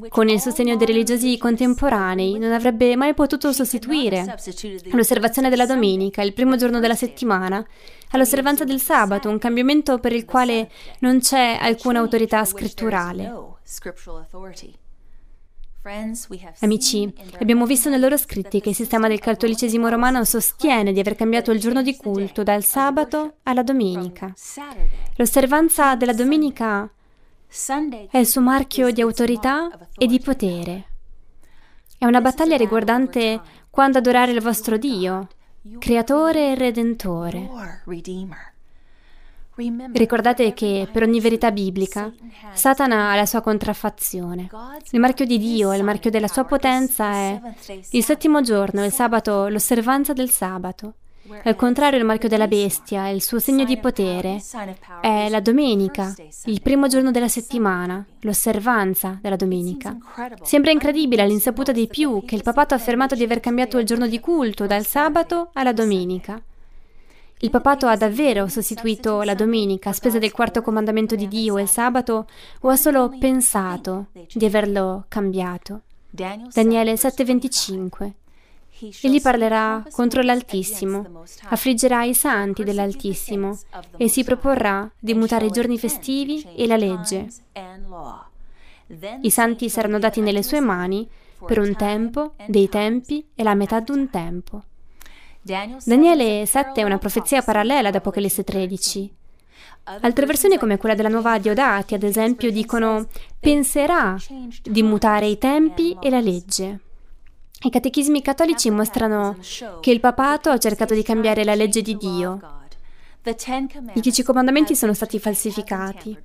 Con 0.09 0.29
il 0.29 0.39
sostegno 0.39 0.75
dei 0.75 0.88
religiosi 0.88 1.38
contemporanei 1.38 2.38
non 2.38 2.51
avrebbe 2.51 2.95
mai 2.95 3.13
potuto 3.13 3.51
sostituire 3.51 4.36
l'osservazione 4.91 5.49
della 5.49 5.65
domenica, 5.65 6.21
il 6.21 6.33
primo 6.33 6.55
giorno 6.55 6.79
della 6.79 6.95
settimana, 6.95 7.65
all'osservanza 8.11 8.63
del 8.63 8.79
sabato, 8.79 9.29
un 9.29 9.39
cambiamento 9.39 9.99
per 9.99 10.13
il 10.13 10.25
quale 10.25 10.69
non 10.99 11.19
c'è 11.19 11.57
alcuna 11.59 11.99
autorità 11.99 12.45
scritturale. 12.45 13.33
Amici, 16.61 17.13
abbiamo 17.39 17.67
visto 17.67 17.89
nei 17.89 17.99
loro 17.99 18.17
scritti 18.17 18.59
che 18.59 18.69
il 18.69 18.75
sistema 18.75 19.07
del 19.07 19.19
cattolicesimo 19.19 19.88
romano 19.88 20.23
sostiene 20.23 20.91
di 20.91 20.99
aver 20.99 21.15
cambiato 21.15 21.51
il 21.51 21.59
giorno 21.59 21.83
di 21.83 21.95
culto 21.95 22.41
dal 22.41 22.63
sabato 22.63 23.36
alla 23.43 23.61
domenica. 23.61 24.33
L'osservanza 25.17 25.95
della 25.95 26.13
domenica 26.13 26.89
è 28.09 28.17
il 28.17 28.25
suo 28.25 28.41
marchio 28.41 28.89
di 28.89 29.01
autorità 29.01 29.69
e 29.95 30.07
di 30.07 30.19
potere. 30.19 30.86
È 31.99 32.05
una 32.05 32.19
battaglia 32.19 32.57
riguardante 32.57 33.39
quando 33.69 33.99
adorare 33.99 34.31
il 34.31 34.41
vostro 34.41 34.77
Dio, 34.77 35.27
creatore 35.77 36.51
e 36.51 36.55
redentore. 36.55 37.47
Ricordate 39.93 40.53
che 40.53 40.88
per 40.91 41.03
ogni 41.03 41.22
verità 41.22 41.51
biblica 41.51 42.12
Satana 42.53 43.12
ha 43.12 43.16
la 43.16 43.26
sua 43.26 43.41
contraffazione. 43.41 44.49
Il 44.91 44.99
marchio 44.99 45.26
di 45.26 45.38
Dio 45.38 45.74
il 45.74 45.84
marchio 45.84 46.10
della 46.10 46.28
sua 46.28 46.43
potenza 46.43 47.12
è 47.12 47.41
il 47.91 48.03
settimo 48.03 48.41
giorno, 48.41 48.84
il 48.84 48.91
sabato, 48.91 49.47
l'osservanza 49.47 50.14
del 50.14 50.30
sabato. 50.30 50.95
Al 51.43 51.56
contrario, 51.56 51.97
il 51.97 52.06
marchio 52.06 52.30
della 52.30 52.47
bestia, 52.47 53.08
il 53.08 53.22
suo 53.24 53.39
segno 53.39 53.64
di 53.64 53.78
potere, 53.78 54.39
è 55.01 55.28
la 55.30 55.39
domenica, 55.39 56.14
il 56.45 56.62
primo 56.62 56.88
giorno 56.88 57.10
della 57.10 57.28
settimana, 57.28 58.06
l'osservanza 58.20 59.18
della 59.22 59.36
domenica. 59.36 59.97
Sembra 60.43 60.72
incredibile 60.72 61.24
all'insaputa 61.24 61.72
di 61.72 61.88
più 61.88 62.24
che 62.26 62.36
il 62.36 62.43
papato 62.43 62.74
ha 62.74 62.78
affermato 62.78 63.16
di 63.16 63.24
aver 63.24 63.39
cambiato 63.39 63.80
il 63.80 63.86
giorno 63.86 64.08
di 64.08 64.20
culto 64.20 64.68
dal 64.68 64.86
sabato 64.86 65.49
alla 65.53 65.74
domenica. 65.74 66.39
Il 67.39 67.49
papato 67.49 67.88
ha 67.88 67.97
davvero 67.97 68.47
sostituito 68.47 69.21
la 69.21 69.36
domenica 69.36 69.89
a 69.89 69.93
spese 69.93 70.19
del 70.19 70.31
quarto 70.31 70.61
comandamento 70.61 71.15
di 71.15 71.27
Dio 71.27 71.57
e 71.57 71.63
il 71.63 71.67
sabato 71.67 72.27
o 72.61 72.69
ha 72.69 72.75
solo 72.77 73.13
pensato 73.19 74.07
di 74.33 74.45
averlo 74.45 75.05
cambiato? 75.09 75.81
Daniele 76.09 76.95
7:25 76.95 78.11
Egli 79.01 79.21
parlerà 79.21 79.83
contro 79.91 80.21
l'Altissimo, 80.21 81.23
affliggerà 81.49 82.03
i 82.03 82.13
santi 82.13 82.63
dell'Altissimo 82.63 83.57
e 83.95 84.09
si 84.09 84.23
proporrà 84.25 84.89
di 84.99 85.13
mutare 85.13 85.45
i 85.45 85.51
giorni 85.51 85.77
festivi 85.77 86.45
e 86.55 86.67
la 86.67 86.75
legge. 86.75 87.27
I 89.21 89.29
santi 89.29 89.69
saranno 89.69 89.97
dati 89.97 90.19
nelle 90.19 90.43
sue 90.43 90.59
mani 90.59 91.07
per 91.45 91.59
un 91.59 91.73
tempo, 91.75 92.33
dei 92.47 92.67
tempi 92.67 93.25
e 93.33 93.43
la 93.43 93.55
metà 93.55 93.79
d'un 93.79 94.09
tempo. 94.09 94.63
Daniele 95.48 96.43
7 96.48 96.82
è 96.82 96.84
una 96.84 96.98
profezia 96.98 97.43
parallela 97.43 97.89
ad 97.89 97.96
Apocalisse 97.96 98.43
13. 98.43 99.14
Altre 100.02 100.26
versioni 100.26 100.58
come 100.58 100.78
quella 100.78 100.96
della 100.96 101.08
nuova 101.08 101.38
Diodati, 101.38 101.93
ad 101.93 102.02
esempio, 102.02 102.50
dicono 102.50 103.06
penserà 103.39 104.18
di 104.64 104.82
mutare 104.82 105.28
i 105.28 105.38
tempi 105.38 105.96
e 106.02 106.10
la 106.10 106.20
legge. 106.20 106.80
I 107.62 107.70
catechismi 107.70 108.24
cattolici 108.24 108.72
mostrano 108.72 109.38
che 109.82 109.91
il 109.91 110.00
papato 110.00 110.50
ha 110.50 110.58
cercato 110.58 110.96
di 110.96 111.04
cambiare 111.04 111.43
la 111.43 111.54
legge 111.54 111.84
di 111.84 111.96
Dio. 111.96 112.39
I 113.93 114.02
dieci 114.02 114.24
comandamenti 114.24 114.76
sono 114.76 114.96
stati 114.96 115.20
falsificati. 115.20 116.18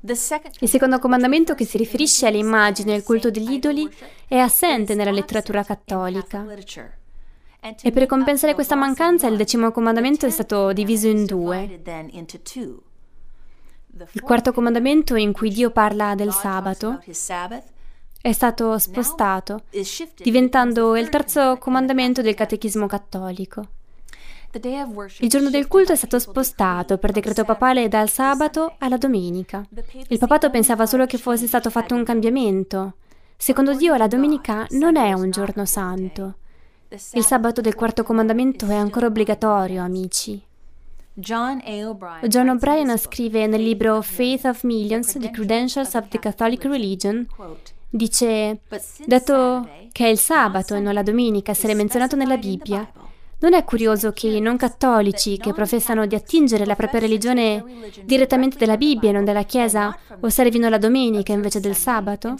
Il 0.00 0.68
secondo 0.68 0.98
comandamento, 0.98 1.54
che 1.54 1.66
si 1.66 1.76
riferisce 1.76 2.26
alle 2.26 2.38
immagini 2.38 2.92
e 2.92 2.94
al 2.94 3.02
culto 3.02 3.30
degli 3.30 3.52
idoli, 3.52 3.86
è 4.26 4.38
assente 4.38 4.94
nella 4.94 5.10
letteratura 5.10 5.62
cattolica. 5.62 6.46
E 7.82 7.90
per 7.92 8.06
compensare 8.06 8.54
questa 8.54 8.74
mancanza 8.74 9.26
il 9.26 9.36
decimo 9.36 9.70
comandamento 9.70 10.24
è 10.24 10.30
stato 10.30 10.72
diviso 10.72 11.08
in 11.08 11.26
due. 11.26 11.80
Il 14.12 14.22
quarto 14.22 14.52
comandamento 14.52 15.14
in 15.14 15.32
cui 15.32 15.50
Dio 15.50 15.70
parla 15.70 16.14
del 16.14 16.32
sabato 16.32 17.00
è 18.22 18.32
stato 18.32 18.78
spostato, 18.78 19.62
diventando 20.16 20.96
il 20.96 21.08
terzo 21.08 21.58
comandamento 21.58 22.22
del 22.22 22.34
catechismo 22.34 22.86
cattolico. 22.86 23.66
Il 24.52 25.28
giorno 25.28 25.48
del 25.50 25.68
culto 25.68 25.92
è 25.92 25.96
stato 25.96 26.18
spostato 26.18 26.98
per 26.98 27.12
decreto 27.12 27.44
papale 27.44 27.88
dal 27.88 28.10
sabato 28.10 28.74
alla 28.78 28.96
domenica. 28.96 29.64
Il 30.08 30.18
papato 30.18 30.50
pensava 30.50 30.86
solo 30.86 31.06
che 31.06 31.18
fosse 31.18 31.46
stato 31.46 31.70
fatto 31.70 31.94
un 31.94 32.04
cambiamento. 32.04 32.94
Secondo 33.36 33.74
Dio 33.74 33.94
la 33.96 34.08
domenica 34.08 34.66
non 34.70 34.96
è 34.96 35.12
un 35.12 35.30
giorno 35.30 35.64
santo. 35.66 36.34
Il 37.12 37.24
sabato 37.24 37.60
del 37.60 37.76
quarto 37.76 38.02
comandamento 38.02 38.66
è 38.66 38.74
ancora 38.74 39.06
obbligatorio, 39.06 39.82
amici. 39.82 40.42
John 42.26 42.48
O'Brien 42.48 42.98
scrive 42.98 43.46
nel 43.46 43.62
libro 43.62 44.02
Faith 44.02 44.44
of 44.46 44.62
Millions, 44.64 45.16
The 45.18 45.30
Credentials 45.30 45.94
of 45.94 46.08
the 46.08 46.18
Catholic 46.18 46.64
Religion, 46.64 47.26
dice, 47.88 48.60
dato 49.06 49.68
che 49.92 50.06
è 50.06 50.08
il 50.08 50.18
sabato 50.18 50.74
e 50.74 50.80
non 50.80 50.94
la 50.94 51.02
domenica 51.02 51.52
essere 51.52 51.74
menzionato 51.74 52.16
nella 52.16 52.38
Bibbia, 52.38 52.90
non 53.38 53.54
è 53.54 53.64
curioso 53.64 54.12
che 54.12 54.26
i 54.26 54.40
non 54.40 54.56
cattolici 54.56 55.38
che 55.38 55.52
professano 55.52 56.06
di 56.06 56.14
attingere 56.14 56.66
la 56.66 56.76
propria 56.76 57.00
religione 57.00 57.64
direttamente 58.02 58.58
dalla 58.58 58.76
Bibbia 58.76 59.10
e 59.10 59.12
non 59.12 59.24
dalla 59.24 59.44
Chiesa 59.44 59.96
osservino 60.20 60.68
la 60.68 60.78
domenica 60.78 61.32
invece 61.32 61.60
del 61.60 61.76
sabato? 61.76 62.34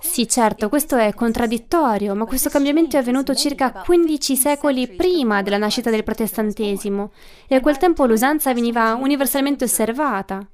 Sì, 0.00 0.26
certo, 0.26 0.68
questo 0.68 0.96
è 0.96 1.14
contraddittorio, 1.14 2.16
ma 2.16 2.24
questo 2.24 2.48
cambiamento 2.48 2.96
è 2.96 2.98
avvenuto 2.98 3.32
circa 3.32 3.70
15 3.70 4.34
secoli 4.34 4.88
prima 4.88 5.40
della 5.42 5.56
nascita 5.56 5.88
del 5.88 6.02
protestantesimo 6.02 7.12
e 7.46 7.54
a 7.54 7.60
quel 7.60 7.76
tempo 7.76 8.04
l'usanza 8.04 8.52
veniva 8.52 8.94
universalmente 8.94 9.62
osservata. 9.62 10.44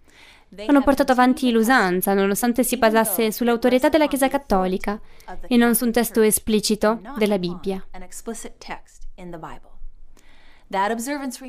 Hanno 0.67 0.83
portato 0.83 1.13
avanti 1.13 1.51
l'usanza, 1.51 2.13
nonostante 2.13 2.65
si 2.65 2.77
basasse 2.77 3.33
sull'autorità 3.33 3.89
della 3.89 4.09
Chiesa 4.09 4.29
cattolica 4.29 5.01
e 5.47 5.57
non 5.57 5.75
su 5.75 5.87
un 5.87 5.93
testo 5.93 6.21
esplicito 6.21 7.01
della 7.17 7.39
Bibbia. 7.39 7.83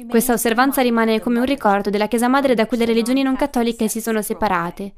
Questa 0.08 0.32
osservanza 0.32 0.82
rimane 0.82 1.20
come 1.20 1.40
un 1.40 1.46
ricordo 1.46 1.90
della 1.90 2.08
Chiesa 2.08 2.30
madre 2.30 2.56
da 2.56 2.66
cui 2.66 2.78
le 2.78 2.86
religioni 2.86 3.22
non 3.22 3.36
cattoliche 3.36 3.90
si 3.90 4.00
sono 4.00 4.22
separate 4.22 4.94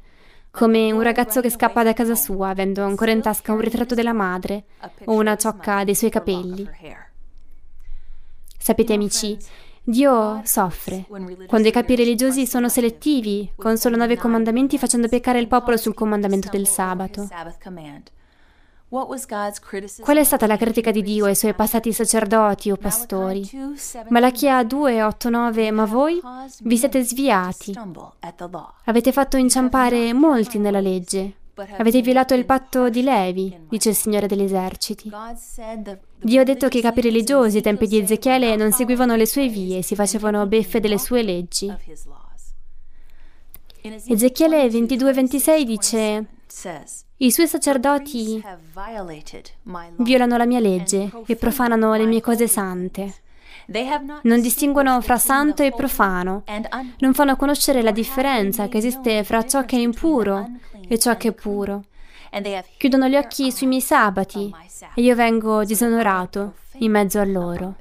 come 0.52 0.92
un 0.92 1.00
ragazzo 1.00 1.40
che 1.40 1.48
scappa 1.48 1.82
da 1.82 1.94
casa 1.94 2.14
sua 2.14 2.50
avendo 2.50 2.84
ancora 2.84 3.10
in 3.10 3.22
tasca 3.22 3.52
un 3.52 3.60
ritratto 3.60 3.94
della 3.94 4.12
madre 4.12 4.64
o 5.06 5.14
una 5.14 5.34
ciocca 5.36 5.82
dei 5.82 5.94
suoi 5.94 6.10
capelli. 6.10 6.68
Sapete 8.58 8.92
amici, 8.92 9.36
Dio 9.82 10.42
soffre 10.44 11.06
quando 11.46 11.68
i 11.68 11.72
capi 11.72 11.96
religiosi 11.96 12.46
sono 12.46 12.68
selettivi 12.68 13.50
con 13.56 13.78
solo 13.78 13.96
nove 13.96 14.16
comandamenti 14.16 14.76
facendo 14.78 15.08
peccare 15.08 15.40
il 15.40 15.48
popolo 15.48 15.78
sul 15.78 15.94
comandamento 15.94 16.50
del 16.50 16.68
sabato. 16.68 17.26
Qual 18.92 20.18
è 20.18 20.22
stata 20.22 20.46
la 20.46 20.58
critica 20.58 20.90
di 20.90 21.00
Dio 21.00 21.24
ai 21.24 21.34
suoi 21.34 21.54
passati 21.54 21.94
sacerdoti 21.94 22.70
o 22.70 22.76
pastori? 22.76 23.48
Malachia 24.10 24.62
2, 24.62 25.02
8, 25.02 25.30
9 25.30 25.70
Ma 25.70 25.86
voi 25.86 26.20
vi 26.60 26.76
siete 26.76 27.02
sviati. 27.02 27.72
Avete 28.84 29.12
fatto 29.12 29.38
inciampare 29.38 30.12
molti 30.12 30.58
nella 30.58 30.80
legge. 30.80 31.36
Avete 31.78 32.02
violato 32.02 32.34
il 32.34 32.44
patto 32.44 32.90
di 32.90 33.02
Levi, 33.02 33.66
dice 33.66 33.88
il 33.88 33.94
Signore 33.94 34.26
degli 34.26 34.42
eserciti. 34.42 35.10
Dio 36.18 36.40
ha 36.42 36.44
detto 36.44 36.68
che 36.68 36.78
i 36.78 36.82
capi 36.82 37.00
religiosi 37.00 37.56
ai 37.56 37.62
tempi 37.62 37.86
di 37.86 37.98
Ezechiele 37.98 38.56
non 38.56 38.72
seguivano 38.72 39.16
le 39.16 39.26
sue 39.26 39.48
vie 39.48 39.80
si 39.80 39.94
facevano 39.94 40.46
beffe 40.46 40.80
delle 40.80 40.98
sue 40.98 41.22
leggi. 41.22 41.74
Ezechiele 43.80 44.66
22-26 44.66 45.62
dice 45.62 46.26
i 47.16 47.30
suoi 47.30 47.46
sacerdoti 47.46 48.42
violano 49.96 50.36
la 50.36 50.44
mia 50.46 50.60
legge 50.60 51.10
e 51.26 51.36
profanano 51.36 51.94
le 51.94 52.04
mie 52.04 52.20
cose 52.20 52.46
sante. 52.46 53.14
Non 54.22 54.40
distinguono 54.40 55.00
fra 55.00 55.18
santo 55.18 55.62
e 55.62 55.72
profano. 55.72 56.44
Non 56.98 57.14
fanno 57.14 57.36
conoscere 57.36 57.80
la 57.80 57.90
differenza 57.90 58.68
che 58.68 58.78
esiste 58.78 59.24
fra 59.24 59.46
ciò 59.46 59.64
che 59.64 59.76
è 59.76 59.80
impuro 59.80 60.50
e 60.88 60.98
ciò 60.98 61.16
che 61.16 61.28
è 61.28 61.32
puro. 61.32 61.84
Chiudono 62.76 63.08
gli 63.08 63.16
occhi 63.16 63.50
sui 63.50 63.66
miei 63.66 63.80
sabati 63.80 64.52
e 64.94 65.00
io 65.00 65.14
vengo 65.14 65.64
disonorato 65.64 66.54
in 66.78 66.90
mezzo 66.90 67.18
a 67.18 67.24
loro. 67.24 67.76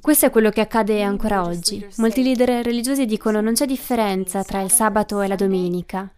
Questo 0.00 0.26
è 0.26 0.30
quello 0.30 0.50
che 0.50 0.60
accade 0.60 1.02
ancora 1.02 1.42
oggi. 1.42 1.84
Molti 1.96 2.22
leader 2.22 2.64
religiosi 2.64 3.06
dicono 3.06 3.40
non 3.40 3.54
c'è 3.54 3.66
differenza 3.66 4.44
tra 4.44 4.60
il 4.60 4.70
sabato 4.70 5.20
e 5.20 5.26
la 5.26 5.34
domenica. 5.34 6.08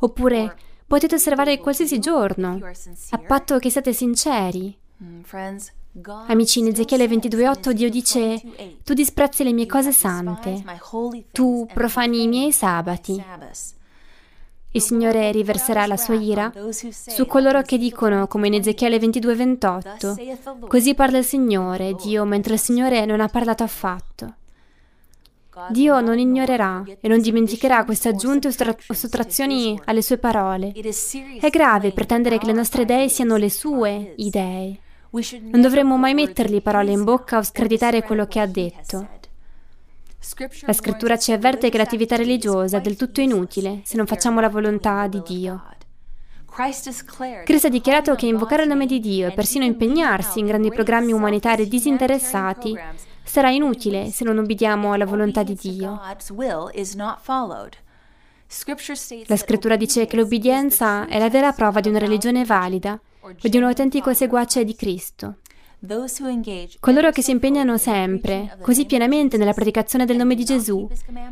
Oppure 0.00 0.56
potete 0.86 1.16
osservare 1.16 1.58
qualsiasi 1.58 1.98
giorno, 1.98 2.60
a 3.10 3.18
patto 3.18 3.58
che 3.58 3.68
siate 3.68 3.92
sinceri. 3.92 4.76
Mm, 5.02 5.20
Amici, 6.28 6.60
in 6.60 6.68
Ezechiele 6.68 7.06
22.8 7.06 7.70
Dio 7.72 7.90
dice, 7.90 8.40
tu 8.84 8.94
disprezzi 8.94 9.44
le 9.44 9.52
mie 9.52 9.66
cose 9.66 9.92
sante, 9.92 10.64
tu 11.32 11.66
profani 11.72 12.22
i 12.22 12.28
miei 12.28 12.52
sabati. 12.52 13.22
Il 14.72 14.82
Signore 14.82 15.32
riverserà 15.32 15.86
la 15.86 15.96
sua 15.96 16.14
ira 16.14 16.52
su 16.70 17.26
coloro 17.26 17.62
che 17.62 17.78
dicono, 17.78 18.26
come 18.26 18.48
in 18.48 18.54
Ezechiele 18.54 18.98
22:28, 18.98 20.66
così 20.68 20.94
parla 20.94 21.18
il 21.18 21.24
Signore, 21.24 21.94
Dio, 21.94 22.24
mentre 22.24 22.54
il 22.54 22.60
Signore 22.60 23.04
non 23.06 23.20
ha 23.20 23.28
parlato 23.28 23.62
affatto. 23.62 24.34
Dio 25.70 26.00
non 26.00 26.18
ignorerà 26.18 26.84
e 27.00 27.08
non 27.08 27.20
dimenticherà 27.20 27.84
queste 27.84 28.10
aggiunte 28.10 28.48
o 28.48 28.94
sottrazioni 28.94 29.80
alle 29.86 30.02
sue 30.02 30.18
parole. 30.18 30.72
È 30.72 31.48
grave 31.48 31.90
pretendere 31.92 32.38
che 32.38 32.46
le 32.46 32.52
nostre 32.52 32.82
idee 32.82 33.08
siano 33.08 33.36
le 33.36 33.50
sue 33.50 34.12
idee. 34.18 34.78
Non 35.10 35.62
dovremmo 35.62 35.96
mai 35.96 36.14
mettergli 36.14 36.62
parole 36.62 36.92
in 36.92 37.02
bocca 37.02 37.38
o 37.38 37.42
screditare 37.42 38.02
quello 38.02 38.26
che 38.26 38.38
ha 38.38 38.46
detto. 38.46 39.08
La 40.66 40.72
scrittura 40.72 41.16
ci 41.16 41.32
avverte 41.32 41.70
che 41.70 41.78
l'attività 41.78 42.16
religiosa 42.16 42.78
è 42.78 42.80
del 42.80 42.96
tutto 42.96 43.20
inutile 43.20 43.80
se 43.84 43.96
non 43.96 44.06
facciamo 44.06 44.40
la 44.40 44.48
volontà 44.48 45.06
di 45.06 45.22
Dio. 45.24 45.62
Cristo 47.44 47.66
ha 47.68 47.70
dichiarato 47.70 48.14
che 48.16 48.26
invocare 48.26 48.62
il 48.62 48.68
nome 48.68 48.86
di 48.86 48.98
Dio 48.98 49.28
e 49.28 49.32
persino 49.32 49.64
impegnarsi 49.64 50.40
in 50.40 50.46
grandi 50.46 50.70
programmi 50.70 51.12
umanitari 51.12 51.68
disinteressati 51.68 52.76
sarà 53.22 53.50
inutile 53.50 54.10
se 54.10 54.24
non 54.24 54.38
ubbidiamo 54.38 54.92
alla 54.92 55.06
volontà 55.06 55.44
di 55.44 55.54
Dio. 55.54 56.00
La 59.26 59.36
scrittura 59.36 59.76
dice 59.76 60.06
che 60.06 60.16
l'obbedienza 60.16 61.06
è 61.06 61.18
la 61.18 61.28
vera 61.28 61.52
prova 61.52 61.80
di 61.80 61.88
una 61.90 61.98
religione 61.98 62.44
valida 62.44 62.98
o 63.20 63.34
di 63.40 63.56
un 63.56 63.64
autentico 63.64 64.12
seguace 64.12 64.64
di 64.64 64.74
Cristo. 64.74 65.36
Coloro 66.80 67.10
che 67.10 67.22
si 67.22 67.30
impegnano 67.30 67.78
sempre, 67.78 68.58
così 68.62 68.84
pienamente 68.84 69.36
nella 69.36 69.52
predicazione 69.52 70.04
del 70.06 70.16
nome 70.16 70.34
di 70.34 70.44
Gesù 70.44 70.88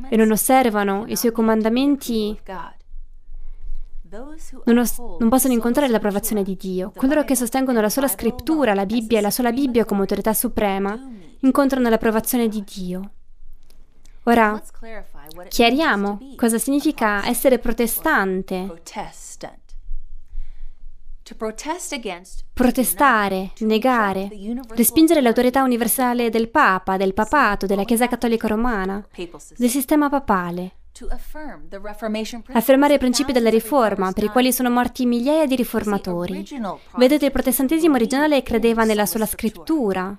e 0.09 0.16
non 0.16 0.30
osservano 0.30 1.05
i 1.09 1.16
suoi 1.16 1.32
comandamenti, 1.32 2.38
non, 4.64 4.78
os- 4.78 4.99
non, 5.18 5.28
possono 5.28 5.53
incontrare 5.53 5.90
l'approvazione 5.90 6.42
di 6.44 6.57
Dio. 6.57 6.92
Coloro 6.94 7.24
che 7.24 7.34
sostengono 7.34 7.80
la 7.80 7.88
sola 7.88 8.07
scrittura, 8.07 8.72
la 8.74 8.86
Bibbia 8.86 9.18
e 9.18 9.22
la 9.22 9.30
sola 9.30 9.51
Bibbia 9.51 9.84
come 9.84 10.03
autorità 10.03 10.32
suprema, 10.32 10.97
incontrano 11.40 11.88
l'approvazione 11.88 12.49
di 12.49 12.62
Dio. 12.64 13.11
Ora, 14.28 14.61
chiariamo 15.49 16.18
cosa 16.36 16.59
significa 16.59 17.26
essere 17.26 17.59
protestante. 17.59 18.82
Protestare, 22.53 23.53
negare, 23.59 24.29
respingere 24.74 25.20
l'autorità 25.20 25.64
universale 25.64 26.31
del 26.31 26.49
Papa, 26.49 26.97
del 26.97 27.14
Papato, 27.14 27.66
della 27.66 27.83
Chiesa 27.85 28.07
Cattolica 28.07 28.47
Romana, 28.47 29.05
del 29.57 29.68
sistema 29.68 30.09
papale. 30.09 30.72
Affermare 32.53 32.95
i 32.95 32.99
principi 32.99 33.33
della 33.33 33.51
Riforma, 33.51 34.12
per 34.12 34.24
i 34.24 34.29
quali 34.29 34.53
sono 34.53 34.70
morti 34.70 35.05
migliaia 35.05 35.47
di 35.47 35.57
riformatori. 35.57 36.47
Vedete, 36.95 37.27
il 37.27 37.33
protestantesimo 37.33 37.97
originale 37.97 38.43
credeva 38.43 38.85
nella 38.85 39.05
sola 39.05 39.27
scrittura 39.27 40.16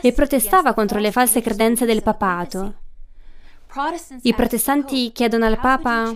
e 0.00 0.12
protestava 0.12 0.74
contro 0.74 1.00
le 1.00 1.10
false 1.10 1.40
credenze 1.42 1.84
del 1.84 2.02
papato. 2.02 2.74
I 4.22 4.34
protestanti 4.34 5.12
chiedono 5.12 5.44
al 5.44 5.60
Papa 5.60 6.12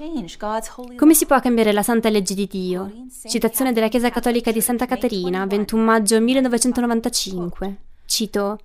come 0.96 1.14
si 1.14 1.24
può 1.24 1.38
cambiare 1.40 1.72
la 1.72 1.84
santa 1.84 2.08
legge 2.08 2.34
di 2.34 2.46
Dio. 2.46 2.90
Citazione 3.26 3.72
della 3.72 3.88
Chiesa 3.88 4.10
Cattolica 4.10 4.50
di 4.50 4.60
Santa 4.60 4.86
Caterina, 4.86 5.46
21 5.46 5.82
maggio 5.82 6.20
1995. 6.20 7.76
Cito, 8.06 8.58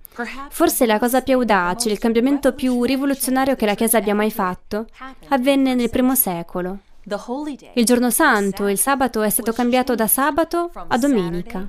forse 0.50 0.86
la 0.86 0.98
cosa 0.98 1.22
più 1.22 1.34
audace, 1.34 1.88
il 1.88 1.98
cambiamento 1.98 2.52
più 2.52 2.82
rivoluzionario 2.82 3.56
che 3.56 3.66
la 3.66 3.74
Chiesa 3.74 3.98
abbia 3.98 4.14
mai 4.14 4.30
fatto, 4.30 4.86
avvenne 5.28 5.74
nel 5.74 5.88
primo 5.88 6.14
secolo. 6.14 6.78
Il 7.74 7.84
giorno 7.84 8.10
santo, 8.10 8.66
il 8.66 8.78
sabato, 8.78 9.22
è 9.22 9.30
stato 9.30 9.52
cambiato 9.52 9.94
da 9.94 10.06
sabato 10.06 10.70
a 10.74 10.98
domenica. 10.98 11.68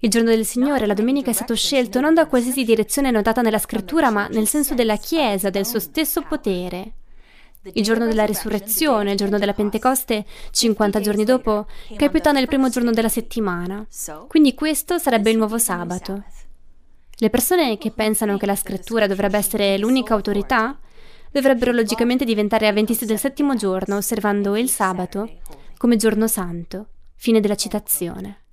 Il 0.00 0.10
giorno 0.10 0.30
del 0.30 0.44
Signore, 0.44 0.86
la 0.86 0.94
domenica, 0.94 1.30
è 1.30 1.34
stato 1.34 1.54
scelto 1.54 2.00
non 2.00 2.14
da 2.14 2.26
qualsiasi 2.26 2.64
direzione 2.64 3.10
notata 3.10 3.40
nella 3.40 3.58
scrittura, 3.58 4.10
ma 4.10 4.28
nel 4.28 4.46
senso 4.46 4.74
della 4.74 4.96
Chiesa, 4.96 5.50
del 5.50 5.66
suo 5.66 5.80
stesso 5.80 6.22
potere. 6.22 6.92
Il 7.72 7.82
giorno 7.82 8.04
della 8.04 8.26
risurrezione, 8.26 9.12
il 9.12 9.16
giorno 9.16 9.38
della 9.38 9.54
Pentecoste, 9.54 10.26
50 10.50 11.00
giorni 11.00 11.24
dopo, 11.24 11.66
capita 11.96 12.30
nel 12.30 12.46
primo 12.46 12.68
giorno 12.68 12.90
della 12.90 13.08
settimana. 13.08 13.86
Quindi 14.28 14.54
questo 14.54 14.98
sarebbe 14.98 15.30
il 15.30 15.38
nuovo 15.38 15.56
sabato. 15.56 16.24
Le 17.16 17.30
persone 17.30 17.78
che 17.78 17.90
pensano 17.90 18.36
che 18.36 18.46
la 18.46 18.56
scrittura 18.56 19.06
dovrebbe 19.06 19.38
essere 19.38 19.78
l'unica 19.78 20.12
autorità 20.12 20.78
dovrebbero 21.30 21.72
logicamente 21.72 22.24
diventare 22.24 22.68
avventisti 22.68 23.06
del 23.06 23.18
settimo 23.18 23.54
giorno, 23.56 23.96
osservando 23.96 24.56
il 24.56 24.68
sabato 24.68 25.38
come 25.78 25.96
giorno 25.96 26.28
santo. 26.28 26.88
Fine 27.16 27.40
della 27.40 27.56
citazione. 27.56 28.43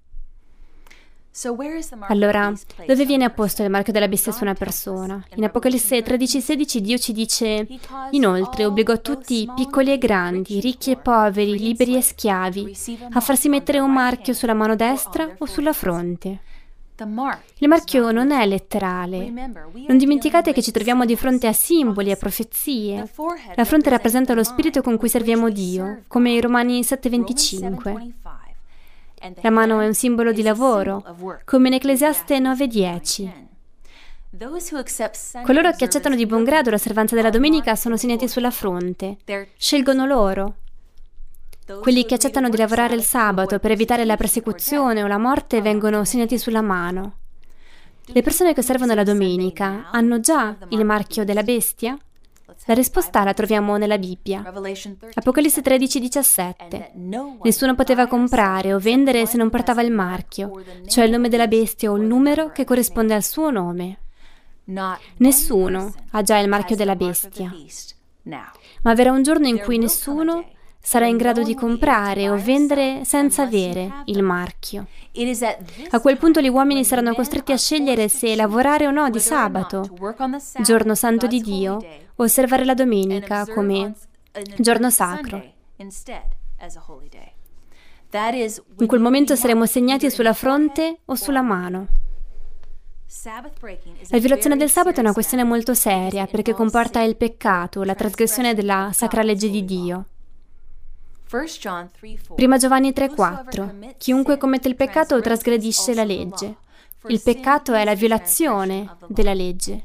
Allora, 2.09 2.51
dove 2.85 3.05
viene 3.05 3.23
apposto 3.23 3.63
il 3.63 3.69
marchio 3.69 3.93
della 3.93 4.09
bestia 4.09 4.33
su 4.33 4.43
una 4.43 4.53
persona? 4.53 5.23
In 5.35 5.45
Apocalisse 5.45 6.03
13:16 6.03 6.77
Dio 6.79 6.97
ci 6.97 7.13
dice, 7.13 7.67
inoltre 8.11 8.65
obbligò 8.65 8.99
tutti, 8.99 9.49
piccoli 9.55 9.91
e 9.93 9.97
grandi, 9.97 10.59
ricchi 10.59 10.91
e 10.91 10.97
poveri, 10.97 11.57
liberi 11.57 11.95
e 11.95 12.01
schiavi, 12.01 12.77
a 13.13 13.19
farsi 13.21 13.47
mettere 13.47 13.79
un 13.79 13.93
marchio 13.93 14.33
sulla 14.33 14.53
mano 14.53 14.75
destra 14.75 15.33
o 15.37 15.45
sulla 15.45 15.73
fronte. 15.73 16.39
Il 17.57 17.67
marchio 17.67 18.11
non 18.11 18.31
è 18.31 18.45
letterale. 18.45 19.27
Non 19.87 19.97
dimenticate 19.97 20.53
che 20.53 20.61
ci 20.61 20.71
troviamo 20.71 21.03
di 21.05 21.15
fronte 21.15 21.47
a 21.47 21.53
simboli, 21.53 22.11
a 22.11 22.15
profezie. 22.15 23.09
La 23.55 23.65
fronte 23.65 23.89
rappresenta 23.89 24.35
lo 24.35 24.43
spirito 24.43 24.81
con 24.81 24.97
cui 24.97 25.09
serviamo 25.09 25.49
Dio, 25.49 26.03
come 26.07 26.33
i 26.33 26.41
Romani 26.41 26.83
7:25. 26.83 28.13
La 29.41 29.51
mano 29.51 29.79
è 29.79 29.85
un 29.85 29.93
simbolo 29.93 30.31
di 30.31 30.41
lavoro, 30.41 31.03
come 31.45 31.67
in 31.67 31.75
Ecclesiaste 31.75 32.39
9:10. 32.39 33.49
Coloro 35.43 35.71
che 35.73 35.83
accettano 35.83 36.15
di 36.15 36.25
buon 36.25 36.43
grado 36.43 36.71
l'osservanza 36.71 37.15
della 37.15 37.29
domenica 37.29 37.75
sono 37.75 37.97
segnati 37.97 38.27
sulla 38.27 38.49
fronte. 38.49 39.17
Scelgono 39.57 40.05
loro. 40.05 40.55
Quelli 41.81 42.05
che 42.05 42.15
accettano 42.15 42.49
di 42.49 42.57
lavorare 42.57 42.95
il 42.95 43.03
sabato 43.03 43.59
per 43.59 43.71
evitare 43.71 44.05
la 44.05 44.17
persecuzione 44.17 45.03
o 45.03 45.07
la 45.07 45.19
morte 45.19 45.61
vengono 45.61 46.03
segnati 46.03 46.39
sulla 46.39 46.61
mano. 46.61 47.17
Le 48.05 48.21
persone 48.23 48.53
che 48.53 48.61
osservano 48.61 48.95
la 48.95 49.03
domenica 49.03 49.89
hanno 49.91 50.19
già 50.19 50.57
il 50.69 50.83
marchio 50.83 51.23
della 51.23 51.43
bestia? 51.43 51.97
La 52.65 52.73
risposta 52.75 53.23
la 53.23 53.33
troviamo 53.33 53.77
nella 53.77 53.97
Bibbia. 53.97 54.43
Apocalisse 55.13 55.61
13:17. 55.61 56.91
Nessuno 57.41 57.75
poteva 57.75 58.07
comprare 58.07 58.73
o 58.73 58.79
vendere 58.79 59.25
se 59.25 59.37
non 59.37 59.49
portava 59.49 59.81
il 59.81 59.91
marchio, 59.91 60.63
cioè 60.85 61.05
il 61.05 61.11
nome 61.11 61.27
della 61.27 61.47
bestia 61.47 61.91
o 61.91 61.97
il 61.97 62.03
numero 62.03 62.51
che 62.51 62.63
corrisponde 62.63 63.13
al 63.13 63.23
suo 63.23 63.49
nome. 63.49 63.97
Nessuno 65.17 65.93
ha 66.11 66.21
già 66.21 66.37
il 66.37 66.47
marchio 66.47 66.75
della 66.75 66.95
bestia. 66.95 67.51
Ma 68.83 68.93
verrà 68.93 69.11
un 69.11 69.23
giorno 69.23 69.47
in 69.47 69.59
cui 69.59 69.77
nessuno 69.79 70.45
sarà 70.81 71.05
in 71.05 71.17
grado 71.17 71.43
di 71.43 71.53
comprare 71.53 72.29
o 72.29 72.37
vendere 72.37 73.05
senza 73.05 73.43
avere 73.43 74.01
il 74.05 74.23
marchio. 74.23 74.87
A 75.91 75.99
quel 75.99 76.17
punto 76.17 76.41
gli 76.41 76.49
uomini 76.49 76.83
saranno 76.83 77.13
costretti 77.13 77.51
a 77.51 77.57
scegliere 77.57 78.07
se 78.07 78.35
lavorare 78.35 78.87
o 78.87 78.91
no 78.91 79.09
di 79.09 79.19
sabato, 79.19 79.87
giorno 80.61 80.95
santo 80.95 81.27
di 81.27 81.39
Dio, 81.39 81.77
o 82.15 82.23
osservare 82.23 82.65
la 82.65 82.73
domenica 82.73 83.45
come 83.45 83.93
giorno 84.57 84.89
sacro. 84.89 85.43
In 88.79 88.87
quel 88.87 88.99
momento 88.99 89.35
saremo 89.35 89.65
segnati 89.65 90.09
sulla 90.09 90.33
fronte 90.33 90.99
o 91.05 91.15
sulla 91.15 91.41
mano. 91.41 91.87
La 94.09 94.17
violazione 94.17 94.55
del 94.57 94.69
sabato 94.69 94.97
è 94.97 95.01
una 95.01 95.13
questione 95.13 95.43
molto 95.43 95.73
seria 95.73 96.25
perché 96.25 96.53
comporta 96.53 97.01
il 97.01 97.17
peccato, 97.17 97.83
la 97.83 97.93
trasgressione 97.93 98.53
della 98.53 98.89
sacra 98.93 99.21
legge 99.21 99.49
di 99.49 99.65
Dio. 99.65 100.05
Prima 102.35 102.57
Giovanni 102.57 102.91
3:4 102.91 103.93
Chiunque 103.97 104.37
commette 104.37 104.67
il 104.67 104.75
peccato 104.75 105.21
trasgredisce 105.21 105.93
la 105.93 106.03
legge. 106.03 106.55
Il 107.07 107.21
peccato 107.21 107.73
è 107.73 107.85
la 107.85 107.95
violazione 107.95 108.97
della 109.07 109.33
legge. 109.33 109.83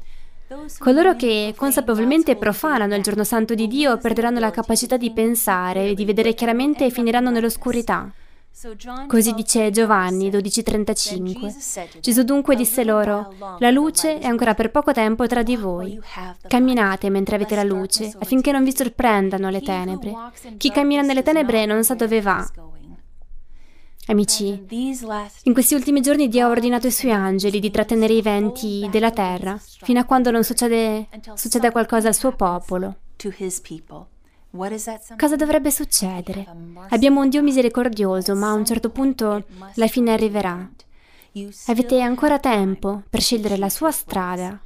Coloro 0.77 1.15
che 1.15 1.53
consapevolmente 1.55 2.35
profanano 2.35 2.95
il 2.95 3.03
giorno 3.03 3.23
santo 3.23 3.53
di 3.53 3.67
Dio 3.67 3.97
perderanno 3.97 4.39
la 4.39 4.51
capacità 4.51 4.97
di 4.97 5.11
pensare 5.11 5.89
e 5.89 5.93
di 5.93 6.03
vedere 6.03 6.33
chiaramente 6.33 6.85
e 6.85 6.89
finiranno 6.89 7.29
nell'oscurità. 7.29 8.11
Così 9.07 9.33
dice 9.33 9.69
Giovanni 9.69 10.31
12:35. 10.31 11.99
Gesù 11.99 12.23
dunque 12.23 12.55
disse 12.55 12.83
loro, 12.83 13.31
la 13.59 13.69
luce 13.69 14.17
è 14.17 14.25
ancora 14.25 14.55
per 14.55 14.71
poco 14.71 14.91
tempo 14.91 15.27
tra 15.27 15.43
di 15.43 15.55
voi. 15.55 15.99
Camminate 16.47 17.11
mentre 17.11 17.35
avete 17.35 17.53
la 17.53 17.63
luce, 17.63 18.11
affinché 18.17 18.51
non 18.51 18.63
vi 18.63 18.75
sorprendano 18.75 19.51
le 19.51 19.61
tenebre. 19.61 20.11
Chi 20.57 20.71
cammina 20.71 21.03
nelle 21.03 21.21
tenebre 21.21 21.67
non 21.67 21.83
sa 21.83 21.93
dove 21.93 22.19
va. 22.19 22.49
Amici, 24.07 24.65
in 25.43 25.53
questi 25.53 25.75
ultimi 25.75 26.01
giorni 26.01 26.27
Dio 26.27 26.47
ha 26.47 26.49
ordinato 26.49 26.87
ai 26.87 26.93
suoi 26.93 27.11
angeli 27.11 27.59
di 27.59 27.69
trattenere 27.69 28.13
i 28.13 28.21
venti 28.23 28.87
della 28.89 29.11
terra 29.11 29.59
fino 29.61 29.99
a 29.99 30.05
quando 30.05 30.31
non 30.31 30.43
succede, 30.43 31.09
succeda 31.35 31.71
qualcosa 31.71 32.07
al 32.07 32.15
suo 32.15 32.31
popolo. 32.31 32.95
Cosa 35.17 35.35
dovrebbe 35.35 35.71
succedere? 35.71 36.45
Abbiamo 36.89 37.21
un 37.21 37.29
Dio 37.29 37.41
misericordioso, 37.41 38.35
ma 38.35 38.49
a 38.49 38.53
un 38.53 38.65
certo 38.65 38.89
punto 38.89 39.43
la 39.75 39.87
fine 39.87 40.13
arriverà. 40.13 40.69
Avete 41.67 42.01
ancora 42.01 42.39
tempo 42.39 43.03
per 43.09 43.21
scegliere 43.21 43.57
la 43.57 43.69
sua 43.69 43.91
strada. 43.91 44.59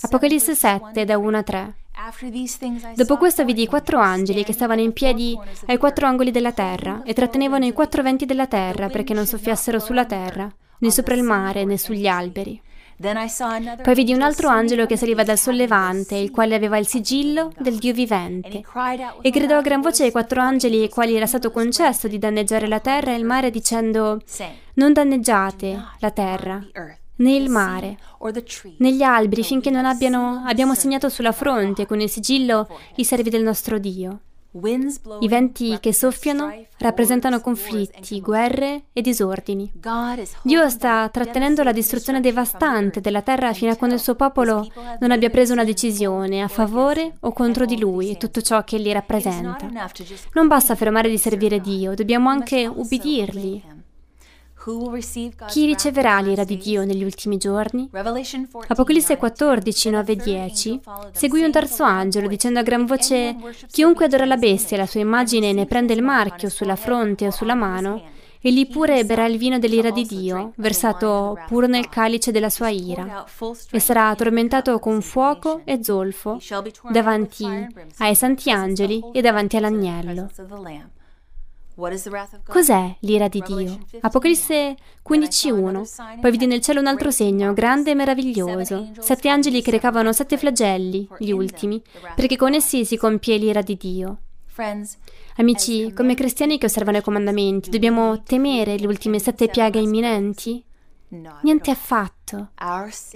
Apocalisse 0.00 0.54
7, 0.54 1.04
da 1.04 1.16
1 1.16 1.36
a 1.36 1.42
3. 1.42 1.74
Dopo 2.94 3.16
questo 3.16 3.44
vidi 3.44 3.66
quattro 3.66 3.98
angeli 3.98 4.42
che 4.42 4.52
stavano 4.52 4.80
in 4.80 4.92
piedi 4.92 5.38
ai 5.66 5.76
quattro 5.76 6.06
angoli 6.06 6.30
della 6.30 6.52
terra 6.52 7.02
e 7.04 7.12
trattenevano 7.12 7.66
i 7.66 7.72
quattro 7.72 8.02
venti 8.02 8.26
della 8.26 8.46
terra 8.46 8.88
perché 8.88 9.12
non 9.12 9.26
soffiassero 9.26 9.78
sulla 9.78 10.06
terra, 10.06 10.50
né 10.78 10.90
sopra 10.90 11.14
il 11.14 11.22
mare, 11.22 11.64
né 11.64 11.76
sugli 11.76 12.06
alberi. 12.06 12.60
Poi 13.82 13.94
vidi 13.94 14.12
un 14.12 14.20
altro 14.20 14.48
angelo 14.48 14.84
che 14.84 14.98
saliva 14.98 15.22
dal 15.22 15.38
sollevante, 15.38 16.16
il 16.16 16.30
quale 16.30 16.54
aveva 16.54 16.76
il 16.76 16.86
sigillo 16.86 17.50
del 17.58 17.76
Dio 17.76 17.94
vivente, 17.94 18.62
e 19.22 19.30
gridò 19.30 19.56
a 19.56 19.62
gran 19.62 19.80
voce 19.80 20.04
ai 20.04 20.10
quattro 20.10 20.42
angeli 20.42 20.82
ai 20.82 20.90
quali 20.90 21.16
era 21.16 21.26
stato 21.26 21.50
concesso 21.50 22.08
di 22.08 22.18
danneggiare 22.18 22.68
la 22.68 22.80
terra 22.80 23.12
e 23.12 23.16
il 23.16 23.24
mare, 23.24 23.50
dicendo: 23.50 24.20
Non 24.74 24.92
danneggiate 24.92 25.82
la 26.00 26.10
terra, 26.10 26.62
né 27.16 27.34
il 27.34 27.48
mare, 27.48 27.96
né 28.76 28.92
gli 28.92 29.02
alberi, 29.02 29.44
finché 29.44 29.70
non 29.70 29.86
abbiano, 29.86 30.42
abbiamo 30.46 30.74
segnato 30.74 31.08
sulla 31.08 31.32
fronte 31.32 31.86
con 31.86 32.00
il 32.00 32.10
sigillo 32.10 32.68
i 32.96 33.04
servi 33.04 33.30
del 33.30 33.42
nostro 33.42 33.78
Dio. 33.78 34.20
I 34.52 35.28
venti 35.28 35.78
che 35.78 35.94
soffiano 35.94 36.52
rappresentano 36.78 37.40
conflitti, 37.40 38.20
guerre 38.20 38.84
e 38.92 39.00
disordini. 39.00 39.70
Dio 40.42 40.68
sta 40.68 41.08
trattenendo 41.08 41.62
la 41.62 41.72
distruzione 41.72 42.20
devastante 42.20 43.00
della 43.00 43.22
terra 43.22 43.52
fino 43.52 43.70
a 43.70 43.76
quando 43.76 43.94
il 43.94 44.02
suo 44.02 44.16
popolo 44.16 44.66
non 44.98 45.12
abbia 45.12 45.30
preso 45.30 45.52
una 45.52 45.64
decisione 45.64 46.42
a 46.42 46.48
favore 46.48 47.16
o 47.20 47.32
contro 47.32 47.64
di 47.64 47.78
lui 47.78 48.10
e 48.10 48.16
tutto 48.16 48.40
ciò 48.40 48.64
che 48.64 48.78
li 48.78 48.92
rappresenta. 48.92 49.68
Non 50.32 50.48
basta 50.48 50.74
fermare 50.74 51.08
di 51.08 51.18
servire 51.18 51.60
Dio, 51.60 51.94
dobbiamo 51.94 52.28
anche 52.28 52.66
ubbidirgli. 52.66 53.62
Chi 55.48 55.64
riceverà 55.64 56.20
l'ira 56.20 56.44
di 56.44 56.58
Dio 56.58 56.84
negli 56.84 57.02
ultimi 57.02 57.38
giorni? 57.38 57.88
Apocalisse 58.68 59.16
14, 59.16 59.90
9 59.90 60.12
e 60.12 60.16
10 60.16 60.80
seguì 61.12 61.42
un 61.42 61.50
terzo 61.50 61.82
angelo 61.82 62.28
dicendo 62.28 62.58
a 62.58 62.62
gran 62.62 62.84
voce 62.84 63.36
chiunque 63.70 64.04
adora 64.04 64.26
la 64.26 64.36
bestia 64.36 64.76
e 64.76 64.80
la 64.80 64.86
sua 64.86 65.00
immagine 65.00 65.48
e 65.48 65.52
ne 65.54 65.64
prende 65.64 65.94
il 65.94 66.02
marchio 66.02 66.50
sulla 66.50 66.76
fronte 66.76 67.26
o 67.26 67.30
sulla 67.30 67.54
mano 67.54 68.18
egli 68.42 68.66
pure 68.68 69.04
berrà 69.04 69.26
il 69.26 69.36
vino 69.36 69.58
dell'ira 69.58 69.90
di 69.90 70.06
Dio, 70.06 70.52
versato 70.56 71.38
puro 71.46 71.66
nel 71.66 71.88
calice 71.88 72.30
della 72.30 72.48
sua 72.48 72.70
ira, 72.70 73.26
e 73.70 73.78
sarà 73.78 74.14
tormentato 74.14 74.78
con 74.78 75.02
fuoco 75.02 75.60
e 75.64 75.84
zolfo 75.84 76.38
davanti 76.90 77.46
ai 77.98 78.14
santi 78.14 78.50
angeli 78.50 79.02
e 79.12 79.20
davanti 79.20 79.56
all'agnello. 79.58 80.28
Cos'è 82.46 82.96
l'ira 83.00 83.28
di 83.28 83.42
Dio? 83.46 83.78
Apocalisse 84.00 84.76
15.1. 85.08 86.20
Poi 86.20 86.30
vidi 86.30 86.46
nel 86.46 86.60
cielo 86.60 86.80
un 86.80 86.86
altro 86.86 87.10
segno, 87.10 87.52
grande 87.54 87.92
e 87.92 87.94
meraviglioso. 87.94 88.90
Sette 88.98 89.28
angeli 89.28 89.62
che 89.62 89.70
recavano 89.70 90.12
sette 90.12 90.36
flagelli, 90.36 91.08
gli 91.18 91.30
ultimi, 91.30 91.82
perché 92.14 92.36
con 92.36 92.54
essi 92.54 92.84
si 92.84 92.96
compie 92.96 93.38
l'ira 93.38 93.62
di 93.62 93.76
Dio. 93.76 94.18
Amici, 95.36 95.92
come 95.94 96.14
cristiani 96.14 96.58
che 96.58 96.66
osservano 96.66 96.98
i 96.98 97.02
comandamenti, 97.02 97.70
dobbiamo 97.70 98.22
temere 98.22 98.76
le 98.76 98.86
ultime 98.86 99.18
sette 99.18 99.48
piaghe 99.48 99.78
imminenti? 99.78 100.62
Niente 101.42 101.70
affatto. 101.72 102.50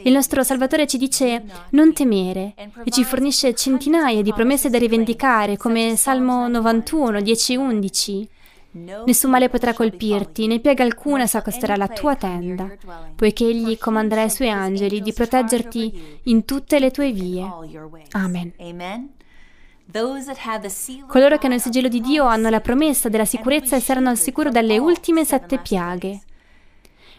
Il 0.02 0.12
nostro 0.12 0.42
Salvatore 0.42 0.86
ci 0.86 0.98
dice 0.98 1.44
non 1.70 1.92
temere 1.92 2.54
e 2.82 2.90
ci 2.90 3.04
fornisce 3.04 3.54
centinaia 3.54 4.20
di 4.22 4.32
promesse 4.32 4.68
da 4.68 4.78
rivendicare 4.78 5.56
come 5.56 5.94
Salmo 5.96 6.48
91, 6.48 7.20
10, 7.20 7.56
11. 7.56 8.28
Nessun 8.74 9.30
male 9.30 9.48
potrà 9.48 9.72
colpirti, 9.72 10.48
né 10.48 10.58
piega 10.58 10.82
alcuna 10.82 11.28
s'accosterà 11.28 11.74
alla 11.74 11.86
tua 11.86 12.16
tenda, 12.16 12.68
poiché 13.14 13.44
egli 13.46 13.78
comanderà 13.78 14.22
ai 14.22 14.30
suoi 14.30 14.50
angeli 14.50 15.00
di 15.00 15.12
proteggerti 15.12 16.20
in 16.24 16.44
tutte 16.44 16.80
le 16.80 16.90
tue 16.90 17.12
vie. 17.12 17.48
Amen. 18.12 18.52
Coloro 21.06 21.38
che 21.38 21.46
hanno 21.46 21.54
il 21.54 21.60
sigillo 21.60 21.88
di 21.88 22.00
Dio 22.00 22.24
hanno 22.24 22.48
la 22.48 22.60
promessa 22.60 23.08
della 23.08 23.24
sicurezza 23.24 23.76
e 23.76 23.80
saranno 23.80 24.08
al 24.08 24.18
sicuro 24.18 24.50
dalle 24.50 24.78
ultime 24.78 25.24
sette 25.24 25.58
piaghe. 25.58 26.20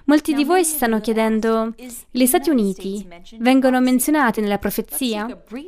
Molti 0.07 0.35
di 0.35 0.43
voi 0.43 0.63
si 0.63 0.75
stanno 0.75 1.01
chiedendo, 1.01 1.73
gli 2.11 2.25
Stati 2.27 2.51
Uniti 2.51 3.07
vengono 3.39 3.81
menzionati 3.81 4.39
nella 4.39 4.59
profezia? 4.59 5.27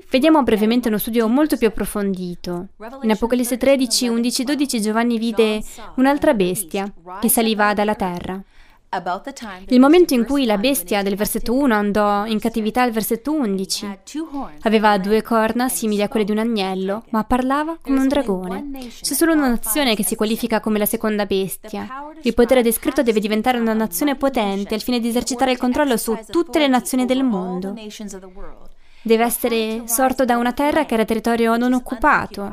Vediamo 0.10 0.44
brevemente 0.44 0.90
uno 0.90 1.00
studio 1.00 1.28
molto 1.28 1.58
più 1.58 1.68
approfondito. 1.68 2.68
In 3.02 3.10
Apocalisse 3.10 3.58
13, 3.58 4.08
11, 4.08 4.44
12 4.44 4.82
Giovanni 4.82 5.18
vide 5.18 5.64
un'altra 5.96 6.36
bestia 6.36 6.92
che 7.20 7.30
saliva 7.30 7.74
dalla 7.74 7.96
terra. 7.96 8.40
Il 9.68 9.82
momento 9.82 10.14
in 10.14 10.26
cui 10.26 10.46
la 10.46 10.58
bestia 10.58 11.04
del 11.04 11.16
versetto 11.16 11.54
1 11.54 11.74
andò 11.74 12.26
in 12.26 12.40
cattività 12.40 12.84
al 12.84 12.92
versetto 12.92 13.34
11 13.34 14.00
aveva 14.62 14.98
due 14.98 15.22
corna 15.22 15.68
simili 15.68 16.02
a 16.02 16.08
quelle 16.08 16.24
di 16.24 16.32
un 16.32 16.38
agnello, 16.38 17.04
ma 17.10 17.26
parlava 17.26 17.78
come 17.82 18.00
un 18.00 18.08
dragone. 18.08 18.70
C'è 19.02 19.14
solo 19.14 19.34
una 19.34 19.50
nazione 19.50 19.94
che 19.94 20.06
si 20.06 20.16
qualifica 20.16 20.62
come 20.62 20.80
la 20.80 20.86
seconda 20.86 21.26
bestia. 21.26 21.86
Il 22.22 22.34
potere 22.34 22.64
descritto 22.64 23.04
deve 23.04 23.20
diventare 23.20 23.60
una 23.60 23.74
nazione 23.74 24.16
potente 24.16 24.74
al 24.74 24.82
fine 24.82 25.02
di 25.02 25.10
esercitare 25.10 25.52
il 25.52 25.58
controllo 25.58 25.98
su 25.98 26.18
tutte 26.30 26.58
le 26.58 26.68
nazioni 26.68 27.06
del 27.06 27.24
mondo. 27.26 27.76
Deve 29.02 29.24
essere 29.24 29.84
sorto 29.86 30.24
da 30.24 30.38
una 30.38 30.54
terra 30.54 30.86
che 30.86 30.94
era 30.94 31.06
territorio 31.06 31.58
non 31.58 31.74
occupato. 31.74 32.52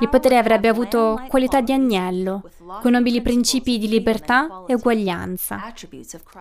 Il 0.00 0.08
potere 0.10 0.36
avrebbe 0.36 0.68
avuto 0.68 1.22
qualità 1.28 1.62
di 1.62 1.72
agnello, 1.72 2.42
con 2.82 2.92
nobili 2.92 3.22
principi 3.22 3.78
di 3.78 3.88
libertà 3.88 4.64
e 4.66 4.74
uguaglianza, 4.74 5.72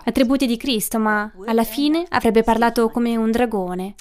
attributi 0.03 0.45
di 0.45 0.57
Cristo, 0.57 0.99
ma 0.99 1.31
alla 1.45 1.63
fine 1.63 2.05
avrebbe 2.09 2.43
parlato 2.43 2.89
come 2.89 3.15
un 3.15 3.31
dragone. 3.31 3.95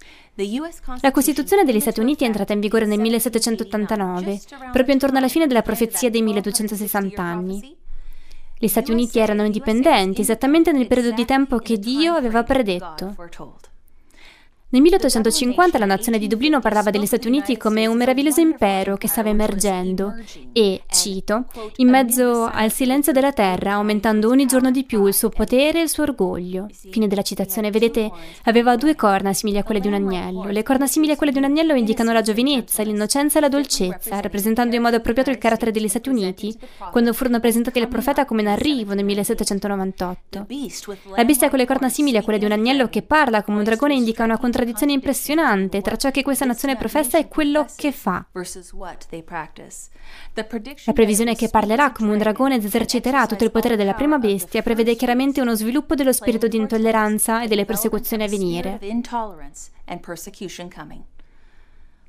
La 1.00 1.12
Costituzione 1.12 1.64
degli 1.64 1.78
Stati 1.78 2.00
Uniti 2.00 2.24
è 2.24 2.26
entrata 2.26 2.52
in 2.52 2.60
vigore 2.60 2.86
nel 2.86 2.98
1789, 2.98 4.40
proprio 4.72 4.94
intorno 4.94 5.18
alla 5.18 5.28
fine 5.28 5.46
della 5.46 5.62
profezia 5.62 6.10
dei 6.10 6.22
1260 6.22 7.22
anni. 7.22 7.76
Gli 8.58 8.68
Stati 8.68 8.90
Uniti 8.90 9.20
erano 9.20 9.44
indipendenti 9.44 10.22
esattamente 10.22 10.72
nel 10.72 10.88
periodo 10.88 11.12
di 11.12 11.24
tempo 11.24 11.58
che 11.58 11.78
Dio 11.78 12.14
aveva 12.14 12.42
predetto. 12.42 13.14
Nel 14.72 14.82
1850 14.82 15.78
la 15.78 15.84
nazione 15.84 16.16
di 16.16 16.28
Dublino 16.28 16.60
parlava 16.60 16.90
degli 16.90 17.04
Stati 17.04 17.26
Uniti 17.26 17.56
come 17.56 17.88
un 17.88 17.96
meraviglioso 17.96 18.40
impero 18.40 18.96
che 18.96 19.08
stava 19.08 19.28
emergendo 19.28 20.14
e, 20.52 20.82
cito, 20.86 21.46
in 21.78 21.88
mezzo 21.88 22.44
al 22.44 22.70
silenzio 22.70 23.10
della 23.10 23.32
terra, 23.32 23.72
aumentando 23.72 24.28
ogni 24.28 24.46
giorno 24.46 24.70
di 24.70 24.84
più 24.84 25.06
il 25.06 25.14
suo 25.14 25.28
potere 25.28 25.80
e 25.80 25.82
il 25.82 25.88
suo 25.88 26.04
orgoglio. 26.04 26.68
Fine 26.88 27.08
della 27.08 27.22
citazione. 27.22 27.72
Vedete, 27.72 28.12
aveva 28.44 28.76
due 28.76 28.94
corna 28.94 29.32
simili 29.32 29.58
a 29.58 29.64
quelle 29.64 29.80
di 29.80 29.88
un 29.88 29.94
agnello. 29.94 30.44
Le 30.44 30.62
corna 30.62 30.86
simili 30.86 31.10
a 31.10 31.16
quelle 31.16 31.32
di 31.32 31.38
un 31.38 31.44
agnello 31.44 31.74
indicano 31.74 32.12
la 32.12 32.22
giovinezza, 32.22 32.84
l'innocenza 32.84 33.38
e 33.38 33.40
la 33.40 33.48
dolcezza, 33.48 34.20
rappresentando 34.20 34.76
in 34.76 34.82
modo 34.82 34.94
appropriato 34.94 35.30
il 35.30 35.38
carattere 35.38 35.72
degli 35.72 35.88
Stati 35.88 36.10
Uniti, 36.10 36.56
quando 36.92 37.12
furono 37.12 37.40
presentati 37.40 37.80
al 37.80 37.88
profeta 37.88 38.24
come 38.24 38.42
in 38.42 38.46
arrivo 38.46 38.94
nel 38.94 39.04
1798. 39.04 40.46
La 41.16 41.24
bestia 41.24 41.48
con 41.48 41.58
le 41.58 41.66
corna 41.66 41.88
simili 41.88 42.18
a 42.18 42.22
quelle 42.22 42.38
di 42.38 42.44
un 42.44 42.52
agnello 42.52 42.88
che 42.88 43.02
parla 43.02 43.42
come 43.42 43.58
un 43.58 43.64
dragone 43.64 43.94
indica 43.94 44.22
una 44.22 44.34
contraddizione 44.34 44.58
contraddizione 44.60 44.92
impressionante 44.92 45.80
tra 45.80 45.96
ciò 45.96 46.10
che 46.10 46.22
questa 46.22 46.44
nazione 46.44 46.76
professa 46.76 47.18
e 47.18 47.28
quello 47.28 47.66
che 47.76 47.92
fa. 47.92 48.26
La 50.84 50.92
previsione 50.92 51.34
che 51.34 51.48
parlerà 51.48 51.92
come 51.92 52.12
un 52.12 52.18
dragone 52.18 52.56
ed 52.56 52.64
eserciterà 52.64 53.26
tutto 53.26 53.44
il 53.44 53.50
potere 53.50 53.76
della 53.76 53.94
prima 53.94 54.18
bestia 54.18 54.62
prevede 54.62 54.96
chiaramente 54.96 55.40
uno 55.40 55.54
sviluppo 55.54 55.94
dello 55.94 56.12
spirito 56.12 56.46
di 56.46 56.58
intolleranza 56.58 57.42
e 57.42 57.48
delle 57.48 57.64
persecuzioni 57.64 58.24
a 58.24 58.28
venire. 58.28 58.78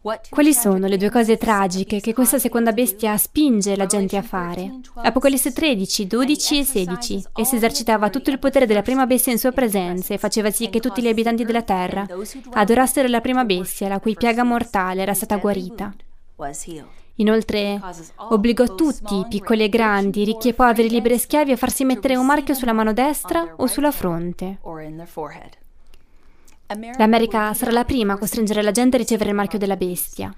Quali 0.01 0.51
sono 0.51 0.87
le 0.87 0.97
due 0.97 1.11
cose 1.11 1.37
tragiche 1.37 1.99
che 1.99 2.13
questa 2.13 2.39
seconda 2.39 2.71
bestia 2.71 3.15
spinge 3.17 3.75
la 3.75 3.85
gente 3.85 4.17
a 4.17 4.23
fare? 4.23 4.79
Apocalisse 4.95 5.53
13, 5.53 6.07
12 6.07 6.57
e 6.57 6.63
16. 6.63 7.25
E 7.35 7.41
esercitava 7.41 8.09
tutto 8.09 8.31
il 8.31 8.39
potere 8.39 8.65
della 8.65 8.81
prima 8.81 9.05
bestia 9.05 9.31
in 9.31 9.37
sua 9.37 9.51
presenza 9.51 10.15
e 10.15 10.17
faceva 10.17 10.49
sì 10.49 10.69
che 10.71 10.79
tutti 10.79 11.03
gli 11.03 11.07
abitanti 11.07 11.45
della 11.45 11.61
terra 11.61 12.07
adorassero 12.53 13.07
la 13.09 13.21
prima 13.21 13.45
bestia, 13.45 13.89
la 13.89 13.99
cui 13.99 14.15
piaga 14.15 14.43
mortale 14.43 15.03
era 15.03 15.13
stata 15.13 15.37
guarita. 15.37 15.93
Inoltre 17.15 17.79
obbligò 18.15 18.73
tutti, 18.73 19.23
piccoli 19.29 19.63
e 19.65 19.69
grandi, 19.69 20.23
ricchi 20.23 20.49
e 20.49 20.53
poveri, 20.55 20.89
liberi 20.89 21.13
e 21.13 21.19
schiavi, 21.19 21.51
a 21.51 21.57
farsi 21.57 21.85
mettere 21.85 22.15
un 22.15 22.25
marchio 22.25 22.55
sulla 22.55 22.73
mano 22.73 22.91
destra 22.91 23.53
o 23.57 23.67
sulla 23.67 23.91
fronte. 23.91 24.57
L'America 26.97 27.53
sarà 27.53 27.71
la 27.71 27.83
prima 27.83 28.13
a 28.13 28.17
costringere 28.17 28.61
la 28.61 28.71
gente 28.71 28.95
a 28.95 28.99
ricevere 28.99 29.29
il 29.29 29.35
marchio 29.35 29.59
della 29.59 29.75
bestia. 29.75 30.33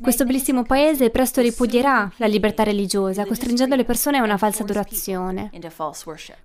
Questo 0.00 0.24
bellissimo 0.24 0.62
paese 0.62 1.10
presto 1.10 1.40
ripudierà 1.40 2.10
la 2.16 2.26
libertà 2.26 2.62
religiosa, 2.62 3.24
costringendo 3.24 3.74
le 3.74 3.84
persone 3.84 4.18
a 4.18 4.22
una 4.22 4.36
falsa 4.36 4.62
adorazione. 4.62 5.50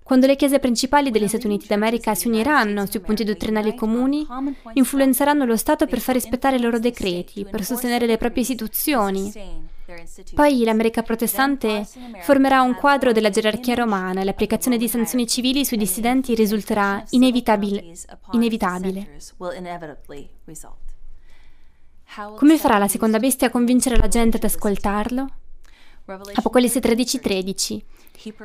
Quando 0.02 0.26
le 0.26 0.36
chiese 0.36 0.58
principali 0.58 1.10
degli 1.10 1.28
Stati 1.28 1.46
Uniti 1.46 1.66
d'America 1.66 2.14
si 2.14 2.28
uniranno 2.28 2.86
sui 2.86 3.00
punti 3.00 3.24
dottrinali 3.24 3.74
comuni, 3.74 4.26
influenzeranno 4.72 5.44
lo 5.44 5.56
Stato 5.56 5.86
per 5.86 6.00
far 6.00 6.14
rispettare 6.14 6.56
i 6.56 6.60
loro 6.60 6.78
decreti, 6.78 7.46
per 7.48 7.64
sostenere 7.64 8.06
le 8.06 8.16
proprie 8.16 8.42
istituzioni, 8.42 9.32
poi 10.34 10.62
l'America 10.64 11.02
protestante 11.02 11.86
formerà 12.20 12.62
un 12.62 12.74
quadro 12.74 13.12
della 13.12 13.30
gerarchia 13.30 13.74
romana 13.74 14.20
e 14.20 14.24
l'applicazione 14.24 14.76
di 14.76 14.88
sanzioni 14.88 15.26
civili 15.26 15.64
sui 15.64 15.76
dissidenti 15.76 16.34
risulterà 16.34 17.04
inevitabile. 17.10 17.94
inevitabile. 18.32 19.18
Come 22.36 22.58
farà 22.58 22.78
la 22.78 22.88
seconda 22.88 23.18
bestia 23.18 23.46
a 23.46 23.50
convincere 23.50 23.96
la 23.96 24.08
gente 24.08 24.36
ad 24.36 24.44
ascoltarlo? 24.44 25.28
Apocalisse 26.34 26.80
13:13 26.80 27.80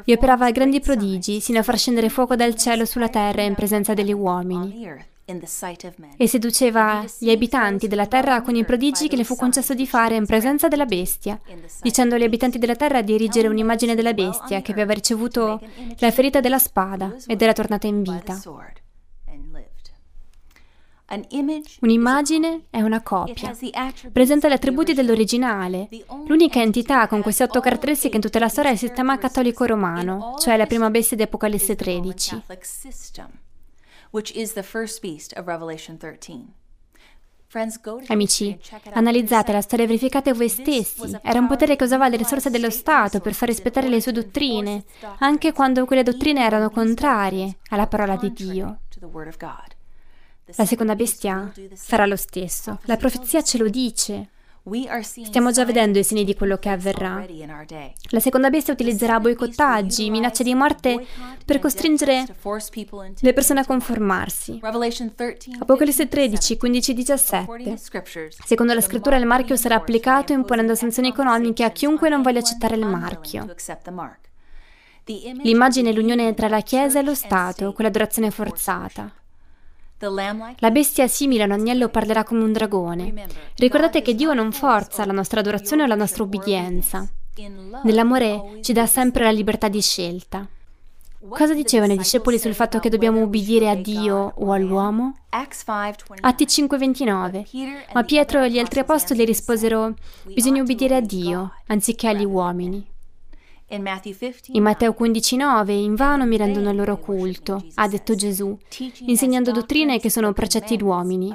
Vi 0.05 0.13
operava 0.13 0.51
grandi 0.51 0.79
prodigi, 0.79 1.39
sino 1.39 1.59
a 1.59 1.63
far 1.63 1.77
scendere 1.77 2.09
fuoco 2.09 2.35
dal 2.35 2.55
cielo 2.55 2.85
sulla 2.85 3.09
terra 3.09 3.41
in 3.41 3.55
presenza 3.55 3.93
degli 3.93 4.13
uomini 4.13 5.13
e 6.17 6.28
seduceva 6.28 7.03
gli 7.17 7.32
abitanti 7.32 7.88
della 7.88 8.05
terra 8.05 8.41
con 8.41 8.55
i 8.55 8.63
prodigi 8.63 9.07
che 9.07 9.15
le 9.15 9.23
fu 9.23 9.36
concesso 9.36 9.73
di 9.73 9.88
fare 9.88 10.15
in 10.15 10.26
presenza 10.28 10.67
della 10.67 10.86
bestia, 10.86 11.39
dicendo 11.82 12.13
agli 12.13 12.23
abitanti 12.23 12.59
della 12.59 12.76
terra 12.76 13.01
di 13.01 13.15
erigere 13.15 13.47
un'immagine 13.47 13.95
della 13.95 14.13
bestia 14.13 14.61
che 14.61 14.71
aveva 14.71 14.93
ricevuto 14.93 15.59
la 15.97 16.11
ferita 16.11 16.41
della 16.41 16.59
spada 16.59 17.15
ed 17.26 17.41
era 17.41 17.53
tornata 17.53 17.88
in 17.88 18.03
vita. 18.03 18.39
Un'immagine 21.82 22.65
è 22.69 22.82
una 22.82 23.01
copia. 23.01 23.55
Presenta 24.11 24.47
gli 24.47 24.53
attributi 24.53 24.93
dell'originale. 24.93 25.88
L'unica 26.28 26.61
entità 26.61 27.07
con 27.07 27.21
queste 27.21 27.43
otto 27.43 27.61
caratteristiche 27.61 28.15
in 28.15 28.21
tutta 28.21 28.38
la 28.38 28.49
storia 28.49 28.69
è 28.69 28.73
il 28.73 28.80
sistema 28.80 29.17
cattolico 29.17 29.65
romano, 29.65 30.36
cioè 30.38 30.55
la 30.55 30.67
prima 30.67 30.91
bestia 30.91 31.17
di 31.17 31.23
Apocalisse 31.23 31.76
13 31.76 32.43
which 34.16 34.32
is 34.34 34.53
the 34.53 34.63
first 34.63 35.01
beast 35.01 35.34
of 35.36 35.45
Revelation 35.45 35.97
13. 35.97 36.53
Amici, 38.07 38.57
analizzate 38.93 39.51
la 39.51 39.61
storia 39.61 39.86
e 39.86 39.88
verificate 39.88 40.34
voi 40.34 40.49
stessi. 40.49 41.18
Era 41.22 41.39
un 41.39 41.47
potere 41.47 41.76
che 41.76 41.84
usava 41.84 42.07
le 42.07 42.18
risorse 42.18 42.49
dello 42.49 42.70
Stato 42.70 43.20
per 43.20 43.34
far 43.34 43.49
rispettare 43.49 43.88
le 43.88 44.01
sue 44.01 44.11
dottrine, 44.11 44.84
anche 45.20 45.53
quando 45.53 45.86
quelle 45.86 46.03
dottrine 46.03 46.43
erano 46.43 46.70
contrarie 46.70 47.57
alla 47.70 47.88
parola 47.88 48.16
di 48.16 48.32
Dio. 48.34 48.80
La 50.55 50.66
seconda 50.66 50.95
bestia 50.95 51.51
farà 51.74 52.05
lo 52.05 52.18
stesso. 52.18 52.80
La 52.84 52.97
profezia 52.97 53.41
ce 53.41 53.57
lo 53.57 53.70
dice. 53.70 54.30
Stiamo 55.24 55.51
già 55.51 55.63
vedendo 55.63 55.99
i 55.99 56.03
segni 56.03 56.24
di 56.24 56.34
quello 56.34 56.57
che 56.57 56.70
avverrà. 56.70 57.24
La 58.09 58.20
seconda 58.20 58.49
bestia 58.49 58.74
utilizzerà 58.74 59.20
boicottaggi, 59.20 60.09
minacce 60.09 60.43
di 60.43 60.55
morte 60.55 61.05
per 61.45 61.59
costringere 61.59 62.26
le 63.20 63.34
persone 63.34 63.59
a 63.59 63.66
conformarsi. 63.66 64.59
Apocalisse 65.59 66.07
13, 66.07 66.57
15 66.57 66.93
17. 66.95 67.78
Secondo 68.43 68.74
la 68.74 68.82
scrittura 68.82 69.18
il 69.18 69.28
marchio 69.28 69.55
sarà 69.55 69.76
applicato 69.76 70.34
imponendo 70.34 70.74
sanzioni 70.74 71.09
economiche 71.09 71.63
a 71.63 71.70
chiunque 71.70 72.09
non 72.09 72.24
voglia 72.24 72.39
accettare 72.39 72.76
il 72.76 72.88
marchio. 72.88 73.45
L'immagine 75.43 75.91
è 75.91 75.93
l'unione 75.93 76.34
tra 76.34 76.47
la 76.47 76.61
Chiesa 76.61 76.97
e 76.97 77.03
lo 77.03 77.13
Stato, 77.13 77.72
quell'adorazione 77.72 78.32
forzata. 78.32 79.13
La 80.58 80.72
bestia 80.72 81.08
simile 81.08 81.43
a 81.43 81.45
un 81.45 81.51
agnello 81.51 81.89
parlerà 81.89 82.24
come 82.24 82.43
un 82.43 82.51
dragone. 82.51 83.28
Ricordate 83.56 84.01
che 84.01 84.16
Dio 84.16 84.34
non 84.34 84.51
forza 84.51 85.06
la 85.06 85.14
nostra 85.14 85.39
adorazione 85.39 85.84
o 85.84 85.86
la 85.86 85.95
nostra 85.95 86.24
ubbidienza. 86.24 87.08
Nell'amore 87.84 88.60
ci 88.62 88.74
dà 88.74 88.86
sempre 88.86 89.24
la 89.24 89.32
libertà 89.32 89.68
di 89.68 89.82
scelta. 89.82 90.47
Cosa 91.28 91.56
dicevano 91.56 91.93
i 91.93 91.97
discepoli 91.97 92.38
sul 92.38 92.53
fatto 92.53 92.80
che 92.80 92.89
dobbiamo 92.89 93.22
ubbidire 93.22 93.68
a 93.68 93.76
Dio 93.76 94.34
o 94.36 94.51
all'uomo? 94.51 95.16
Atti 96.22 96.45
5:29. 96.45 97.45
Ma 97.93 98.03
Pietro 98.03 98.43
e 98.43 98.51
gli 98.51 98.60
altri 98.60 98.82
apostoli 98.82 99.26
risposero: 99.26 99.95
Bisogna 100.24 100.62
ubbidire 100.62 100.95
a 100.95 101.01
Dio 101.01 101.53
anziché 101.68 102.10
agli 102.10 102.26
uomini. 102.26 102.86
In 103.68 104.61
Matteo 104.63 104.95
15,9 104.97 105.72
invano 105.72 106.26
mi 106.26 106.38
rendono 106.38 106.70
il 106.70 106.76
loro 106.76 106.99
culto, 106.99 107.66
ha 107.76 107.88
detto 107.88 108.13
Gesù, 108.16 108.55
insegnando 109.05 109.51
dottrine 109.51 109.99
che 109.99 110.09
sono 110.11 110.34
precetti 110.34 110.78
d'uomini. 110.78 111.34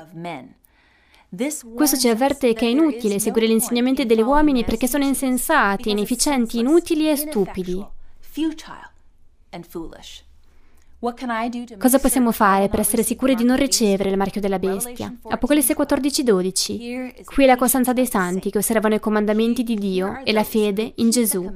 Questo 1.74 1.96
ci 1.96 2.08
avverte 2.08 2.52
che 2.54 2.66
è 2.66 2.68
inutile 2.68 3.18
seguire 3.18 3.48
gli 3.48 3.52
insegnamenti 3.52 4.06
degli 4.06 4.22
uomini 4.22 4.64
perché 4.64 4.86
sono 4.86 5.04
insensati, 5.04 5.90
inefficienti, 5.90 6.58
inutili 6.58 7.08
e 7.08 7.16
stupidi. 7.16 7.84
Cosa 11.78 11.98
possiamo 11.98 12.30
fare 12.30 12.68
per 12.68 12.80
essere 12.80 13.02
sicuri 13.02 13.34
di 13.34 13.42
non 13.42 13.56
ricevere 13.56 14.10
il 14.10 14.18
marchio 14.18 14.40
della 14.40 14.58
bestia? 14.58 15.10
Apocalisse 15.28 15.74
14:12. 15.74 17.24
Qui 17.24 17.44
è 17.44 17.46
la 17.46 17.56
costanza 17.56 17.94
dei 17.94 18.06
santi 18.06 18.50
che 18.50 18.58
osservano 18.58 18.94
i 18.96 19.00
comandamenti 19.00 19.62
di 19.62 19.76
Dio 19.76 20.20
e 20.24 20.32
la 20.32 20.44
fede 20.44 20.92
in 20.96 21.08
Gesù. 21.08 21.50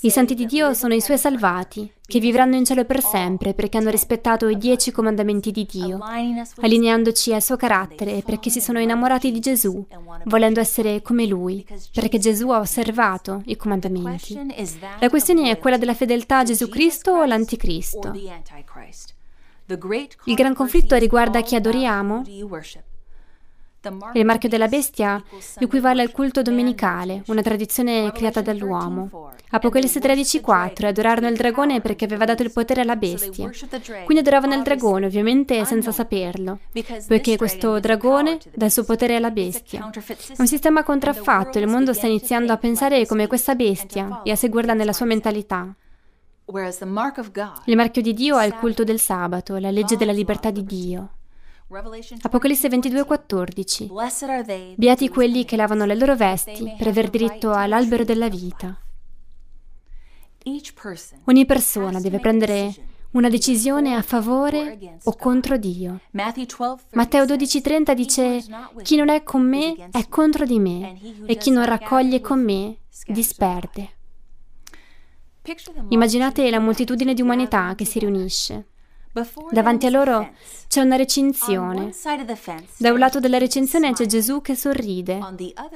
I 0.00 0.10
santi 0.10 0.34
di 0.34 0.44
Dio 0.44 0.74
sono 0.74 0.92
i 0.92 1.00
suoi 1.00 1.16
salvati, 1.16 1.90
che 2.06 2.18
vivranno 2.18 2.56
in 2.56 2.66
cielo 2.66 2.84
per 2.84 3.00
sempre 3.02 3.54
perché 3.54 3.78
hanno 3.78 3.88
rispettato 3.88 4.46
i 4.46 4.58
dieci 4.58 4.92
comandamenti 4.92 5.50
di 5.50 5.64
Dio, 5.64 5.98
allineandoci 6.60 7.32
al 7.32 7.42
suo 7.42 7.56
carattere 7.56 8.20
perché 8.22 8.50
si 8.50 8.60
sono 8.60 8.78
innamorati 8.78 9.32
di 9.32 9.40
Gesù, 9.40 9.86
volendo 10.24 10.60
essere 10.60 11.00
come 11.00 11.24
Lui, 11.24 11.66
perché 11.94 12.18
Gesù 12.18 12.50
ha 12.50 12.58
osservato 12.58 13.40
i 13.46 13.56
comandamenti. 13.56 14.38
La 15.00 15.08
questione 15.08 15.50
è 15.50 15.58
quella 15.58 15.78
della 15.78 15.94
fedeltà 15.94 16.40
a 16.40 16.44
Gesù 16.44 16.68
Cristo 16.68 17.12
o 17.12 17.20
all'Anticristo. 17.22 18.12
Il 20.24 20.34
gran 20.34 20.52
conflitto 20.52 20.96
riguarda 20.96 21.40
chi 21.40 21.54
adoriamo 21.54 22.22
il 24.14 24.24
marchio 24.24 24.48
della 24.48 24.68
bestia 24.68 25.22
equivale 25.58 26.02
al 26.02 26.10
culto 26.10 26.42
domenicale, 26.42 27.22
una 27.26 27.42
tradizione 27.42 28.10
creata 28.12 28.40
dall'uomo. 28.40 29.32
Apocalisse 29.50 30.00
13:4 30.00 30.86
adorarono 30.86 31.28
il 31.28 31.36
dragone 31.36 31.80
perché 31.80 32.04
aveva 32.04 32.24
dato 32.24 32.42
il 32.42 32.52
potere 32.52 32.80
alla 32.80 32.96
bestia. 32.96 33.50
Quindi 34.04 34.18
adoravano 34.18 34.54
il 34.54 34.62
dragone, 34.62 35.06
ovviamente 35.06 35.64
senza 35.64 35.92
saperlo, 35.92 36.58
poiché 37.06 37.36
questo 37.36 37.78
dragone 37.78 38.38
dà 38.52 38.64
il 38.66 38.72
suo 38.72 38.84
potere 38.84 39.16
alla 39.16 39.30
bestia. 39.30 39.90
È 39.90 40.40
un 40.40 40.46
sistema 40.46 40.82
contraffatto, 40.82 41.58
il 41.58 41.68
mondo 41.68 41.92
sta 41.92 42.06
iniziando 42.06 42.52
a 42.52 42.56
pensare 42.56 43.06
come 43.06 43.26
questa 43.26 43.54
bestia 43.54 44.22
e 44.24 44.30
a 44.30 44.36
seguirla 44.36 44.74
nella 44.74 44.92
sua 44.92 45.06
mentalità. 45.06 45.74
Il 47.64 47.76
marchio 47.76 48.02
di 48.02 48.12
Dio 48.12 48.38
è 48.38 48.44
il 48.44 48.54
culto 48.54 48.84
del 48.84 49.00
sabato, 49.00 49.56
la 49.56 49.70
legge 49.70 49.96
della 49.96 50.12
libertà 50.12 50.50
di 50.50 50.64
Dio. 50.64 51.08
Apocalisse 52.22 52.68
22:14 52.68 54.74
Beati 54.76 55.08
quelli 55.08 55.44
che 55.44 55.56
lavano 55.56 55.86
le 55.86 55.96
loro 55.96 56.14
vesti 56.14 56.74
per 56.76 56.88
aver 56.88 57.08
diritto 57.08 57.52
all'albero 57.52 58.04
della 58.04 58.28
vita. 58.28 58.78
Ogni 61.24 61.46
persona 61.46 62.00
deve 62.00 62.20
prendere 62.20 62.74
una 63.12 63.30
decisione 63.30 63.94
a 63.94 64.02
favore 64.02 64.98
o 65.04 65.16
contro 65.16 65.56
Dio. 65.56 66.00
Matteo 66.10 67.24
12:30 67.24 67.94
dice, 67.94 68.44
chi 68.82 68.96
non 68.96 69.08
è 69.08 69.22
con 69.22 69.48
me 69.48 69.88
è 69.90 70.06
contro 70.08 70.44
di 70.44 70.58
me 70.58 71.00
e 71.24 71.36
chi 71.36 71.50
non 71.50 71.64
raccoglie 71.64 72.20
con 72.20 72.44
me 72.44 72.76
disperde. 73.06 73.90
Immaginate 75.88 76.50
la 76.50 76.58
moltitudine 76.58 77.14
di 77.14 77.22
umanità 77.22 77.74
che 77.74 77.84
si 77.84 77.98
riunisce. 77.98 78.68
Davanti 79.50 79.86
a 79.86 79.90
loro 79.90 80.32
c'è 80.68 80.80
una 80.80 80.96
recinzione. 80.96 81.90
Da 82.76 82.92
un 82.92 82.98
lato 82.98 83.20
della 83.20 83.38
recinzione 83.38 83.92
c'è 83.92 84.06
Gesù 84.06 84.40
che 84.40 84.56
sorride, 84.56 85.20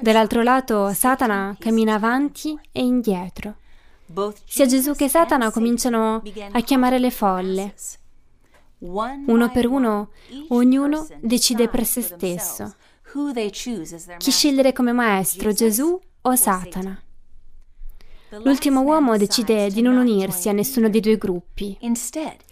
dall'altro 0.00 0.42
lato 0.42 0.92
Satana 0.92 1.56
cammina 1.58 1.94
avanti 1.94 2.58
e 2.72 2.82
indietro. 2.82 3.56
Sia 4.44 4.66
Gesù 4.66 4.94
che 4.94 5.08
Satana 5.08 5.50
cominciano 5.50 6.22
a 6.52 6.60
chiamare 6.62 6.98
le 6.98 7.10
folle. 7.10 7.74
Uno 8.80 9.50
per 9.50 9.66
uno, 9.66 10.10
ognuno 10.48 11.06
decide 11.20 11.68
per 11.68 11.84
se 11.84 12.02
stesso 12.02 12.74
chi 14.18 14.30
scegliere 14.30 14.72
come 14.72 14.92
maestro, 14.92 15.52
Gesù 15.52 15.98
o 16.20 16.36
Satana. 16.36 17.00
L'ultimo 18.42 18.82
uomo 18.82 19.16
decide 19.16 19.70
di 19.70 19.80
non 19.80 19.96
unirsi 19.96 20.50
a 20.50 20.52
nessuno 20.52 20.90
dei 20.90 21.00
due 21.00 21.16
gruppi. 21.16 21.78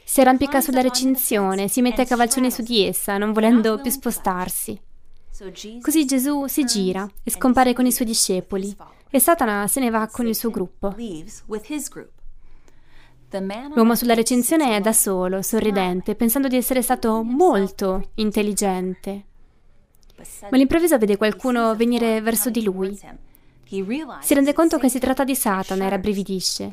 Si 0.09 0.21
arrampica 0.21 0.61
sulla 0.61 0.83
recinzione, 0.83 1.67
si 1.67 1.83
mette 1.83 2.03
a 2.03 2.05
cavalcione 2.07 2.49
su 2.49 2.63
di 2.63 2.87
essa, 2.87 3.19
non 3.19 3.33
volendo 3.33 3.81
più 3.81 3.91
spostarsi. 3.91 4.81
Così 5.83 6.05
Gesù 6.07 6.47
si 6.47 6.65
gira 6.65 7.11
e 7.25 7.31
scompare 7.33 7.73
con 7.73 7.87
i 7.87 7.93
suoi 7.93 8.07
discepoli 8.07 8.75
e 9.11 9.19
Satana 9.19 9.67
se 9.67 9.81
ne 9.81 9.91
va 9.91 10.07
con 10.07 10.29
il 10.29 10.37
suo 10.37 10.51
gruppo. 10.51 10.95
L'uomo 13.75 13.97
sulla 13.97 14.15
recinzione 14.15 14.77
è 14.77 14.81
da 14.81 14.93
solo, 14.93 15.43
sorridente, 15.43 16.15
pensando 16.15 16.47
di 16.47 16.57
essere 16.57 16.83
stato 16.83 17.25
molto 17.25 18.11
intelligente. 18.15 19.25
Ma 20.43 20.49
all'improvviso 20.53 20.97
vede 20.99 21.17
qualcuno 21.17 21.75
venire 21.75 22.21
verso 22.21 22.49
di 22.49 22.63
lui. 22.63 22.97
Si 24.21 24.35
rende 24.35 24.53
conto 24.53 24.79
che 24.79 24.89
si 24.89 24.99
tratta 24.99 25.25
di 25.25 25.35
Satana 25.35 25.87
e 25.87 25.89
rabbrividisce. 25.89 26.71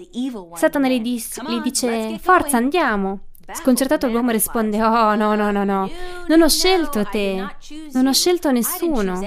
Satana 0.54 0.88
gli, 0.88 1.02
dice: 1.02 2.20
Forza, 2.20 2.58
andiamo! 2.58 3.20
Sconcertato 3.52 4.08
l'uomo 4.08 4.32
risponde: 4.32 4.82
Oh, 4.82 5.16
no, 5.16 5.36
no, 5.36 5.52
no, 5.52 5.64
no, 5.64 5.90
non 6.28 6.42
ho 6.42 6.50
scelto 6.50 7.04
te, 7.06 7.46
non 7.92 8.08
ho 8.08 8.14
scelto 8.14 8.52
nessuno. 8.52 9.20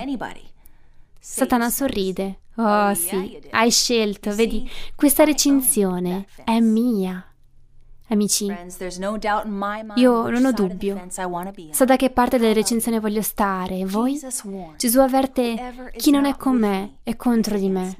Satana 1.19 1.71
sorride. 1.71 2.41
Oh 2.59 2.95
sì, 2.95 3.39
hai 3.51 3.71
scelto, 3.71 4.35
vedi, 4.35 4.69
questa 4.95 5.25
recinzione 5.25 6.27
è 6.45 6.59
mia. 6.61 7.23
Amici, 8.09 8.47
io 9.97 10.29
non 10.29 10.45
ho 10.45 10.53
dubbio. 10.53 11.09
So 11.71 11.85
da 11.85 11.97
che 11.97 12.11
parte 12.11 12.39
della 12.39 12.53
recensione 12.53 13.01
voglio 13.01 13.23
stare. 13.23 13.85
Voi? 13.85 14.21
Gesù 14.77 15.01
avverte 15.01 15.93
chi 15.97 16.11
non 16.13 16.25
è 16.25 16.37
con 16.37 16.57
me 16.57 16.99
è 17.03 17.17
contro 17.17 17.59
di 17.59 17.69
me. 17.69 17.97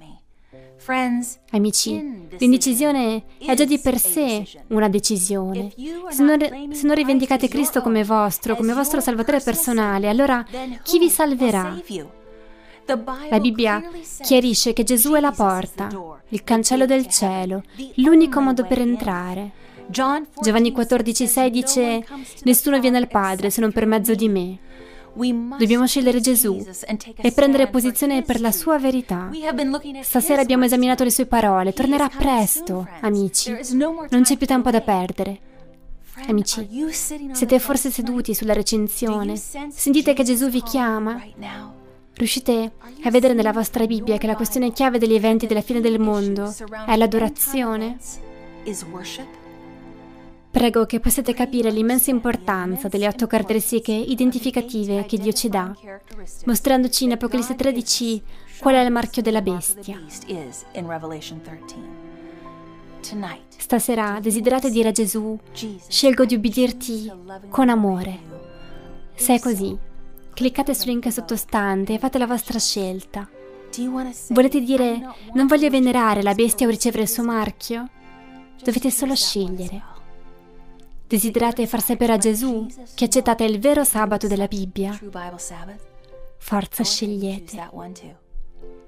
Amici, 1.51 2.29
l'indecisione 2.39 3.25
è 3.39 3.55
già 3.57 3.65
di 3.65 3.81
per 3.81 3.99
sé 3.99 4.47
una 4.69 4.89
decisione. 4.89 5.73
Se 6.11 6.23
non, 6.23 6.39
se 6.73 6.87
non 6.87 6.95
rivendicate 6.95 7.49
Cristo 7.49 7.83
come 7.83 8.05
vostro, 8.05 8.55
come 8.55 8.73
vostro 8.73 9.01
Salvatore 9.01 9.41
personale, 9.41 10.09
allora 10.09 10.45
chi 10.85 11.01
vi 11.01 11.09
salverà? 11.09 11.77
La 13.29 13.41
Bibbia 13.41 13.83
chiarisce 14.23 14.73
che 14.73 14.85
Gesù 14.85 15.15
è 15.15 15.21
la 15.21 15.33
porta, 15.33 15.89
il 16.29 16.45
cancello 16.45 16.87
del 16.87 17.09
cielo, 17.09 17.65
l'unico 17.97 18.41
modo 18.41 18.65
per 18.65 18.79
entrare. 18.79 19.65
Giovanni 19.89 20.73
14,6 20.73 21.47
dice: 21.49 22.05
Nessuno 22.43 22.79
viene 22.81 22.99
al 22.99 23.09
Padre 23.09 23.51
se 23.51 23.61
non 23.61 23.73
per 23.73 23.87
mezzo 23.87 24.15
di 24.15 24.29
me. 24.29 24.59
Dobbiamo 25.59 25.87
scegliere 25.87 26.21
Gesù 26.21 26.63
e 27.17 27.33
prendere 27.33 27.69
posizione 27.69 28.23
per 28.23 28.41
la 28.41 28.53
sua 28.53 28.79
verità. 28.79 29.31
Stasera 30.03 30.43
abbiamo 30.43 30.65
esaminato 30.65 31.05
le 31.05 31.11
sue 31.11 31.25
parole. 31.27 31.73
Tornerà 31.73 32.09
presto, 32.09 32.87
amici. 33.01 33.57
Non 33.73 34.23
c'è 34.23 34.37
più 34.37 34.47
tempo 34.47 34.71
da 34.71 34.83
perdere. 34.83 35.41
Amici, 36.29 36.69
siete 36.91 37.59
forse 37.59 37.91
seduti 37.91 38.35
sulla 38.35 38.53
recensione? 38.53 39.37
Sentite 39.37 40.13
che 40.13 40.23
Gesù 40.23 40.49
vi 40.49 40.63
chiama? 40.63 41.23
Riuscite 42.15 42.73
a 43.03 43.11
vedere 43.11 43.35
nella 43.35 43.53
vostra 43.53 43.87
Bibbia 43.87 44.17
che 44.17 44.27
la 44.27 44.37
questione 44.37 44.73
chiave 44.73 44.99
degli 44.99 45.15
eventi 45.15 45.47
della 45.47 45.61
fine 45.61 45.81
del 45.81 45.99
mondo 45.99 46.55
è 46.87 46.97
l'adorazione? 46.97 47.99
Prego 50.57 50.87
che 50.87 51.01
possiate 51.01 51.35
capire 51.35 51.71
l'immensa 51.71 52.11
importanza 52.11 52.89
delle 52.89 53.07
otto 53.07 53.27
caratteristiche 53.27 53.93
identificative 53.93 55.05
che 55.05 55.19
Dio 55.19 55.31
ci 55.35 55.51
dà, 55.51 55.71
mostrandoci 56.47 57.05
in 57.05 57.13
Apocalisse 57.13 57.55
13 57.55 58.23
qual 58.61 58.77
è 58.77 58.81
il 58.83 58.91
marchio 58.91 59.21
della 59.21 59.43
bestia. 59.43 60.01
Stasera 63.55 64.19
desiderate 64.19 64.71
dire 64.71 64.89
a 64.89 64.93
Gesù, 64.93 65.39
scelgo 65.89 66.25
di 66.25 66.37
ubbidirti 66.37 67.13
con 67.51 67.69
amore. 67.69 68.19
Se 69.15 69.35
è 69.35 69.39
così, 69.39 69.77
cliccate 70.33 70.75
sul 70.75 70.87
link 70.87 71.13
sottostante 71.13 71.93
e 71.93 71.99
fate 71.99 72.17
la 72.17 72.27
vostra 72.27 72.59
scelta. 72.59 73.29
Volete 74.31 74.63
dire, 74.63 75.17
non 75.35 75.49
voglio 75.49 75.69
venerare 75.69 76.23
la 76.23 76.33
bestia 76.33 76.67
o 76.67 76.71
ricevere 76.71 77.03
il 77.03 77.11
suo 77.11 77.25
marchio? 77.25 77.91
Dovete 78.65 78.91
solo 78.91 79.15
scegliere. 79.15 79.96
Desiderate 81.09 81.67
far 81.67 81.81
sapere 81.81 82.15
a 82.15 82.19
Gesù 82.19 82.67
che 82.95 83.05
accettate 83.05 83.45
il 83.45 83.61
vero 83.61 83.85
sabato 83.85 84.27
della 84.27 84.49
Bibbia? 84.49 84.99
Forza 86.39 86.83
scegliete. 86.83 87.71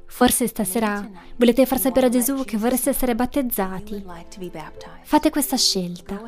Forse 0.07 0.49
stasera 0.49 1.09
volete 1.37 1.65
far 1.65 1.79
sapere 1.79 2.07
a 2.07 2.09
Gesù 2.09 2.45
che 2.45 2.57
vorreste 2.57 2.91
essere 2.91 3.15
battezzati. 3.15 4.05
Fate 5.03 5.31
questa 5.31 5.57
scelta. 5.57 6.21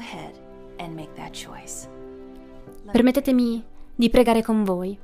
Permettetemi 2.92 3.64
di 3.94 4.10
pregare 4.10 4.42
con 4.42 4.62
voi. 4.62 4.96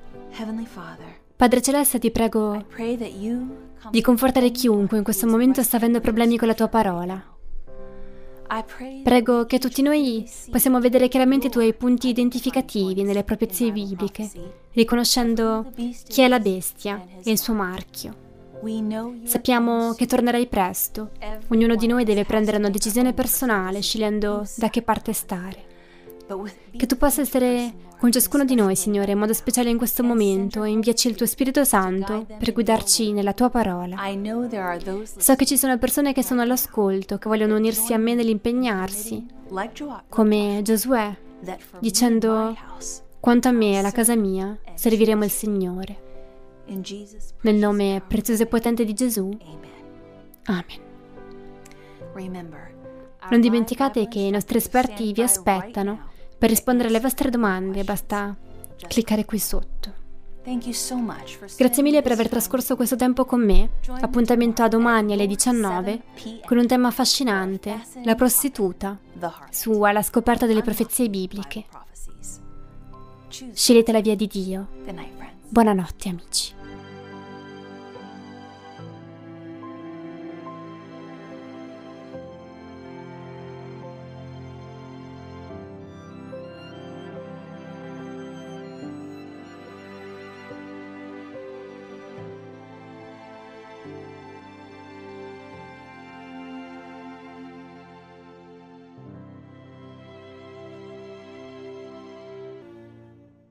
Padre 1.37 1.63
Celeste, 1.63 1.99
ti 1.99 2.11
prego 2.13 2.65
di 3.91 4.01
confortare 4.01 4.51
chiunque 4.51 4.99
in 4.99 5.05
questo 5.05 5.27
momento 5.27 5.63
sta 5.63 5.79
avendo 5.79 6.01
problemi 6.01 6.39
con 6.39 6.47
la 6.47 6.55
tua 6.55 6.69
parola. 6.69 7.36
Prego 9.03 9.47
che 9.47 9.59
tutti 9.59 9.83
noi 9.83 10.29
possiamo 10.51 10.81
vedere 10.81 11.09
chiaramente 11.09 11.49
i 11.49 11.51
tuoi 11.51 11.75
punti 11.75 12.09
identificativi 12.09 13.03
nelle 13.03 13.25
profezie 13.25 13.73
bibliche, 13.73 14.31
riconoscendo 14.73 15.73
chi 16.09 16.23
è 16.23 16.29
la 16.29 16.41
bestia 16.41 17.05
e 17.23 17.31
il 17.31 17.39
suo 17.39 17.55
marchio. 17.55 18.25
Sappiamo 19.25 19.93
che 19.93 20.07
tornerai 20.07 20.47
presto. 20.47 21.11
Ognuno 21.49 21.77
di 21.77 21.87
noi 21.87 22.05
deve 22.05 22.25
prendere 22.25 22.57
una 22.57 22.71
decisione 22.71 23.13
personale, 23.13 23.83
scegliendo 23.83 24.47
da 24.57 24.71
che 24.71 24.83
parte 24.83 25.13
stare. 25.13 25.66
Che 26.77 26.87
tu 26.87 26.97
possa 26.97 27.21
essere 27.21 27.85
con 27.99 28.11
ciascuno 28.13 28.45
di 28.45 28.55
noi, 28.55 28.77
Signore, 28.77 29.13
in 29.13 29.19
modo 29.19 29.33
speciale 29.33 29.71
in 29.71 29.79
questo 29.79 30.03
momento 30.03 30.65
e 30.65 30.71
inviaci 30.71 31.09
il 31.09 31.15
tuo 31.15 31.25
Spirito 31.25 31.65
Santo 31.65 32.27
per 32.39 32.53
guidarci 32.53 33.13
nella 33.13 33.33
tua 33.33 33.49
parola. 33.49 33.97
So 35.17 35.35
che 35.35 35.47
ci 35.47 35.57
sono 35.57 35.79
persone 35.79 36.13
che 36.13 36.23
sono 36.23 36.43
all'ascolto, 36.43 37.19
che 37.19 37.29
vogliono 37.29 37.57
unirsi 37.57 37.93
a 37.93 37.99
me 37.99 38.15
nell'impegnarsi, 38.15 39.27
come 40.09 40.61
Giosuè, 40.63 41.17
dicendo, 41.79 42.57
quanto 43.21 43.49
a 43.49 43.53
me 43.53 43.73
e 43.73 43.77
alla 43.79 43.93
casa 43.93 44.15
mia, 44.17 44.59
serviremo 44.75 45.25
il 45.25 45.31
Signore. 45.31 46.05
Nel 47.43 47.55
nome 47.55 48.03
prezioso 48.07 48.43
e 48.43 48.47
potente 48.47 48.85
di 48.85 48.93
Gesù. 48.93 49.31
Amen. 50.45 50.85
Non 53.29 53.41
dimenticate 53.41 54.07
che 54.07 54.21
i 54.21 54.31
nostri 54.31 54.59
esperti 54.59 55.13
vi 55.13 55.23
aspettano 55.23 56.06
per 56.39 56.49
rispondere 56.49 56.89
alle 56.89 57.01
vostre 57.01 57.31
domande 57.31 57.85
basta 57.85 58.37
cliccare 58.89 59.25
qui 59.25 59.39
sotto. 59.39 60.05
Grazie 61.57 61.83
mille 61.83 62.03
per 62.03 62.13
aver 62.13 62.29
trascorso 62.29 62.77
questo 62.77 62.95
tempo 62.95 63.25
con 63.25 63.45
me. 63.45 63.71
Appuntamento 64.01 64.63
a 64.63 64.69
domani 64.69 65.13
alle 65.13 65.27
19 65.27 66.03
con 66.45 66.59
un 66.59 66.67
tema 66.69 66.89
affascinante, 66.89 67.83
la 68.05 68.15
prostituta, 68.15 68.97
su 69.51 69.83
alla 69.83 70.03
scoperta 70.03 70.47
delle 70.47 70.63
profezie 70.63 71.09
bibliche. 71.09 71.65
Scegliete 73.29 73.91
la 73.91 74.01
via 74.01 74.15
di 74.15 74.29
Dio. 74.29 74.69
Buonanotte 75.49 76.09
amici. 76.09 76.56